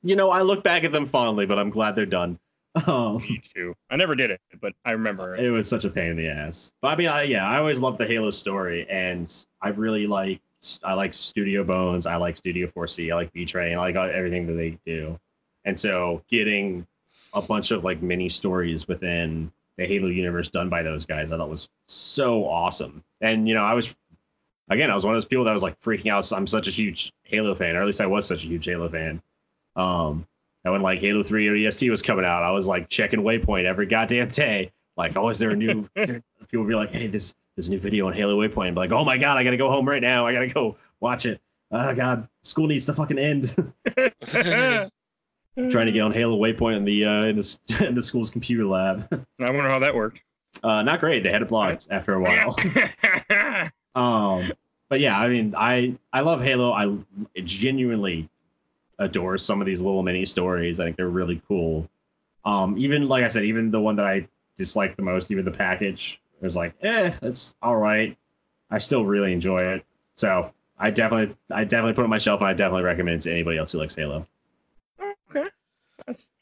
you 0.03 0.15
know, 0.15 0.29
I 0.29 0.41
look 0.41 0.63
back 0.63 0.83
at 0.83 0.91
them 0.91 1.05
fondly, 1.05 1.45
but 1.45 1.57
I'm 1.57 1.69
glad 1.69 1.95
they're 1.95 2.05
done. 2.05 2.39
Um, 2.87 3.17
Me 3.17 3.39
too. 3.53 3.75
I 3.91 3.97
never 3.97 4.15
did 4.15 4.31
it, 4.31 4.41
but 4.59 4.73
I 4.83 4.93
remember 4.93 5.35
it. 5.35 5.45
it 5.45 5.51
was 5.51 5.69
such 5.69 5.85
a 5.85 5.91
pain 5.91 6.09
in 6.09 6.17
the 6.17 6.27
ass. 6.27 6.71
But 6.81 6.87
I 6.87 6.95
mean, 6.95 7.07
I, 7.07 7.21
yeah, 7.21 7.47
I 7.47 7.59
always 7.59 7.79
loved 7.79 7.99
the 7.99 8.07
Halo 8.07 8.31
story, 8.31 8.87
and 8.89 9.31
I 9.61 9.69
really 9.69 10.07
like 10.07 10.41
I 10.83 10.93
like 10.93 11.13
Studio 11.13 11.63
Bones, 11.63 12.07
I 12.07 12.15
like 12.15 12.35
Studio 12.35 12.67
4C, 12.75 13.11
I 13.11 13.15
like 13.15 13.31
Bee 13.31 13.45
Train, 13.45 13.77
I 13.77 13.79
like 13.79 13.95
everything 13.95 14.47
that 14.47 14.53
they 14.53 14.79
do. 14.87 15.19
And 15.65 15.79
so, 15.79 16.23
getting 16.29 16.87
a 17.33 17.43
bunch 17.43 17.69
of 17.69 17.83
like 17.83 18.01
mini 18.01 18.27
stories 18.27 18.87
within 18.87 19.51
the 19.77 19.85
Halo 19.85 20.07
universe 20.07 20.49
done 20.49 20.69
by 20.69 20.83
those 20.83 21.05
guys, 21.05 21.31
I 21.31 21.37
thought 21.37 21.49
was 21.49 21.69
so 21.85 22.45
awesome. 22.45 23.03
And 23.21 23.47
you 23.47 23.53
know, 23.53 23.63
I 23.63 23.73
was 23.73 23.95
again, 24.69 24.89
I 24.89 24.95
was 24.95 25.05
one 25.05 25.13
of 25.13 25.17
those 25.17 25.25
people 25.25 25.45
that 25.45 25.53
was 25.53 25.63
like 25.63 25.79
freaking 25.79 26.11
out. 26.11 26.31
I'm 26.31 26.47
such 26.47 26.67
a 26.67 26.71
huge 26.71 27.11
Halo 27.23 27.55
fan, 27.55 27.75
or 27.75 27.81
at 27.81 27.85
least 27.85 28.01
I 28.01 28.07
was 28.07 28.25
such 28.25 28.43
a 28.43 28.47
huge 28.47 28.65
Halo 28.65 28.89
fan. 28.89 29.21
Um, 29.75 30.27
and 30.63 30.71
when 30.71 30.81
like 30.81 30.99
Halo 30.99 31.23
3 31.23 31.47
ODST 31.47 31.89
was 31.89 32.01
coming 32.01 32.25
out, 32.25 32.43
I 32.43 32.51
was 32.51 32.67
like 32.67 32.89
checking 32.89 33.21
Waypoint 33.21 33.65
every 33.65 33.85
goddamn 33.85 34.29
day. 34.29 34.71
Like, 34.95 35.17
oh, 35.17 35.29
is 35.29 35.39
there 35.39 35.49
a 35.49 35.55
new? 35.55 35.89
people 35.95 36.21
would 36.53 36.67
be 36.67 36.75
like, 36.75 36.91
hey, 36.91 37.07
this 37.07 37.35
a 37.57 37.69
new 37.69 37.79
video 37.79 38.07
on 38.07 38.13
Halo 38.13 38.35
Waypoint. 38.35 38.69
I'm 38.69 38.75
like, 38.75 38.91
oh 38.91 39.05
my 39.05 39.17
god, 39.17 39.37
I 39.37 39.43
gotta 39.43 39.57
go 39.57 39.69
home 39.69 39.87
right 39.87 40.01
now. 40.01 40.25
I 40.25 40.33
gotta 40.33 40.47
go 40.47 40.77
watch 40.99 41.25
it. 41.25 41.39
Oh 41.71 41.93
god, 41.95 42.27
school 42.41 42.67
needs 42.67 42.85
to 42.87 42.93
fucking 42.93 43.19
end. 43.19 43.53
Trying 45.69 45.85
to 45.85 45.91
get 45.91 46.01
on 46.01 46.11
Halo 46.11 46.37
Waypoint 46.37 46.77
in 46.77 46.85
the 46.85 47.05
uh, 47.05 47.23
in 47.23 47.35
the 47.37 47.85
in 47.87 47.95
the 47.95 48.01
school's 48.01 48.31
computer 48.31 48.65
lab. 48.65 49.07
I 49.11 49.45
wonder 49.51 49.69
how 49.69 49.79
that 49.79 49.93
worked. 49.93 50.19
Uh, 50.63 50.81
not 50.83 50.99
great. 50.99 51.23
They 51.23 51.31
had 51.31 51.41
it 51.41 51.47
blocked 51.47 51.87
after 51.91 52.13
a 52.13 52.21
while. 52.21 52.55
Um, 53.95 54.51
but 54.89 54.99
yeah, 54.99 55.19
I 55.19 55.27
mean, 55.27 55.53
I 55.55 55.95
I 56.11 56.21
love 56.21 56.41
Halo. 56.41 56.73
I 56.73 56.97
genuinely 57.41 58.29
adore 59.03 59.37
some 59.37 59.61
of 59.61 59.67
these 59.67 59.81
little 59.81 60.03
mini 60.03 60.25
stories. 60.25 60.79
I 60.79 60.85
think 60.85 60.97
they're 60.97 61.09
really 61.09 61.41
cool. 61.47 61.87
Um, 62.45 62.77
even 62.77 63.07
like 63.07 63.23
I 63.23 63.27
said, 63.27 63.43
even 63.43 63.71
the 63.71 63.79
one 63.79 63.95
that 63.95 64.05
I 64.05 64.27
dislike 64.57 64.95
the 64.95 65.01
most, 65.03 65.31
even 65.31 65.45
the 65.45 65.51
package, 65.51 66.21
it 66.41 66.45
was 66.45 66.55
like, 66.55 66.73
eh, 66.81 67.11
it's 67.21 67.55
all 67.61 67.77
right. 67.77 68.17
I 68.69 68.77
still 68.77 69.05
really 69.05 69.31
enjoy 69.33 69.63
it. 69.63 69.85
So 70.15 70.51
I 70.77 70.89
definitely, 70.89 71.35
I 71.51 71.63
definitely 71.63 71.93
put 71.93 72.01
it 72.01 72.05
on 72.05 72.09
my 72.09 72.17
shelf, 72.17 72.41
and 72.41 72.49
I 72.49 72.53
definitely 72.53 72.83
recommend 72.83 73.17
it 73.17 73.21
to 73.21 73.31
anybody 73.31 73.57
else 73.57 73.71
who 73.71 73.77
likes 73.77 73.95
Halo. 73.95 74.27
okay. 75.29 75.49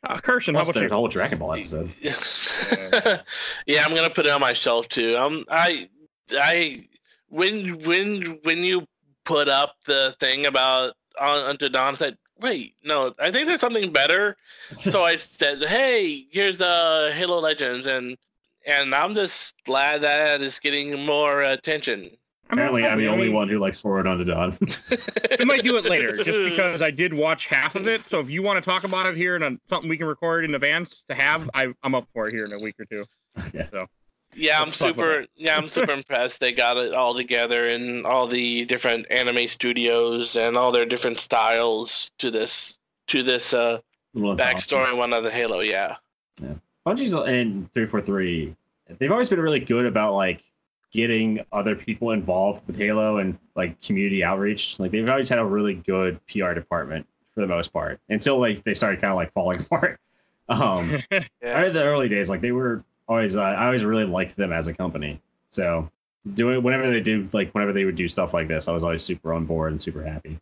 Uh, 0.04 0.18
Carson, 0.18 0.56
how 0.56 0.62
Plus, 0.62 0.70
about 0.70 0.80
there's 0.80 0.92
a 0.92 0.96
you? 0.96 0.98
whole 0.98 1.08
Dragon 1.08 1.38
Ball 1.38 1.54
episode. 1.54 1.92
yeah, 2.02 3.86
I'm 3.86 3.94
gonna 3.94 4.10
put 4.10 4.26
it 4.26 4.32
on 4.32 4.42
my 4.42 4.54
shelf 4.54 4.88
too. 4.90 5.16
Um, 5.16 5.46
I, 5.50 5.90
I, 6.32 6.88
when 7.30 7.80
when 7.84 8.40
when 8.44 8.60
you 8.64 8.88
put 9.26 9.48
up 9.48 9.76
the 9.86 10.16
thing 10.20 10.48
about 10.48 10.94
on 11.20 11.46
unto 11.46 11.70
Dawn, 11.70 11.94
I 11.94 11.98
said, 11.98 12.18
wait, 12.42 12.76
no, 12.84 13.14
I 13.20 13.32
think 13.32 13.48
there's 13.48 13.60
something 13.62 13.92
better. 13.92 14.38
so 14.76 15.04
I 15.04 15.16
said, 15.18 15.64
hey, 15.64 16.26
here's 16.32 16.58
the 16.58 17.12
Halo 17.16 17.40
Legends, 17.40 17.88
and 17.88 18.18
and 18.66 18.94
I'm 18.94 19.16
just 19.16 19.54
glad 19.66 20.02
that 20.02 20.42
it's 20.42 20.60
getting 20.60 21.06
more 21.06 21.42
attention. 21.42 22.12
Apparently, 22.52 22.86
I'm 22.86 23.00
the 23.00 23.08
I 23.08 23.12
only 23.12 23.28
mean, 23.28 23.34
one 23.34 23.48
who 23.48 23.60
likes 23.60 23.80
Forward 23.80 24.08
Unto 24.08 24.26
Dawn. 24.26 24.58
We 25.40 25.46
might 25.46 25.64
do 25.64 25.78
it 25.78 25.86
later, 25.86 26.12
just 26.18 26.26
because 26.26 26.82
I 26.82 26.92
did 26.92 27.14
watch 27.14 27.48
half 27.48 27.76
of 27.76 27.88
it. 27.88 28.04
So 28.10 28.20
if 28.20 28.30
you 28.30 28.44
want 28.44 28.64
to 28.64 28.70
talk 28.70 28.84
about 28.84 29.06
it 29.08 29.16
here 29.16 29.38
and 29.38 29.58
something 29.70 29.90
we 29.90 29.98
can 29.98 30.06
record 30.06 30.44
in 30.44 30.54
advance 30.54 31.02
to 31.10 31.16
have, 31.16 31.50
I, 31.54 31.74
I'm 31.82 31.96
up 31.96 32.08
for 32.14 32.28
it 32.28 32.34
here 32.34 32.46
in 32.46 32.52
a 32.52 32.60
week 32.60 32.76
or 32.80 32.86
two. 32.86 33.06
Yeah. 33.54 33.68
So 33.72 33.88
Yeah, 34.36 34.62
I'm 34.62 34.68
Let's 34.68 34.80
talk 34.80 34.94
about 34.96 35.04
super. 35.04 35.26
Yeah, 35.36 35.58
I'm 35.58 35.68
super 35.68 35.92
impressed. 36.02 36.40
They 36.40 36.52
got 36.52 36.78
it 36.78 36.96
all 36.96 37.14
together 37.14 37.70
and 37.70 38.06
all 38.06 38.28
the 38.28 38.66
different 38.66 39.06
anime 39.10 39.48
studios 39.48 40.36
and 40.36 40.56
all 40.58 40.72
their 40.72 40.86
different 40.86 41.20
styles 41.20 42.12
to 42.20 42.32
this 42.32 42.78
to 43.08 43.24
this 43.24 43.54
uh 43.54 43.80
backstory 44.16 44.96
one 44.96 45.14
of 45.14 45.24
the 45.24 45.32
Halo. 45.32 45.60
Yeah, 45.60 45.96
Yeah. 46.42 46.54
Bungie's 46.86 47.14
and 47.14 47.72
343, 47.74 48.56
they've 48.98 49.12
always 49.12 49.30
been 49.30 49.40
really 49.40 49.60
good 49.60 49.86
about 49.86 50.14
like 50.14 50.42
getting 50.92 51.40
other 51.54 51.76
people 51.76 52.12
involved 52.12 52.66
with 52.68 52.78
Halo 52.78 53.18
and 53.18 53.38
like 53.56 53.80
community 53.82 54.24
outreach. 54.24 54.80
Like 54.80 54.92
they've 54.92 55.08
always 55.08 55.30
had 55.30 55.40
a 55.40 55.46
really 55.46 55.76
good 55.76 56.20
PR 56.28 56.54
department 56.54 57.08
for 57.34 57.42
the 57.42 57.48
most 57.48 57.72
part 57.72 58.00
until 58.10 58.40
like 58.40 58.64
they 58.64 58.74
started 58.74 59.00
kind 59.00 59.12
of 59.12 59.16
like 59.18 59.32
falling 59.34 59.60
apart. 59.72 60.00
Um, 60.50 61.00
I 61.12 61.28
yeah. 61.42 61.66
in 61.66 61.74
the 61.74 61.86
early 61.86 62.10
days, 62.10 62.30
like 62.30 62.42
they 62.42 62.52
were 62.52 62.84
always, 63.12 63.36
uh, 63.36 63.42
I 63.42 63.66
always 63.66 63.84
really 63.86 64.06
liked 64.06 64.36
them 64.36 64.52
as 64.52 64.68
a 64.68 64.74
company. 64.74 65.20
So 65.50 65.90
doing 66.36 66.64
whenever 66.64 66.90
they 66.90 67.02
do, 67.02 67.28
like 67.34 67.52
whenever 67.54 67.74
they 67.74 67.86
would 67.86 67.96
do 67.96 68.08
stuff 68.08 68.34
like 68.34 68.48
this, 68.48 68.68
I 68.68 68.72
was 68.72 68.84
always 68.84 69.04
super 69.04 69.34
on 69.34 69.46
board 69.46 69.72
and 69.72 69.82
super 69.82 70.04
happy. 70.04 70.40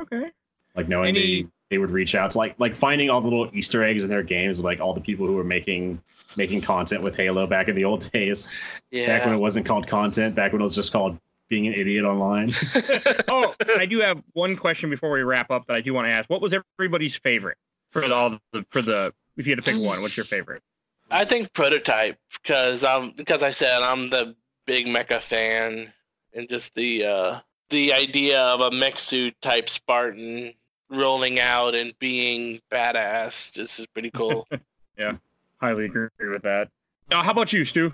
okay. 0.00 0.30
Like 0.74 0.88
knowing 0.88 1.16
Any- 1.16 1.42
they 1.42 1.48
they 1.70 1.78
would 1.78 1.90
reach 1.90 2.14
out 2.14 2.30
to 2.30 2.38
like 2.38 2.54
like 2.58 2.76
finding 2.76 3.10
all 3.10 3.20
the 3.20 3.28
little 3.28 3.50
Easter 3.52 3.82
eggs 3.82 4.04
in 4.04 4.10
their 4.10 4.22
games, 4.22 4.60
like 4.60 4.80
all 4.80 4.92
the 4.94 5.00
people 5.00 5.26
who 5.26 5.32
were 5.34 5.42
making 5.42 6.00
making 6.36 6.60
content 6.60 7.02
with 7.02 7.16
Halo 7.16 7.46
back 7.46 7.68
in 7.68 7.74
the 7.74 7.84
old 7.84 8.10
days, 8.12 8.48
Yeah. 8.90 9.06
back 9.06 9.24
when 9.24 9.34
it 9.34 9.38
wasn't 9.38 9.66
called 9.66 9.88
content, 9.88 10.36
back 10.36 10.52
when 10.52 10.60
it 10.60 10.64
was 10.64 10.74
just 10.76 10.92
called 10.92 11.18
being 11.48 11.66
an 11.66 11.72
idiot 11.74 12.04
online. 12.04 12.52
Oh, 13.28 13.54
I 13.78 13.86
do 13.86 14.00
have 14.00 14.22
one 14.34 14.54
question 14.56 14.90
before 14.90 15.10
we 15.10 15.22
wrap 15.22 15.50
up 15.50 15.66
that 15.66 15.74
I 15.76 15.80
do 15.80 15.92
want 15.94 16.06
to 16.06 16.10
ask. 16.10 16.28
What 16.30 16.40
was 16.40 16.54
everybody's 16.78 17.16
favorite 17.16 17.56
for 17.90 18.04
all 18.12 18.38
the 18.52 18.64
for 18.70 18.82
the? 18.82 19.12
If 19.36 19.46
you 19.46 19.52
had 19.54 19.64
to 19.64 19.70
pick 19.70 19.80
one, 19.82 20.02
what's 20.02 20.16
your 20.16 20.24
favorite? 20.24 20.62
I 21.10 21.24
think 21.24 21.52
prototype 21.52 22.18
because 22.32 22.82
um 22.84 23.12
because 23.16 23.42
I 23.42 23.50
said 23.50 23.82
I'm 23.82 24.10
the 24.10 24.34
big 24.66 24.86
mecha 24.86 25.20
fan 25.20 25.92
and 26.34 26.48
just 26.48 26.74
the 26.74 27.04
uh 27.04 27.40
the 27.70 27.92
idea 27.92 28.40
of 28.40 28.60
a 28.60 28.70
mech 28.70 28.98
suit 28.98 29.34
type 29.42 29.68
Spartan 29.68 30.52
rolling 30.88 31.40
out 31.40 31.74
and 31.74 31.96
being 31.98 32.60
badass. 32.70 33.52
This 33.52 33.78
is 33.78 33.86
pretty 33.86 34.10
cool. 34.10 34.46
Yeah, 34.98 35.12
highly 35.60 35.84
agree 35.84 36.08
with 36.20 36.40
that. 36.44 36.70
Now, 37.10 37.22
how 37.22 37.30
about 37.32 37.52
you, 37.52 37.66
Stu? 37.66 37.92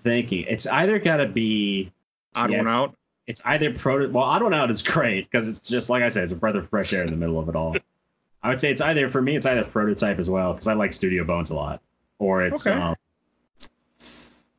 Thank 0.00 0.32
you. 0.32 0.44
It's 0.48 0.66
either 0.66 0.98
got 0.98 1.18
to 1.18 1.26
be 1.28 1.92
Odd 2.34 2.50
Yeah, 2.50 2.56
one 2.58 2.66
it's- 2.66 2.76
out. 2.76 2.94
it's 3.28 3.40
either 3.44 3.72
proto. 3.72 4.08
Well, 4.10 4.24
I 4.24 4.40
don't 4.40 4.50
know. 4.50 4.64
It's 4.64 4.82
great 4.82 5.30
because 5.30 5.48
it's 5.48 5.68
just 5.68 5.88
like 5.90 6.02
I 6.02 6.08
said, 6.08 6.24
it's 6.24 6.32
a 6.32 6.36
breath 6.36 6.56
of 6.56 6.68
fresh 6.68 6.92
air 6.92 7.02
in 7.04 7.10
the 7.10 7.16
middle 7.16 7.38
of 7.38 7.48
it 7.48 7.54
all. 7.54 7.76
I 8.42 8.48
would 8.48 8.58
say 8.58 8.68
it's 8.72 8.80
either 8.80 9.08
for 9.08 9.22
me. 9.22 9.36
It's 9.36 9.46
either 9.46 9.62
prototype 9.62 10.18
as 10.18 10.28
well 10.28 10.52
because 10.54 10.66
I 10.66 10.72
like 10.74 10.92
Studio 10.92 11.22
Bones 11.22 11.50
a 11.50 11.54
lot, 11.54 11.80
or 12.20 12.44
it's. 12.44 12.66
Okay. 12.68 12.78
Um, 12.78 12.94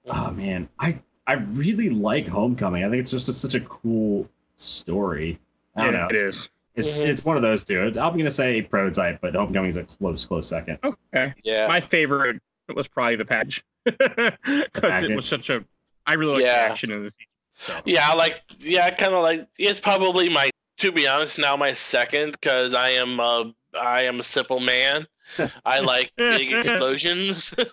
oh 0.08 0.32
man, 0.32 0.68
I 0.80 1.00
I 1.28 1.34
really 1.34 1.90
like 1.90 2.28
Homecoming. 2.28 2.84
I 2.84 2.90
think 2.90 3.02
it's 3.02 3.12
just 3.12 3.30
a, 3.30 3.34
such 3.34 3.54
a 3.56 3.62
cool 3.62 4.28
story. 4.56 5.40
I 5.76 5.86
don't 5.86 5.94
It- 5.94 5.98
know. 5.98 6.08
It 6.10 6.16
is. 6.16 6.50
It's 6.76 6.98
Mhm. 6.98 7.08
it's 7.08 7.26
one 7.26 7.36
of 7.36 7.42
those 7.42 7.64
two. 7.64 7.80
It's- 7.88 7.98
I'm 7.98 8.18
gonna 8.18 8.32
say 8.32 8.62
prototype, 8.62 9.20
but 9.22 9.36
Homecoming 9.36 9.70
is 9.70 9.78
a 9.78 9.84
close 9.84 10.26
close 10.26 10.48
second. 10.48 10.80
Okay. 10.84 11.34
yeah. 11.44 11.68
My 11.68 11.80
favorite 11.82 12.42
was 12.74 12.88
probably 12.88 13.16
the 13.18 13.26
package 13.26 13.64
because 13.86 15.04
it 15.04 15.16
was 15.16 15.26
such 15.28 15.50
a. 15.50 15.64
I 16.06 16.14
really 16.14 16.36
like 16.36 16.44
the 16.44 16.50
action 16.50 16.92
in 16.92 17.04
this. 17.04 17.14
So. 17.60 17.80
Yeah, 17.86 18.10
I 18.10 18.16
like. 18.16 18.42
Yeah, 18.60 18.86
I 18.86 18.92
kind 18.92 19.14
of 19.14 19.22
like. 19.22 19.48
It's 19.58 19.80
probably 19.80 20.30
my. 20.30 20.50
To 20.78 20.92
be 20.92 21.08
honest, 21.08 21.38
now 21.38 21.56
my 21.56 21.74
second 21.74 22.32
because 22.32 22.74
I 22.74 22.90
am. 22.92 23.20
Uh, 23.20 23.44
I 23.80 24.02
am 24.04 24.20
a 24.20 24.24
simple 24.24 24.60
man. 24.60 25.06
I 25.66 25.80
like 25.80 26.12
big 26.18 26.52
explosions. 26.54 27.54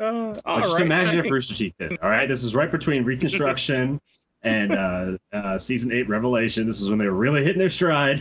Uh, 0.00 0.04
Oh, 0.04 0.32
all 0.44 0.60
just 0.60 0.74
right. 0.74 0.82
imagine 0.82 1.18
if 1.24 1.24
Rooster 1.30 1.54
Teeth 1.54 1.74
did. 1.78 1.98
All 2.02 2.08
right, 2.10 2.28
this 2.28 2.42
is 2.42 2.54
right 2.54 2.70
between 2.70 3.04
Reconstruction 3.04 4.00
and 4.42 4.72
uh, 4.72 5.16
uh, 5.32 5.58
season 5.58 5.92
eight 5.92 6.08
Revelation. 6.08 6.66
This 6.66 6.80
is 6.80 6.88
when 6.88 6.98
they 6.98 7.04
were 7.06 7.12
really 7.12 7.42
hitting 7.44 7.58
their 7.58 7.68
stride. 7.68 8.20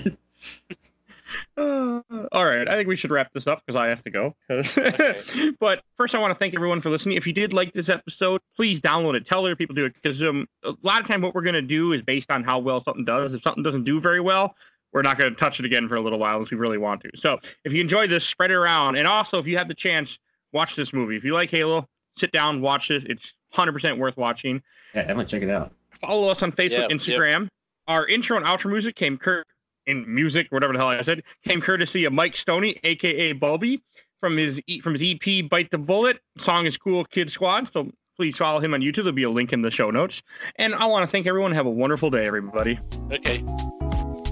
Uh, 1.57 2.01
all 2.31 2.45
right, 2.45 2.67
I 2.67 2.75
think 2.75 2.87
we 2.87 2.95
should 2.95 3.09
wrap 3.11 3.31
this 3.33 3.47
up 3.47 3.63
because 3.65 3.79
I 3.79 3.87
have 3.87 4.03
to 4.03 4.09
go. 4.09 4.35
Okay. 4.49 5.53
but 5.59 5.81
first, 5.95 6.13
I 6.13 6.19
want 6.19 6.31
to 6.31 6.35
thank 6.37 6.53
everyone 6.55 6.81
for 6.81 6.89
listening. 6.89 7.15
If 7.17 7.25
you 7.25 7.33
did 7.33 7.53
like 7.53 7.73
this 7.73 7.89
episode, 7.89 8.41
please 8.55 8.81
download 8.81 9.15
it. 9.15 9.25
Tell 9.27 9.39
other 9.39 9.55
people 9.55 9.75
to 9.75 9.81
do 9.81 9.85
it 9.85 9.93
because 10.01 10.21
um, 10.23 10.47
a 10.63 10.73
lot 10.83 11.01
of 11.01 11.07
time 11.07 11.21
what 11.21 11.33
we're 11.33 11.41
going 11.41 11.53
to 11.55 11.61
do 11.61 11.93
is 11.93 12.01
based 12.01 12.29
on 12.31 12.43
how 12.43 12.59
well 12.59 12.83
something 12.83 13.05
does. 13.05 13.33
If 13.33 13.41
something 13.41 13.63
doesn't 13.63 13.83
do 13.85 13.99
very 13.99 14.19
well, 14.21 14.55
we're 14.93 15.01
not 15.01 15.17
going 15.17 15.29
to 15.31 15.35
touch 15.39 15.59
it 15.59 15.65
again 15.65 15.87
for 15.87 15.95
a 15.95 16.01
little 16.01 16.19
while 16.19 16.35
unless 16.35 16.51
we 16.51 16.57
really 16.57 16.77
want 16.77 17.01
to. 17.01 17.09
So 17.17 17.39
if 17.63 17.73
you 17.73 17.81
enjoy 17.81 18.07
this, 18.07 18.25
spread 18.25 18.51
it 18.51 18.55
around. 18.55 18.95
And 18.97 19.07
also, 19.07 19.39
if 19.39 19.47
you 19.47 19.57
have 19.57 19.67
the 19.67 19.73
chance, 19.73 20.17
watch 20.53 20.75
this 20.75 20.91
movie. 20.93 21.15
If 21.15 21.23
you 21.23 21.33
like 21.33 21.49
Halo, 21.49 21.87
sit 22.17 22.31
down, 22.31 22.61
watch 22.61 22.91
it. 22.91 23.03
It's 23.09 23.33
100% 23.53 23.97
worth 23.97 24.17
watching. 24.17 24.61
Yeah, 24.93 25.01
definitely 25.01 25.25
check 25.25 25.41
it 25.43 25.49
out. 25.49 25.71
Follow 26.01 26.27
us 26.29 26.41
on 26.43 26.51
Facebook, 26.51 26.89
Yep, 26.89 26.89
yep. 26.89 26.99
Instagram. 26.99 27.47
Our 27.87 28.07
intro 28.07 28.35
and 28.37 28.45
outro 28.45 28.71
music 28.71 28.95
came 28.95 29.17
cur- 29.17 29.43
in 29.87 30.05
music, 30.13 30.47
whatever 30.51 30.73
the 30.73 30.79
hell 30.79 30.89
I 30.89 31.01
said, 31.01 31.23
came 31.45 31.59
courtesy 31.61 32.05
of 32.05 32.13
Mike 32.13 32.35
Stoney, 32.35 32.79
aka 32.83 33.33
Bulby, 33.33 33.81
from 34.19 34.37
his 34.37 34.61
E- 34.67 34.79
from 34.79 34.93
his 34.93 35.01
EP 35.03 35.49
"Bite 35.49 35.71
the 35.71 35.77
Bullet." 35.79 36.19
Song 36.37 36.65
is 36.67 36.77
"Cool 36.77 37.03
Kid 37.05 37.31
Squad," 37.31 37.71
so 37.73 37.89
please 38.15 38.37
follow 38.37 38.59
him 38.59 38.73
on 38.75 38.81
YouTube. 38.81 38.97
There'll 38.97 39.11
be 39.13 39.23
a 39.23 39.29
link 39.29 39.51
in 39.53 39.63
the 39.63 39.71
show 39.71 39.89
notes. 39.89 40.21
And 40.57 40.75
I 40.75 40.85
want 40.85 41.03
to 41.03 41.11
thank 41.11 41.25
everyone. 41.25 41.51
Have 41.53 41.65
a 41.65 41.71
wonderful 41.71 42.09
day, 42.11 42.27
everybody. 42.27 42.77
okay. 43.11 43.43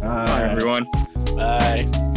Bye, 0.02 0.50
everyone. 0.52 0.86
Bye. 1.36 2.09